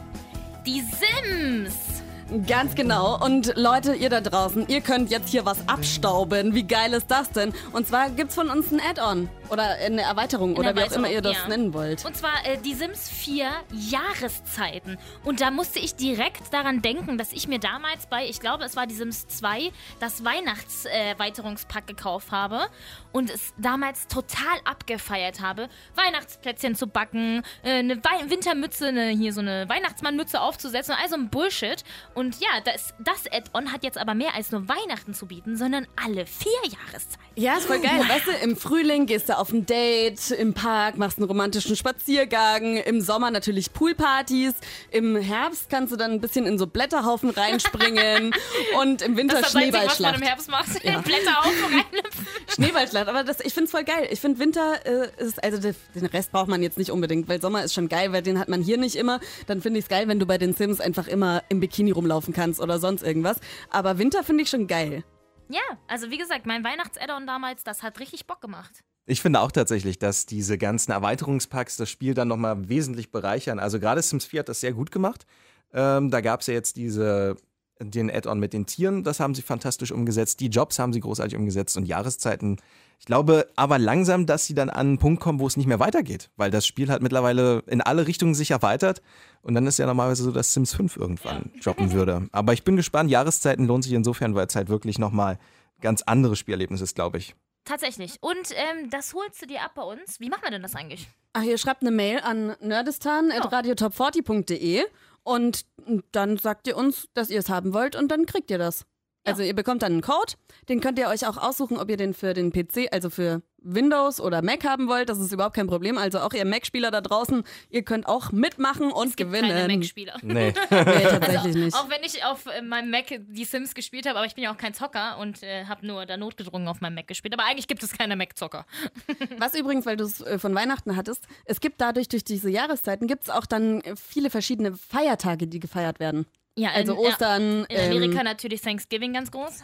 Die 0.65 0.81
Sims! 0.81 2.03
Ganz 2.47 2.75
genau. 2.75 3.23
Und 3.25 3.53
Leute, 3.55 3.95
ihr 3.95 4.09
da 4.09 4.21
draußen, 4.21 4.67
ihr 4.67 4.81
könnt 4.81 5.09
jetzt 5.09 5.29
hier 5.29 5.45
was 5.45 5.67
abstauben. 5.67 6.53
Wie 6.53 6.63
geil 6.63 6.93
ist 6.93 7.09
das 7.09 7.31
denn? 7.31 7.53
Und 7.71 7.87
zwar 7.87 8.11
gibt's 8.11 8.35
von 8.35 8.49
uns 8.49 8.71
ein 8.71 8.79
Add-on 8.79 9.29
oder 9.49 9.63
eine 9.63 10.01
Erweiterung 10.01 10.55
oder 10.55 10.75
wie 10.75 10.83
auch 10.83 10.91
immer 10.91 11.09
ihr 11.09 11.21
das 11.21 11.37
ja. 11.37 11.47
nennen 11.47 11.73
wollt. 11.73 12.05
Und 12.05 12.15
zwar 12.15 12.45
äh, 12.45 12.57
die 12.63 12.75
Sims 12.75 13.09
4 13.09 13.49
Jahreszeiten. 13.71 14.99
Und 15.23 15.41
da 15.41 15.49
musste 15.49 15.79
ich 15.79 15.95
direkt 15.95 16.53
daran 16.53 16.83
denken, 16.83 17.17
dass 17.17 17.33
ich 17.33 17.47
mir 17.47 17.57
damals 17.57 18.05
bei, 18.05 18.27
ich 18.27 18.39
glaube, 18.39 18.63
es 18.63 18.75
war 18.75 18.85
die 18.85 18.93
Sims 18.93 19.27
2, 19.27 19.71
das 19.99 20.23
Weihnachtserweiterungspack 20.23 21.87
gekauft 21.87 22.31
habe 22.31 22.67
und 23.11 23.31
es 23.31 23.53
damals 23.57 24.07
total 24.07 24.59
abgefeiert 24.65 25.41
habe, 25.41 25.67
Weihnachtsplätzchen 25.95 26.75
zu 26.75 26.85
backen, 26.85 27.41
äh, 27.63 27.79
eine 27.79 27.97
Wei 28.03 28.29
Wintermütze, 28.29 28.87
eine, 28.87 29.07
hier 29.09 29.33
so 29.33 29.41
eine 29.41 29.67
Weihnachtsmannmütze 29.67 30.39
aufzusetzen, 30.41 30.93
also 31.01 31.15
ein 31.15 31.29
Bullshit. 31.29 31.83
Und 32.13 32.18
ja, 32.39 32.49
das, 32.65 32.93
das 32.99 33.25
Add-on 33.31 33.71
hat 33.71 33.83
jetzt 33.83 33.97
aber 33.97 34.13
mehr 34.13 34.33
als 34.35 34.51
nur 34.51 34.67
Weihnachten 34.67 35.13
zu 35.13 35.25
bieten, 35.25 35.57
sondern 35.57 35.87
alle 35.95 36.25
vier 36.25 36.51
Jahreszeiten. 36.63 37.23
Ja, 37.35 37.57
ist 37.57 37.65
voll 37.67 37.79
geil. 37.79 38.01
Weißt 38.07 38.27
du, 38.27 38.31
im 38.43 38.55
Frühling 38.57 39.05
gehst 39.05 39.29
du 39.29 39.37
auf 39.37 39.51
ein 39.51 39.65
Date, 39.65 40.31
im 40.31 40.53
Park 40.53 40.97
machst 40.97 41.17
einen 41.17 41.27
romantischen 41.27 41.75
Spaziergang, 41.75 42.77
im 42.77 43.01
Sommer 43.01 43.31
natürlich 43.31 43.71
Poolpartys, 43.73 44.53
im 44.91 45.15
Herbst 45.15 45.69
kannst 45.69 45.93
du 45.93 45.97
dann 45.97 46.11
ein 46.11 46.21
bisschen 46.21 46.45
in 46.45 46.57
so 46.57 46.67
Blätterhaufen 46.67 47.29
reinspringen 47.29 48.33
und 48.81 49.01
im 49.01 49.15
Winter 49.15 49.35
Das 49.41 49.47
ist 49.47 49.55
das 49.55 49.63
Einzige, 49.63 49.85
was 49.85 49.99
man 49.99 50.15
im 50.15 50.21
Herbst 50.21 50.49
macht. 50.49 50.69
Blätter 50.81 51.39
auf 51.39 51.45
und 51.67 51.73
reinlüpfen. 51.73 52.27
Schneeballschlacht, 52.53 53.07
aber 53.07 53.23
das, 53.23 53.39
ich 53.39 53.53
find's 53.53 53.71
voll 53.71 53.83
geil. 53.83 54.07
Ich 54.11 54.19
find 54.19 54.39
Winter 54.39 54.85
äh, 54.85 55.09
ist, 55.23 55.41
also 55.43 55.59
de- 55.59 55.73
den 55.95 56.05
Rest 56.07 56.31
braucht 56.31 56.47
man 56.49 56.61
jetzt 56.63 56.77
nicht 56.77 56.91
unbedingt, 56.91 57.27
weil 57.29 57.41
Sommer 57.41 57.63
ist 57.63 57.73
schon 57.73 57.87
geil, 57.89 58.11
weil 58.11 58.21
den 58.21 58.39
hat 58.39 58.49
man 58.49 58.61
hier 58.61 58.77
nicht 58.77 58.95
immer. 58.95 59.19
Dann 59.47 59.61
finde 59.61 59.79
ich's 59.79 59.87
geil, 59.89 60.07
wenn 60.07 60.19
du 60.19 60.25
bei 60.25 60.37
den 60.37 60.53
Sims 60.53 60.79
einfach 60.81 61.07
immer 61.07 61.43
im 61.49 61.59
Bikini 61.59 61.91
rumlaufen 62.09 62.33
kannst 62.33 62.59
oder 62.59 62.79
sonst 62.79 63.03
irgendwas. 63.03 63.37
Aber 63.69 63.97
Winter 63.97 64.23
finde 64.23 64.43
ich 64.43 64.49
schon 64.49 64.67
geil. 64.67 65.03
Ja, 65.49 65.61
also 65.87 66.11
wie 66.11 66.17
gesagt, 66.17 66.45
mein 66.45 66.63
Weihnachts-Add-on 66.63 67.25
damals, 67.25 67.63
das 67.63 67.81
hat 67.81 67.99
richtig 67.99 68.27
Bock 68.27 68.41
gemacht. 68.41 68.83
Ich 69.05 69.21
finde 69.21 69.39
auch 69.39 69.51
tatsächlich, 69.51 69.97
dass 69.97 70.27
diese 70.27 70.59
ganzen 70.59 70.91
Erweiterungspacks 70.91 71.77
das 71.77 71.89
Spiel 71.89 72.13
dann 72.13 72.27
nochmal 72.27 72.69
wesentlich 72.69 73.11
bereichern. 73.11 73.57
Also 73.57 73.79
gerade 73.79 74.01
Sims 74.01 74.25
4 74.25 74.41
hat 74.41 74.49
das 74.49 74.61
sehr 74.61 74.73
gut 74.73 74.91
gemacht. 74.91 75.25
Ähm, 75.73 76.11
da 76.11 76.21
gab 76.21 76.41
es 76.41 76.47
ja 76.47 76.53
jetzt 76.53 76.75
diese, 76.75 77.35
den 77.79 78.11
Add-on 78.11 78.39
mit 78.39 78.53
den 78.53 78.65
Tieren, 78.65 79.03
das 79.03 79.19
haben 79.19 79.33
sie 79.33 79.41
fantastisch 79.41 79.91
umgesetzt. 79.91 80.39
Die 80.39 80.47
Jobs 80.47 80.79
haben 80.79 80.91
sie 80.91 80.99
großartig 80.99 81.37
umgesetzt 81.37 81.77
und 81.77 81.85
Jahreszeiten. 81.85 82.57
Ich 82.99 83.05
glaube 83.05 83.47
aber 83.55 83.79
langsam, 83.79 84.25
dass 84.25 84.45
sie 84.45 84.53
dann 84.53 84.69
an 84.69 84.87
einen 84.87 84.97
Punkt 84.97 85.21
kommen, 85.21 85.39
wo 85.39 85.47
es 85.47 85.55
nicht 85.55 85.67
mehr 85.67 85.79
weitergeht, 85.79 86.29
weil 86.35 86.51
das 86.51 86.67
Spiel 86.67 86.89
halt 86.89 87.01
mittlerweile 87.01 87.63
in 87.67 87.81
alle 87.81 88.05
Richtungen 88.05 88.35
sich 88.35 88.51
erweitert 88.51 89.01
und 89.41 89.53
dann 89.53 89.65
ist 89.67 89.79
ja 89.79 89.85
normalerweise 89.85 90.23
so, 90.23 90.31
dass 90.31 90.53
Sims 90.53 90.73
5 90.73 90.97
irgendwann 90.97 91.51
droppen 91.63 91.93
würde. 91.93 92.27
Aber 92.33 92.53
ich 92.53 92.63
bin 92.63 92.75
gespannt, 92.75 93.09
Jahreszeiten 93.09 93.65
lohnt 93.65 93.85
sich 93.85 93.93
insofern, 93.93 94.35
weil 94.35 94.47
es 94.47 94.55
halt 94.55 94.67
wirklich 94.67 94.99
nochmal 94.99 95.39
ganz 95.79 96.01
anderes 96.01 96.39
Spielerlebnis 96.39 96.81
ist, 96.81 96.95
glaube 96.95 97.19
ich. 97.19 97.35
Tatsächlich. 97.63 98.17
Und 98.21 98.51
ähm, 98.51 98.89
das 98.89 99.13
holst 99.13 99.41
du 99.41 99.45
dir 99.45 99.61
ab 99.61 99.71
bei 99.75 99.83
uns. 99.83 100.19
Wie 100.19 100.29
machen 100.29 100.41
wir 100.43 100.51
denn 100.51 100.63
das 100.63 100.75
eigentlich? 100.75 101.07
Ach, 101.33 101.43
ihr 101.43 101.59
schreibt 101.59 101.83
eine 101.83 101.91
Mail 101.91 102.19
an 102.19 102.55
nerdistan.radiotop40.de 102.61 104.83
und 105.29 105.65
dann 106.11 106.37
sagt 106.37 106.67
ihr 106.67 106.75
uns, 106.75 107.07
dass 107.13 107.29
ihr 107.29 107.39
es 107.39 107.49
haben 107.49 107.73
wollt 107.73 107.95
und 107.95 108.09
dann 108.09 108.25
kriegt 108.25 108.49
ihr 108.49 108.57
das. 108.57 108.85
Also 109.23 109.43
ihr 109.43 109.53
bekommt 109.53 109.83
dann 109.83 109.93
einen 109.93 110.01
Code, 110.01 110.33
den 110.69 110.81
könnt 110.81 110.97
ihr 110.97 111.07
euch 111.07 111.27
auch 111.27 111.37
aussuchen, 111.37 111.77
ob 111.77 111.89
ihr 111.89 111.97
den 111.97 112.13
für 112.13 112.33
den 112.33 112.51
PC, 112.51 112.91
also 112.91 113.09
für 113.09 113.41
Windows 113.61 114.19
oder 114.21 114.41
Mac 114.41 114.63
haben 114.65 114.87
wollt. 114.87 115.09
Das 115.09 115.19
ist 115.19 115.31
überhaupt 115.31 115.55
kein 115.55 115.67
Problem. 115.67 115.97
Also 115.97 116.19
auch 116.19 116.33
ihr 116.33 116.45
Mac-Spieler 116.45 116.91
da 116.91 117.01
draußen, 117.01 117.43
ihr 117.69 117.83
könnt 117.83 118.07
auch 118.07 118.31
mitmachen 118.31 118.91
und 118.91 119.17
Gibt 119.17 119.31
gewinnen. 119.31 119.49
keine 119.49 119.73
Mac-Spieler. 119.75 120.17
Nee. 120.21 120.53
Nee, 120.89 121.03
tatsächlich 121.03 121.55
nicht. 121.55 121.75
Auch 121.75 121.89
wenn 121.89 122.03
ich 122.03 122.23
auf 122.23 122.45
äh, 122.45 122.61
meinem 122.61 122.89
Mac 122.89 123.05
die 123.09 123.43
Sims 123.43 123.73
gespielt 123.75 124.07
habe, 124.07 124.17
aber 124.17 124.25
ich 124.25 124.35
bin 124.35 124.43
ja 124.43 124.51
auch 124.53 124.57
kein 124.57 124.73
Zocker 124.73 125.17
und 125.19 125.43
äh, 125.43 125.65
habe 125.65 125.85
nur 125.85 126.05
da 126.05 126.17
notgedrungen 126.17 126.67
auf 126.67 126.81
meinem 126.81 126.95
Mac 126.95 127.07
gespielt. 127.07 127.33
Aber 127.33 127.45
eigentlich 127.45 127.67
gibt 127.67 127.83
es 127.83 127.91
keine 127.91 128.15
Mac-Zocker. 128.15 128.65
Was 129.37 129.55
übrigens, 129.55 129.85
weil 129.85 129.97
du 129.97 130.05
es 130.05 130.21
äh, 130.21 130.39
von 130.39 130.55
Weihnachten 130.55 130.95
hattest, 130.95 131.27
es 131.45 131.59
gibt 131.59 131.81
dadurch, 131.81 132.07
durch 132.09 132.23
diese 132.23 132.49
Jahreszeiten, 132.49 133.07
gibt 133.07 133.23
es 133.23 133.29
auch 133.29 133.45
dann 133.45 133.81
äh, 133.81 133.95
viele 133.95 134.29
verschiedene 134.29 134.73
Feiertage, 134.73 135.47
die 135.47 135.59
gefeiert 135.59 135.99
werden. 135.99 136.25
Ja, 136.59 136.71
Also 136.71 136.93
in, 136.93 136.99
Ostern, 136.99 137.65
in 137.65 137.79
Amerika 137.79 138.19
ähm, 138.19 138.25
natürlich 138.25 138.61
Thanksgiving 138.61 139.13
ganz 139.13 139.31
groß. 139.31 139.59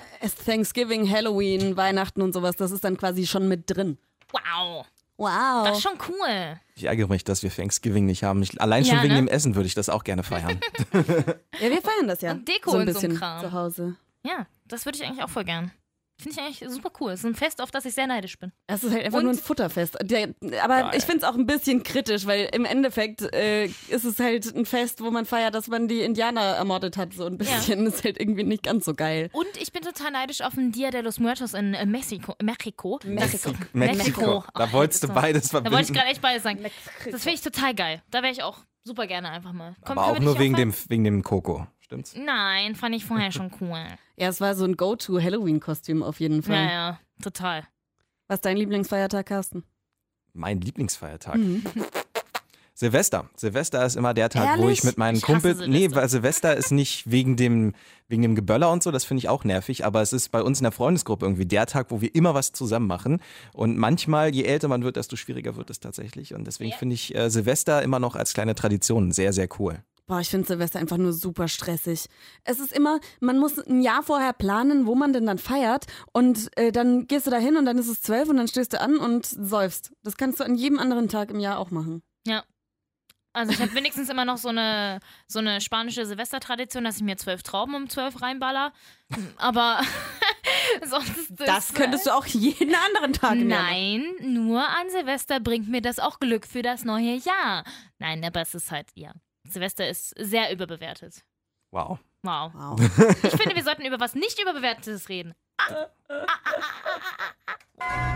Thanksgiving, 0.46 1.10
Halloween, 1.10 1.76
Weihnachten 1.78 2.22
und 2.22 2.34
sowas, 2.34 2.56
das 2.56 2.72
ist 2.72 2.84
dann 2.84 2.98
quasi 2.98 3.28
schon 3.28 3.48
mit 3.48 3.64
drin. 3.68 3.98
Wow. 4.32 4.86
Wow. 5.18 5.66
Das 5.68 5.78
ist 5.78 5.84
schon 5.84 5.98
cool. 6.10 6.60
Ich 6.76 6.84
ärgere 6.86 7.08
mich, 7.08 7.24
dass 7.24 7.42
wir 7.42 7.50
Thanksgiving 7.50 8.06
nicht 8.06 8.24
haben. 8.24 8.44
Ich, 8.44 8.60
allein 8.60 8.84
schon 8.84 8.98
Ja, 8.98 9.04
wegen 9.04 9.14
ne? 9.14 9.22
dem 9.22 9.28
Essen 9.30 9.56
würde 9.56 9.68
ich 9.68 9.74
das 9.74 9.90
auch 9.90 10.04
gerne 10.04 10.24
feiern. 10.24 10.60
Ja, 11.62 11.70
wir 11.72 11.82
feiern 11.82 12.08
das 12.08 12.20
ja. 12.22 12.32
Und 12.32 12.48
Deko 12.48 12.72
so 12.72 12.78
ein 12.78 12.88
und 12.88 12.94
so 12.94 13.00
ein 13.00 13.02
bisschen 13.10 13.18
Kram. 13.18 13.42
zu 13.42 13.52
Hause. 13.54 13.96
Ja, 14.24 14.46
das 14.68 14.86
würde 14.86 14.98
ich 14.98 15.06
eigentlich 15.06 15.24
auch 15.24 15.30
voll 15.30 15.46
gern. 15.46 15.72
Finde 16.18 16.40
ich 16.40 16.46
eigentlich 16.62 16.70
super 16.72 16.90
cool. 17.02 17.12
Es 17.12 17.20
ist 17.20 17.26
ein 17.26 17.36
Fest, 17.36 17.62
auf 17.62 17.72
das 17.72 17.84
ich 17.86 17.94
sehr 17.94 18.08
neidisch 18.08 18.40
bin. 18.40 18.52
Es 18.68 18.84
ist 18.84 18.94
halt 18.94 19.04
einfach 19.06 19.18
Und- 19.20 19.26
nur 19.26 19.34
ein 19.34 19.38
Futterfest. 19.38 20.00
Aber 20.00 20.96
ich 20.96 21.04
finde 21.04 21.18
es 21.18 21.24
auch 21.26 21.36
ein 21.36 21.46
bisschen 21.46 21.84
kritisch, 21.84 22.26
weil 22.26 22.50
im 22.54 22.64
Endeffekt 22.66 23.22
äh, 23.34 23.66
ist 23.66 24.06
es 24.06 24.18
halt 24.20 24.56
ein 24.56 24.66
Fest, 24.66 25.02
wo 25.02 25.12
man 25.12 25.26
feiert, 25.26 25.54
dass 25.56 25.68
man 25.68 25.88
die 25.90 26.02
Indianer 26.02 26.42
ermordet 26.42 26.96
hat. 26.98 27.14
So 27.14 27.26
ein 27.26 27.38
bisschen 27.38 27.86
ist 27.86 28.04
halt 28.06 28.20
irgendwie 28.20 28.44
nicht 28.44 28.64
ganz 28.64 28.86
so 28.86 28.94
geil. 28.94 29.30
Und 29.34 29.48
ich 29.60 29.72
bin 29.74 29.82
total 29.84 30.12
neidisch 30.12 30.42
auf 30.42 30.56
den 30.56 30.72
Dia 30.72 30.90
de 30.90 31.02
los 31.02 31.20
Muertos 31.20 31.54
in 31.54 31.74
äh, 31.74 31.86
Mexiko. 31.86 32.36
Mexiko. 32.42 33.00
Mexiko. 33.04 33.54
Mexiko. 33.74 34.44
Da 34.54 34.72
wolltest 34.72 35.04
du 35.04 35.08
beides 35.10 35.50
Da 35.50 35.56
wollte 35.56 35.68
ich 35.68 35.72
verbinden. 35.72 35.94
gerade 35.94 36.10
echt 36.12 36.22
beides 36.22 36.44
sagen. 36.44 36.60
Das 37.12 37.24
finde 37.24 37.36
ich 37.36 37.42
total 37.42 37.76
geil. 37.76 38.02
Da 38.12 38.24
wäre 38.24 38.32
ich 38.32 38.42
auch 38.42 38.60
super 38.86 39.06
gerne 39.08 39.30
einfach 39.32 39.52
mal. 39.52 39.76
Komm, 39.84 39.98
Aber 39.98 40.14
auch 40.14 40.20
nur 40.20 40.40
wegen 40.40 40.56
dem, 40.56 40.74
wegen 40.88 41.04
dem 41.04 41.24
Coco. 41.24 41.68
Stimmt's? 41.86 42.16
Nein, 42.16 42.74
fand 42.74 42.96
ich 42.96 43.06
vorher 43.06 43.32
schon 43.32 43.52
cool. 43.62 43.86
Ja, 44.18 44.28
es 44.28 44.42
war 44.42 44.56
so 44.56 44.66
ein 44.66 44.76
Go-To-Halloween-Kostüm 44.76 46.02
auf 46.02 46.20
jeden 46.20 46.42
Fall. 46.42 46.56
Ja, 46.56 46.72
ja, 46.72 47.00
total. 47.22 47.64
Was 48.28 48.38
ist 48.38 48.46
dein 48.46 48.58
Lieblingsfeiertag, 48.58 49.28
Carsten? 49.28 49.64
Mein 50.34 50.62
Lieblingsfeiertag. 50.62 51.36
Mhm. 51.36 51.64
Silvester. 52.74 53.30
Silvester 53.36 53.86
ist 53.86 53.96
immer 53.98 54.16
der 54.16 54.30
Tag, 54.30 54.58
wo 54.58 54.64
Ehrlich? 54.64 54.80
ich 54.80 54.84
mit 54.84 54.98
meinen 54.98 55.22
Kumpels. 55.22 55.60
Nee, 55.60 55.66
Silvester. 55.82 55.96
weil 56.02 56.10
Silvester 56.10 56.58
ist 56.58 56.72
nicht 56.72 57.10
wegen 57.10 57.38
dem, 57.38 57.74
wegen 58.10 58.24
dem 58.24 58.34
Geböller 58.34 58.72
und 58.72 58.82
so, 58.82 58.90
das 58.90 59.06
finde 59.06 59.20
ich 59.20 59.30
auch 59.30 59.44
nervig, 59.44 59.86
aber 59.86 60.02
es 60.02 60.12
ist 60.12 60.30
bei 60.30 60.42
uns 60.42 60.60
in 60.60 60.64
der 60.64 60.72
Freundesgruppe 60.72 61.26
irgendwie 61.26 61.46
der 61.46 61.68
Tag, 61.68 61.92
wo 61.92 62.02
wir 62.02 62.14
immer 62.16 62.34
was 62.34 62.52
zusammen 62.52 62.88
machen. 62.88 63.22
Und 63.54 63.78
manchmal, 63.78 64.34
je 64.34 64.44
älter 64.44 64.68
man 64.68 64.84
wird, 64.84 64.96
desto 64.96 65.16
schwieriger 65.18 65.56
wird 65.56 65.70
es 65.70 65.80
tatsächlich. 65.80 66.34
Und 66.34 66.46
deswegen 66.48 66.74
finde 66.74 66.96
ich 66.96 67.14
äh, 67.16 67.30
Silvester 67.30 67.84
immer 67.84 68.00
noch 68.00 68.16
als 68.16 68.34
kleine 68.34 68.56
Tradition 68.56 69.12
sehr, 69.12 69.32
sehr 69.32 69.48
cool. 69.60 69.84
Boah, 70.08 70.20
ich 70.20 70.30
finde 70.30 70.46
Silvester 70.46 70.80
einfach 70.80 70.98
nur 70.98 71.14
super 71.14 71.48
stressig. 71.48 72.06
Es 72.44 72.60
ist 72.60 72.72
immer, 72.72 73.00
man 73.22 73.40
muss 73.40 73.58
ein 73.58 73.82
Jahr 73.82 74.04
vorher 74.04 74.34
planen, 74.34 74.86
wo 74.86 74.94
man 74.94 75.14
denn 75.14 75.26
dann 75.26 75.40
feiert. 75.40 75.86
Und 76.14 76.56
äh, 76.58 76.72
dann 76.72 77.08
gehst 77.08 77.26
du 77.26 77.32
da 77.32 77.38
hin 77.38 77.58
und 77.58 77.66
dann 77.66 77.80
ist 77.80 77.88
es 77.88 78.02
zwölf 78.02 78.30
und 78.30 78.38
dann 78.38 78.48
stößt 78.48 78.74
du 78.74 78.82
an 78.82 78.98
und 78.98 79.26
säufst. 79.26 79.94
Das 80.04 80.16
kannst 80.16 80.40
du 80.40 80.44
an 80.44 80.56
jedem 80.56 80.78
anderen 80.78 81.10
Tag 81.10 81.32
im 81.32 81.40
Jahr 81.40 81.58
auch 81.58 81.72
machen. 81.72 82.04
Ja. 82.28 82.44
Also 83.34 83.52
ich 83.52 83.60
habe 83.60 83.74
wenigstens 83.74 84.08
immer 84.10 84.24
noch 84.24 84.38
so 84.38 84.50
eine, 84.50 85.00
so 85.28 85.40
eine 85.40 85.60
spanische 85.60 86.06
Silvestertradition, 86.06 86.84
dass 86.86 86.98
ich 86.98 87.04
mir 87.04 87.18
zwölf 87.18 87.44
Trauben 87.44 87.76
um 87.76 87.90
zwölf 87.90 88.22
reinballer. 88.22 88.72
Aber 89.38 89.82
sonst 90.86 91.34
Das 91.46 91.74
könntest 91.74 92.06
du 92.06 92.12
auch 92.12 92.26
jeden 92.28 92.74
anderen 92.76 93.12
Tag 93.12 93.32
machen. 93.32 93.48
Nein, 93.48 94.06
nur 94.22 94.62
an 94.62 94.90
Silvester 94.90 95.40
bringt 95.40 95.68
mir 95.68 95.82
das 95.82 96.00
auch 96.00 96.20
Glück 96.20 96.46
für 96.46 96.62
das 96.62 96.86
neue 96.86 97.16
Jahr. 97.16 97.66
Nein, 98.00 98.24
aber 98.24 98.42
es 98.42 98.56
ist 98.56 98.72
halt, 98.72 98.88
ja. 98.94 99.12
Silvester 99.50 99.88
ist 99.88 100.14
sehr 100.18 100.52
überbewertet. 100.52 101.24
Wow. 101.72 102.00
Wow. 102.24 102.52
Wow. 102.54 102.80
Ich 103.24 103.36
finde, 103.36 103.56
wir 103.56 103.64
sollten 103.64 103.86
über 103.86 104.00
was 104.00 104.16
nicht 104.16 104.42
überbewertetes 104.42 105.10
reden. 105.10 105.34
Ah, 105.58 105.64
ah, 105.72 105.88
ah, 106.10 106.26
ah, 106.44 106.52
ah, 107.48 107.56
ah. 107.80 108.16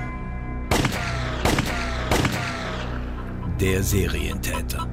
Der 3.60 3.84
Serientäter. 3.84 4.88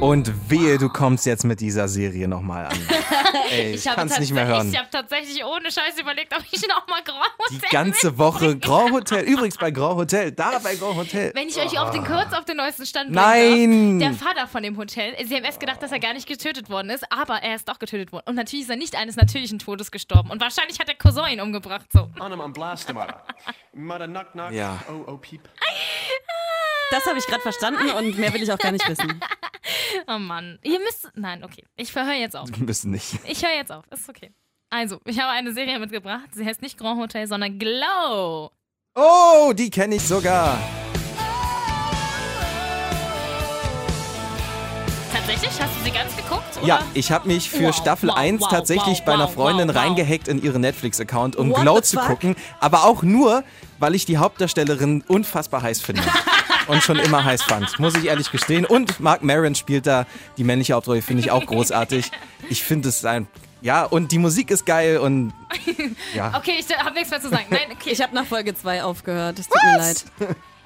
Und 0.00 0.50
wehe, 0.50 0.78
du 0.78 0.88
kommst 0.88 1.26
jetzt 1.26 1.44
mit 1.44 1.60
dieser 1.60 1.88
Serie 1.88 2.26
nochmal 2.28 2.66
an. 2.66 2.78
Ey, 3.50 3.74
ich, 3.74 3.86
habe 3.86 3.96
kann's 3.96 4.18
nicht 4.18 4.32
mehr 4.32 4.46
hören. 4.46 4.70
Ich 4.70 4.78
habe 4.78 4.88
tatsächlich 4.90 5.44
ohne 5.44 5.70
Scheiß 5.70 5.98
überlegt, 6.00 6.34
ob 6.36 6.42
ich 6.50 6.66
nochmal 6.68 7.02
Grand 7.02 7.24
Die 7.50 7.56
Hotel 7.56 7.68
ganze 7.70 8.18
Woche 8.18 8.56
Grand 8.60 8.92
Hotel. 8.92 9.24
Übrigens 9.24 9.56
bei 9.56 9.70
Grand 9.70 9.96
Hotel. 9.96 10.32
Da 10.32 10.58
bei 10.58 10.74
Grand 10.76 10.96
Hotel. 10.96 11.32
Wenn 11.34 11.48
ich 11.48 11.56
euch 11.56 11.78
auf 11.78 11.90
den 11.90 12.04
kurz 12.04 12.32
auf 12.32 12.44
den 12.44 12.56
neuesten 12.56 12.86
Stand 12.86 13.12
bringen 13.12 13.98
Nein! 13.98 13.98
Der 13.98 14.14
Vater 14.14 14.46
von 14.46 14.62
dem 14.62 14.76
Hotel, 14.76 15.14
sie 15.26 15.36
haben 15.36 15.44
erst 15.44 15.60
gedacht, 15.60 15.82
dass 15.82 15.92
er 15.92 16.00
gar 16.00 16.14
nicht 16.14 16.26
getötet 16.28 16.70
worden 16.70 16.90
ist, 16.90 17.10
aber 17.12 17.42
er 17.42 17.56
ist 17.56 17.68
doch 17.68 17.78
getötet 17.78 18.12
worden. 18.12 18.24
Und 18.26 18.34
natürlich 18.34 18.64
ist 18.64 18.70
er 18.70 18.76
nicht 18.76 18.96
eines 18.96 19.16
natürlichen 19.16 19.58
Todes 19.58 19.90
gestorben. 19.90 20.30
Und 20.30 20.40
wahrscheinlich 20.40 20.78
hat 20.78 20.88
der 20.88 20.96
Cousin 20.96 21.26
ihn 21.32 21.40
umgebracht. 21.40 21.86
So. 21.92 22.10
Ja. 24.54 24.78
Oh, 24.88 25.12
oh, 25.12 25.16
peep. 25.16 25.42
Das 26.90 27.04
habe 27.04 27.18
ich 27.18 27.26
gerade 27.26 27.42
verstanden 27.42 27.90
und 27.90 28.16
mehr 28.16 28.32
will 28.32 28.42
ich 28.42 28.50
auch 28.50 28.58
gar 28.58 28.72
nicht 28.72 28.88
wissen. 28.88 29.20
Oh 30.06 30.18
Mann. 30.18 30.58
Ihr 30.62 30.78
müsst. 30.80 31.08
Nein, 31.14 31.44
okay. 31.44 31.64
Ich 31.76 31.94
höre 31.94 32.12
jetzt 32.12 32.36
auf. 32.36 32.48
Wir 32.50 32.64
müssen 32.64 32.90
nicht. 32.90 33.18
Ich 33.26 33.42
höre 33.44 33.54
jetzt 33.54 33.72
auf. 33.72 33.84
Ist 33.90 34.08
okay. 34.08 34.32
Also, 34.70 35.00
ich 35.04 35.18
habe 35.18 35.30
eine 35.30 35.52
Serie 35.52 35.78
mitgebracht. 35.78 36.28
Sie 36.32 36.44
heißt 36.44 36.60
nicht 36.62 36.76
Grand 36.78 37.00
Hotel, 37.00 37.26
sondern 37.26 37.58
Glow. 37.58 38.50
Oh, 38.94 39.52
die 39.54 39.70
kenne 39.70 39.94
ich 39.96 40.02
sogar. 40.02 40.58
Tatsächlich? 45.12 45.50
Hast 45.60 45.74
du 45.78 45.84
sie 45.84 45.90
ganz 45.90 46.16
geguckt? 46.16 46.56
Oder? 46.58 46.66
Ja, 46.66 46.82
ich 46.94 47.10
habe 47.12 47.28
mich 47.28 47.48
für 47.48 47.68
Wow, 47.68 47.76
Staffel 47.76 48.08
wow, 48.10 48.16
1 48.16 48.42
wow, 48.42 48.48
tatsächlich 48.48 49.04
bei 49.04 49.14
einer 49.14 49.28
Freundin 49.28 49.70
reingehackt 49.70 50.28
in 50.28 50.42
ihren 50.42 50.60
Netflix-Account, 50.60 51.36
um 51.36 51.50
What 51.50 51.60
Glow 51.62 51.80
zu 51.80 51.98
fuck? 51.98 52.06
gucken. 52.06 52.36
Aber 52.60 52.84
auch 52.84 53.02
nur, 53.02 53.44
weil 53.78 53.94
ich 53.94 54.04
die 54.04 54.18
Hauptdarstellerin 54.18 55.02
unfassbar 55.08 55.62
heiß 55.62 55.80
finde. 55.80 56.02
Und 56.68 56.82
schon 56.82 56.98
immer 56.98 57.24
heiß 57.24 57.42
fand, 57.42 57.78
muss 57.78 57.94
ich 57.96 58.04
ehrlich 58.06 58.30
gestehen. 58.30 58.64
Und 58.64 59.00
Mark 59.00 59.22
Maron 59.22 59.54
spielt 59.54 59.86
da 59.86 60.06
die 60.36 60.44
männliche 60.44 60.74
Hauptrolle, 60.74 61.02
finde 61.02 61.22
ich 61.22 61.30
auch 61.30 61.44
großartig. 61.46 62.10
Ich 62.50 62.62
finde 62.62 62.90
es 62.90 63.04
ein. 63.04 63.26
Ja, 63.60 63.84
und 63.84 64.12
die 64.12 64.18
Musik 64.18 64.50
ist 64.50 64.64
geil 64.66 64.98
und. 64.98 65.32
Ja. 66.14 66.32
Okay, 66.36 66.54
ich 66.60 66.78
habe 66.78 66.94
nichts 66.94 67.10
mehr 67.10 67.20
zu 67.20 67.28
sagen. 67.28 67.46
Nein, 67.50 67.72
okay. 67.72 67.90
Ich 67.90 68.00
habe 68.00 68.14
nach 68.14 68.24
Folge 68.26 68.54
2 68.54 68.84
aufgehört. 68.84 69.38
Es 69.38 69.48
tut 69.48 69.58
mir 69.64 69.78
leid. 69.78 70.04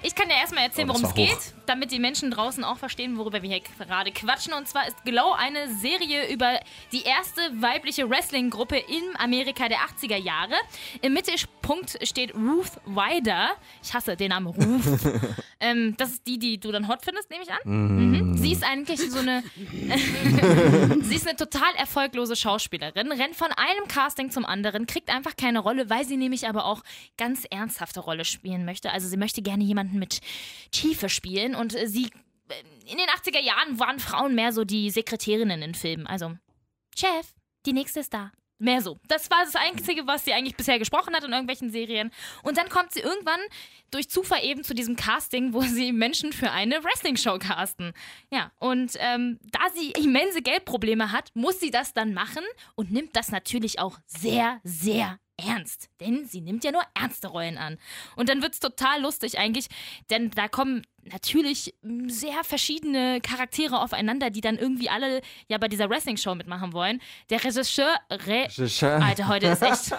Ich 0.03 0.15
kann 0.15 0.29
ja 0.29 0.37
erstmal 0.37 0.65
erzählen, 0.65 0.91
Oh, 0.91 0.95
worum 0.95 1.07
es 1.07 1.15
geht, 1.15 1.39
damit 1.73 1.91
die 1.91 1.99
Menschen 1.99 2.31
draußen 2.31 2.65
auch 2.65 2.77
verstehen, 2.77 3.17
worüber 3.17 3.43
wir 3.43 3.49
hier 3.49 3.61
gerade 3.79 4.13
quatschen. 4.13 4.53
Und 4.53 4.69
zwar 4.69 4.87
ist 4.87 5.05
Glow 5.05 5.33
eine 5.33 5.75
Serie 5.75 6.31
über 6.31 6.61
die 6.93 7.03
erste 7.03 7.41
weibliche 7.63 8.11
Wrestling-Gruppe 8.11 8.77
in 8.77 9.03
Amerika 9.17 9.71
der 9.71 9.79
80er 9.79 10.17
Jahre. 10.17 10.53
Im 11.01 11.15
Mittelpunkt 11.15 11.99
steht 12.07 12.35
Ruth 12.35 12.73
Wider. 12.85 13.53
Ich 13.83 13.95
hasse 13.95 14.17
den 14.17 14.29
Namen 14.29 14.49
Ruth. 14.49 15.01
ähm, 15.61 15.95
das 15.97 16.11
ist 16.11 16.27
die, 16.27 16.39
die 16.39 16.61
du 16.61 16.73
dann 16.73 16.89
hot 16.89 17.03
findest, 17.03 17.31
nehme 17.31 17.43
ich 17.43 17.51
an. 17.51 17.59
Mhm. 17.65 18.37
Sie 18.37 18.53
ist 18.53 18.65
eigentlich 18.65 19.01
so 19.11 19.21
eine. 19.21 19.43
sie 21.01 21.15
ist 21.15 21.27
eine 21.27 21.37
total 21.37 21.75
erfolglose 21.77 22.37
Schauspielerin, 22.37 23.13
rennt 23.13 23.35
von 23.35 23.49
einem 23.53 23.89
Casting 23.89 24.31
zum 24.31 24.45
anderen, 24.45 24.87
kriegt 24.87 25.09
einfach 25.09 25.37
keine 25.37 25.61
Rolle, 25.61 25.89
weil 25.89 26.05
sie 26.05 26.19
nämlich 26.19 26.47
aber 26.47 26.67
auch 26.67 26.83
ganz 27.17 27.47
ernsthafte 27.51 28.01
Rolle 28.01 28.27
spielen 28.27 28.67
möchte. 28.67 28.91
Also 28.91 29.09
sie 29.09 29.17
möchte 29.17 29.41
gerne 29.41 29.65
jemanden 29.65 29.99
mit 29.99 30.21
Tiefe 30.71 31.09
spielen 31.09 31.55
und 31.55 31.62
äh, 31.75 31.87
sie 31.87 32.11
äh, 32.49 32.91
in 32.91 32.99
den 32.99 33.09
80er 33.09 33.41
Jahren 33.41 33.79
waren 33.79 34.01
Frauen 34.01 34.35
mehr 34.35 34.53
so 34.53 34.65
die 34.65 34.91
Sekretärinnen 34.91 35.63
in 35.63 35.75
Filmen. 35.75 36.07
Also, 36.07 36.37
Chef, 36.97 37.35
die 37.67 37.73
nächste 37.73 38.01
ist 38.01 38.13
da. 38.13 38.33
Mehr 38.63 38.81
so. 38.81 38.97
Das 39.09 39.29
war 39.29 39.45
das 39.45 39.57
Einzige, 39.57 40.07
was 40.07 40.25
sie 40.25 40.33
eigentlich 40.33 40.55
bisher 40.55 40.79
gesprochen 40.79 41.17
hat 41.17 41.25
in 41.25 41.33
irgendwelchen 41.33 41.71
Serien. 41.71 42.13
Und 42.45 42.59
dann 42.59 42.69
kommt 42.69 42.93
sie 42.93 43.01
irgendwann 43.01 43.41
durch 43.91 44.09
Zufall 44.09 44.45
eben 44.45 44.63
zu 44.63 44.73
diesem 44.73 44.95
Casting, 44.95 45.53
wo 45.53 45.63
sie 45.63 45.91
Menschen 45.91 46.33
für 46.33 46.53
eine 46.53 46.85
Wrestling-Show 46.85 47.39
casten. 47.39 47.93
Ja, 48.31 48.53
und 48.61 48.93
ähm, 49.01 49.41
da 49.51 49.59
sie 49.75 49.91
immense 50.01 50.43
Geldprobleme 50.43 51.11
hat, 51.11 51.31
muss 51.35 51.59
sie 51.59 51.73
das 51.73 51.93
dann 51.93 52.15
machen 52.15 52.45
und 52.77 52.93
nimmt 52.93 53.17
das 53.17 53.33
natürlich 53.33 53.81
auch 53.81 53.99
sehr, 54.07 54.61
sehr 54.63 55.19
ernst. 55.37 55.89
Denn 56.01 56.25
sie 56.25 56.41
nimmt 56.41 56.63
ja 56.63 56.71
nur 56.71 56.83
ernste 56.95 57.29
Rollen 57.29 57.59
an. 57.59 57.79
Und 58.15 58.29
dann 58.29 58.43
wird 58.43 58.53
es 58.55 58.61
total 58.61 59.03
lustig 59.03 59.39
eigentlich, 59.39 59.67
denn 60.11 60.31
da 60.31 60.47
kommen 60.47 60.87
natürlich 61.11 61.75
sehr 62.07 62.45
verschiedene 62.45 63.21
Charaktere 63.21 63.81
aufeinander, 63.81 64.31
die 64.31 64.41
dann 64.41 64.57
irgendwie 64.57 64.89
alle 64.89 65.21
ja 65.49 65.59
bei 65.59 65.69
dieser 65.69 65.91
Wrestling-Show 65.91 66.35
mitmachen 66.35 66.73
wollen. 66.73 67.01
Der 67.31 67.43
Regisseur, 67.43 67.97
Re 68.11 68.49
Alter, 69.03 69.29
heute 69.29 69.47
ist 69.49 69.63
echt 69.63 69.93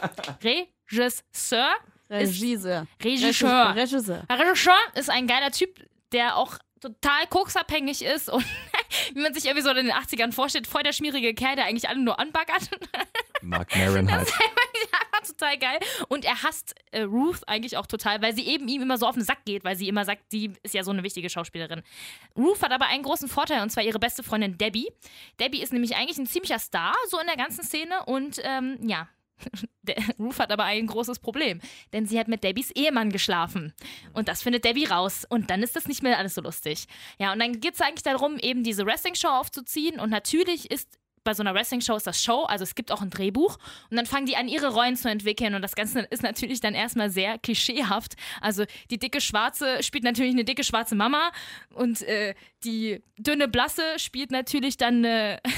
Regisseur, 0.44 1.72
Regisseur. 2.10 2.88
Regisseur. 3.04 3.76
Regisseur. 3.76 4.24
Regisseur 4.30 4.78
ist 4.96 5.10
ein 5.10 5.28
geiler 5.28 5.52
Typ, 5.52 5.86
der 6.12 6.38
auch 6.38 6.58
total 6.80 7.28
koksabhängig 7.30 8.04
ist 8.04 8.30
und 8.30 8.46
wie 9.14 9.22
man 9.22 9.34
sich 9.34 9.46
irgendwie 9.46 9.64
so 9.64 9.70
in 9.72 9.88
den 9.88 9.92
80ern 9.96 10.32
vorstellt, 10.34 10.68
voll 10.68 10.84
der 10.84 10.94
schmierige 10.94 11.34
Kerl, 11.34 11.56
der 11.56 11.66
eigentlich 11.66 11.88
alle 11.88 12.00
nur 12.00 12.20
anbaggert. 12.20 12.70
Mark 13.42 13.76
Maron 13.76 14.12
halt. 14.12 14.32
Total 15.24 15.58
geil. 15.58 15.80
Und 16.10 16.26
er 16.26 16.44
hasst 16.44 16.76
äh, 16.92 17.02
Ruth 17.02 17.48
eigentlich 17.48 17.78
auch 17.78 17.86
total, 17.86 18.22
weil 18.22 18.36
sie 18.36 18.48
eben 18.48 18.68
ihm 18.68 18.82
immer 18.82 18.98
so 18.98 19.08
auf 19.08 19.16
den 19.16 19.24
Sack 19.24 19.46
geht, 19.46 19.64
weil 19.64 19.76
sie 19.76 19.88
immer 19.88 20.06
sagt, 20.06 20.32
die 20.32 20.52
ist 20.64 20.74
ja 20.74 20.84
so 20.84 20.92
eine 20.92 21.04
wichtige 21.04 21.30
Schauspielerin. 21.30 21.82
Ruth 22.38 22.62
hat 22.62 22.72
aber 22.72 22.86
einen 22.88 23.04
großen 23.04 23.28
Vorteil 23.28 23.62
und 23.62 23.70
zwar 23.70 23.84
ihre 23.84 24.00
beste 24.00 24.24
Freundin 24.24 24.58
Debbie. 24.58 24.90
Debbie 25.40 25.62
ist 25.62 25.74
nämlich 25.74 25.96
eigentlich 25.96 26.18
ein 26.18 26.28
ziemlicher 26.28 26.60
Star 26.60 26.94
so 27.10 27.20
in 27.20 27.28
der 27.28 27.38
ganzen 27.38 27.64
Szene 27.64 28.06
und 28.06 28.40
ähm, 28.44 28.78
ja. 28.82 29.08
Ruth 30.20 30.40
hat 30.40 30.52
aber 30.52 30.64
ein 30.64 30.88
großes 30.88 31.20
Problem, 31.20 31.60
denn 31.92 32.06
sie 32.06 32.20
hat 32.20 32.28
mit 32.28 32.44
Debbies 32.44 32.72
Ehemann 32.72 33.12
geschlafen. 33.12 33.74
Und 34.14 34.28
das 34.28 34.42
findet 34.42 34.64
Debbie 34.64 34.86
raus. 34.86 35.26
Und 35.28 35.50
dann 35.50 35.64
ist 35.64 35.76
das 35.76 35.88
nicht 35.88 36.04
mehr 36.04 36.18
alles 36.18 36.36
so 36.36 36.42
lustig. 36.42 36.86
Ja, 37.20 37.34
und 37.34 37.40
dann 37.40 37.60
geht 37.60 37.74
es 37.74 37.82
eigentlich 37.82 38.04
darum, 38.04 38.38
eben 38.40 38.64
diese 38.64 38.86
Wrestling-Show 38.86 39.28
aufzuziehen. 39.28 40.00
Und 40.00 40.12
natürlich 40.12 40.72
ist 40.72 41.00
bei 41.24 41.34
so 41.34 41.42
einer 41.44 41.54
Wrestling-Show 41.54 41.96
ist 41.96 42.08
das 42.08 42.22
Show, 42.24 42.44
also 42.44 42.64
es 42.64 42.76
gibt 42.76 42.92
auch 42.92 43.02
ein 43.02 43.10
Drehbuch 43.10 43.58
und 43.90 43.98
dann 43.98 44.06
fangen 44.06 44.26
die 44.26 44.36
an, 44.36 44.48
ihre 44.48 44.74
Rollen 44.74 44.96
zu 44.96 45.10
entwickeln 45.10 45.56
und 45.56 45.62
das 45.62 45.76
Ganze 45.76 46.02
ist 46.02 46.24
natürlich 46.24 46.60
dann 46.60 46.74
erstmal 46.74 47.10
sehr 47.10 47.38
klischeehaft. 47.38 48.16
Also 48.42 48.66
die 48.90 48.98
dicke 49.00 49.22
Schwarze 49.22 49.84
spielt 49.84 50.04
natürlich 50.04 50.34
eine 50.34 50.44
dicke 50.44 50.64
schwarze 50.64 50.96
Mama 50.96 51.32
und 51.74 52.02
äh, 52.04 52.34
die 52.64 53.02
dünne 53.18 53.48
Blasse 53.48 53.84
spielt 53.98 54.32
natürlich 54.32 54.78
dann 54.78 54.98
eine 55.06 55.40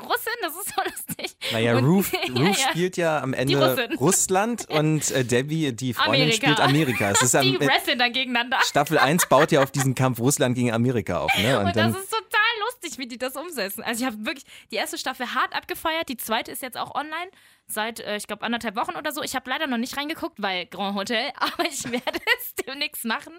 Russin, 0.00 0.32
das 0.40 0.52
ist 0.54 0.74
so 0.74 0.82
lustig. 0.82 1.36
Naja, 1.52 1.78
Ruth, 1.78 2.06
Ja, 2.34 2.44
ja. 2.44 2.54
spielt 2.54 2.96
ja 2.96 3.20
am 3.20 3.34
Ende. 3.34 3.88
Russland 4.00 4.66
und 4.70 5.10
äh, 5.10 5.22
Debbie, 5.24 5.72
die 5.72 5.92
Freundin, 5.92 6.22
Amerika. 6.22 6.36
spielt 6.46 6.60
Amerika. 6.60 7.10
Es 7.10 7.22
ist 7.22 7.34
am, 7.36 7.42
Die 7.42 7.60
wresteln 7.60 7.98
dann 7.98 8.12
gegeneinander. 8.12 8.58
Staffel 8.64 8.98
1 8.98 9.28
baut 9.28 9.52
ja 9.52 9.62
auf 9.62 9.70
diesen 9.70 9.94
Kampf 9.94 10.18
Russland 10.18 10.54
gegen 10.54 10.72
Amerika 10.72 11.18
auf. 11.20 11.36
Ne? 11.38 11.58
Und, 11.58 11.66
Und 11.66 11.76
dann, 11.76 11.92
das 11.92 12.02
ist 12.02 12.10
total 12.10 12.40
lustig, 12.66 12.98
wie 12.98 13.06
die 13.06 13.18
das 13.18 13.36
umsetzen. 13.36 13.82
Also 13.82 14.04
ich 14.04 14.06
habe 14.06 14.24
wirklich 14.24 14.46
die 14.70 14.76
erste 14.76 14.98
Staffel 14.98 15.34
hart 15.34 15.54
abgefeiert, 15.54 16.08
die 16.08 16.16
zweite 16.16 16.52
ist 16.52 16.62
jetzt 16.62 16.76
auch 16.76 16.94
online 16.94 17.30
seit, 17.66 18.00
äh, 18.00 18.16
ich 18.16 18.26
glaube, 18.26 18.44
anderthalb 18.44 18.76
Wochen 18.76 18.96
oder 18.96 19.12
so. 19.12 19.22
Ich 19.22 19.34
habe 19.34 19.50
leider 19.50 19.66
noch 19.66 19.78
nicht 19.78 19.96
reingeguckt, 19.96 20.40
weil 20.40 20.66
Grand 20.66 20.96
Hotel, 20.96 21.32
aber 21.36 21.66
ich 21.66 21.84
werde 21.84 22.20
es 22.38 22.54
demnächst 22.54 23.04
machen. 23.04 23.34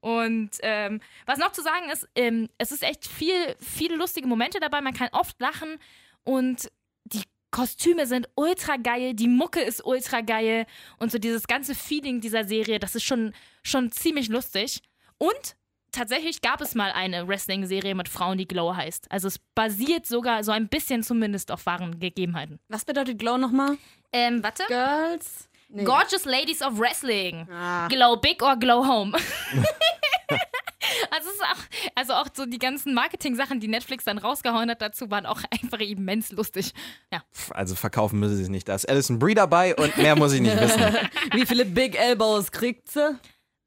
Und 0.00 0.50
ähm, 0.62 1.00
was 1.26 1.38
noch 1.38 1.52
zu 1.52 1.62
sagen 1.62 1.90
ist, 1.90 2.08
ähm, 2.14 2.48
es 2.58 2.72
ist 2.72 2.82
echt 2.82 3.06
viel, 3.06 3.56
viele 3.60 3.96
lustige 3.96 4.26
Momente 4.26 4.60
dabei. 4.60 4.80
Man 4.80 4.94
kann 4.94 5.08
oft 5.12 5.40
lachen 5.40 5.78
und 6.24 6.70
die 7.04 7.22
Kostüme 7.50 8.06
sind 8.06 8.28
ultra 8.34 8.76
geil, 8.76 9.14
die 9.14 9.28
Mucke 9.28 9.60
ist 9.60 9.84
ultra 9.84 10.22
geil 10.22 10.66
und 10.98 11.12
so 11.12 11.18
dieses 11.18 11.46
ganze 11.46 11.74
Feeling 11.74 12.20
dieser 12.20 12.44
Serie, 12.44 12.78
das 12.78 12.94
ist 12.94 13.04
schon, 13.04 13.34
schon 13.62 13.92
ziemlich 13.92 14.28
lustig. 14.28 14.80
Und 15.18 15.56
tatsächlich 15.92 16.40
gab 16.40 16.60
es 16.60 16.74
mal 16.74 16.90
eine 16.92 17.28
Wrestling-Serie 17.28 17.94
mit 17.94 18.08
Frauen, 18.08 18.38
die 18.38 18.48
Glow 18.48 18.74
heißt. 18.74 19.10
Also 19.10 19.28
es 19.28 19.38
basiert 19.54 20.06
sogar 20.06 20.42
so 20.42 20.52
ein 20.52 20.68
bisschen 20.68 21.02
zumindest 21.02 21.52
auf 21.52 21.66
wahren 21.66 22.00
Gegebenheiten. 22.00 22.58
Was 22.68 22.84
bedeutet 22.84 23.18
Glow 23.18 23.38
nochmal? 23.38 23.76
Ähm, 24.12 24.42
warte. 24.42 24.64
Girls? 24.68 25.48
Nee. 25.68 25.84
Gorgeous 25.84 26.24
Ladies 26.24 26.60
of 26.62 26.78
Wrestling. 26.78 27.48
Ah. 27.50 27.88
Glow 27.88 28.16
big 28.16 28.42
or 28.42 28.56
glow 28.56 28.86
home. 28.86 29.16
also, 31.10 31.30
auch, 31.30 31.94
also 31.94 32.12
auch 32.12 32.26
so 32.34 32.44
die 32.44 32.58
ganzen 32.58 32.92
Marketing-Sachen, 32.92 33.58
die 33.58 33.68
Netflix 33.68 34.04
dann 34.04 34.18
rausgehauen 34.18 34.68
hat 34.68 34.82
dazu, 34.82 35.10
waren 35.10 35.24
auch 35.24 35.40
einfach 35.50 35.78
immens 35.80 36.30
lustig. 36.32 36.74
Ja. 37.10 37.22
also 37.50 37.74
verkaufen 37.74 38.20
müssen 38.20 38.36
sie 38.36 38.42
es 38.42 38.48
nicht. 38.50 38.68
Da 38.68 38.74
ist 38.74 38.86
Alison 38.88 39.18
Brie 39.18 39.34
dabei 39.34 39.74
und 39.74 39.96
mehr 39.96 40.14
muss 40.14 40.34
ich 40.34 40.42
nicht 40.42 40.60
wissen. 40.60 40.80
Wie 41.32 41.46
viele 41.46 41.64
Big 41.64 41.98
Elbows 41.98 42.52
kriegt 42.52 42.90
sie? 42.90 43.18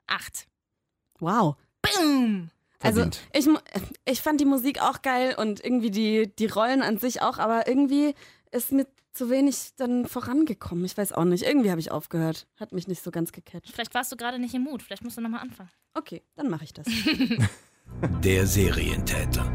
Acht. 0.06 0.48
Wow. 1.20 1.56
Boom. 1.94 2.50
Also 2.82 3.08
ich, 3.34 3.48
ich 4.06 4.22
fand 4.22 4.40
die 4.40 4.46
Musik 4.46 4.82
auch 4.82 5.02
geil 5.02 5.36
und 5.38 5.64
irgendwie 5.64 5.90
die, 5.92 6.32
die 6.36 6.46
Rollen 6.46 6.82
an 6.82 6.98
sich 6.98 7.22
auch, 7.22 7.40
aber 7.40 7.68
irgendwie 7.68 8.14
ist 8.52 8.72
mir 8.72 8.86
zu 9.12 9.30
wenig 9.30 9.72
dann 9.78 10.06
vorangekommen. 10.06 10.86
Ich 10.86 10.98
weiß 10.98 11.14
auch 11.14 11.24
nicht. 11.24 11.44
Irgendwie 11.44 11.72
habe 11.72 11.80
ich 11.80 11.90
aufgehört. 11.90 12.48
Hat 12.60 12.74
mich 12.74 12.88
nicht 12.88 13.02
so 13.02 13.12
ganz 13.12 13.32
gecatcht. 13.32 13.72
Vielleicht 13.74 13.94
warst 13.94 14.12
du 14.12 14.18
gerade 14.18 14.40
nicht 14.40 14.54
im 14.54 14.64
Mut. 14.64 14.84
Vielleicht 14.84 15.04
musst 15.04 15.18
du 15.18 15.22
nochmal 15.22 15.42
anfangen. 15.42 15.72
Okay, 15.94 16.22
dann 16.36 16.50
mache 16.50 16.66
ich 16.66 16.74
das. 16.74 16.86
Der 18.24 18.46
Serientäter. 18.46 19.46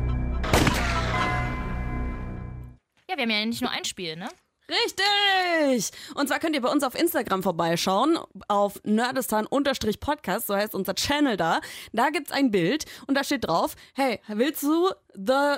Ja, 3.09 3.17
wir 3.17 3.23
haben 3.23 3.31
ja 3.31 3.45
nicht 3.45 3.61
nur 3.61 3.71
ein 3.71 3.85
Spiel, 3.85 4.17
ne? 4.17 4.29
Richtig! 4.71 5.91
Und 6.15 6.29
zwar 6.29 6.39
könnt 6.39 6.55
ihr 6.55 6.63
bei 6.63 6.71
uns 6.71 6.85
auf 6.85 6.95
Instagram 6.95 7.43
vorbeischauen, 7.43 8.19
auf 8.47 8.81
nerdistan-podcast, 8.85 10.47
so 10.47 10.55
heißt 10.55 10.75
unser 10.75 10.95
Channel 10.95 11.37
da. 11.37 11.61
Da 11.93 12.11
gibt's 12.11 12.31
ein 12.31 12.51
Bild 12.51 12.85
und 13.07 13.17
da 13.17 13.25
steht 13.25 13.47
drauf, 13.47 13.75
hey, 13.95 14.21
willst 14.29 14.63
du 14.63 14.91
The 15.15 15.57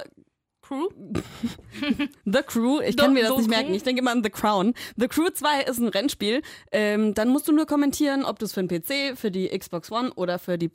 Crew? 0.63 0.89
The 2.25 2.43
Crew, 2.47 2.81
ich 2.81 2.97
kann 2.97 3.13
mir 3.13 3.25
das 3.25 3.37
nicht 3.37 3.51
merken, 3.51 3.75
ich 3.75 3.83
denke 3.83 4.01
immer 4.01 4.13
an 4.13 4.23
The 4.23 4.31
Crown. 4.31 4.73
The 4.97 5.09
Crew 5.09 5.29
2 5.29 5.65
ist 5.65 5.79
ein 5.79 5.89
Rennspiel. 5.89 6.41
Ähm, 6.71 7.13
dann 7.13 7.29
musst 7.29 7.49
du 7.49 7.53
nur 7.53 7.67
kommentieren, 7.67 8.25
ob 8.25 8.39
du 8.39 8.47
es 8.47 8.55
für 8.55 8.65
den 8.65 8.69
PC, 8.69 9.19
für 9.19 9.31
die 9.31 9.49
Xbox 9.49 9.93
One 9.93 10.13
oder 10.15 10.39
für 10.39 10.57
die 10.57 10.69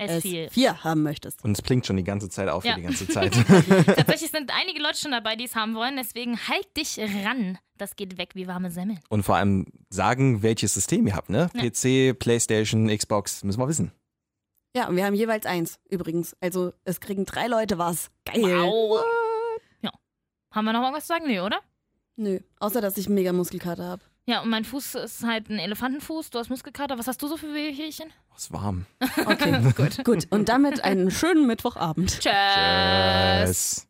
S4. 0.00 0.50
PS4 0.50 0.84
haben 0.84 1.02
möchtest. 1.02 1.44
Und 1.44 1.52
es 1.52 1.62
blinkt 1.62 1.86
schon 1.86 1.96
die 1.96 2.04
ganze 2.04 2.28
Zeit 2.28 2.48
auf 2.48 2.64
Ja. 2.64 2.72
für 2.74 2.80
die 2.80 2.86
ganze 2.86 3.08
Zeit. 3.08 3.32
Tatsächlich 3.86 4.30
sind 4.30 4.50
einige 4.54 4.80
Leute 4.82 4.98
schon 4.98 5.10
dabei, 5.12 5.36
die 5.36 5.44
es 5.44 5.54
haben 5.54 5.74
wollen, 5.74 5.96
deswegen 5.96 6.38
halt 6.48 6.66
dich 6.76 6.98
ran. 6.98 7.58
Das 7.76 7.96
geht 7.96 8.18
weg 8.18 8.30
wie 8.34 8.46
warme 8.46 8.70
Semmeln. 8.70 9.00
Und 9.08 9.22
vor 9.22 9.36
allem 9.36 9.66
sagen, 9.88 10.42
welches 10.42 10.74
System 10.74 11.06
ihr 11.06 11.16
habt, 11.16 11.30
ne? 11.30 11.50
Ja. 11.54 11.62
PC, 11.70 12.18
Playstation, 12.18 12.88
Xbox, 12.88 13.42
müssen 13.44 13.60
wir 13.60 13.68
wissen. 13.68 13.92
Ja, 14.76 14.86
und 14.88 14.96
wir 14.96 15.04
haben 15.04 15.14
jeweils 15.14 15.46
eins 15.46 15.80
übrigens. 15.88 16.36
Also 16.40 16.72
es 16.84 17.00
kriegen 17.00 17.24
drei 17.24 17.46
Leute 17.48 17.78
was. 17.78 18.10
Geil. 18.24 18.42
Wow. 18.42 19.02
Ja. 19.82 19.90
Haben 20.52 20.64
wir 20.66 20.72
noch 20.72 20.82
irgendwas 20.82 21.04
zu 21.04 21.08
sagen? 21.14 21.26
Nee, 21.26 21.40
oder? 21.40 21.60
Nö, 22.16 22.38
außer 22.58 22.80
dass 22.80 22.96
ich 22.98 23.08
mega 23.08 23.32
Muskelkater 23.32 23.84
habe. 23.84 24.02
Ja, 24.26 24.40
und 24.42 24.50
mein 24.50 24.64
Fuß 24.64 24.94
ist 24.96 25.24
halt 25.24 25.48
ein 25.50 25.58
Elefantenfuß. 25.58 26.30
Du 26.30 26.38
hast 26.38 26.50
Muskelkater. 26.50 26.98
Was 26.98 27.06
hast 27.08 27.20
du 27.22 27.26
so 27.28 27.36
für 27.36 27.52
Wehwehchen? 27.54 28.06
Oh, 28.30 28.36
ist 28.36 28.52
warm. 28.52 28.86
Okay, 29.26 29.60
gut. 29.76 30.04
Gut, 30.04 30.26
und 30.30 30.48
damit 30.48 30.84
einen 30.84 31.10
schönen 31.10 31.46
Mittwochabend. 31.46 32.20
Tschüss. 32.20 33.86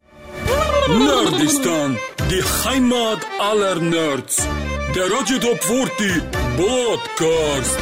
Nerdistan, 0.89 1.99
die 2.31 2.43
Heimat 2.65 3.19
aller 3.39 3.77
Nerds. 3.81 4.47
Der 4.95 5.11
Radio 5.11 5.39
Top 5.39 5.63
40 5.63 6.23
Podcast. 6.57 7.79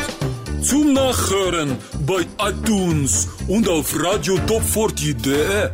Zum 0.62 0.92
Nachhören 0.92 1.78
bei 2.06 2.26
iTunes 2.40 3.28
und 3.46 3.68
auf 3.68 3.94
radiotop40.de. 3.94 5.70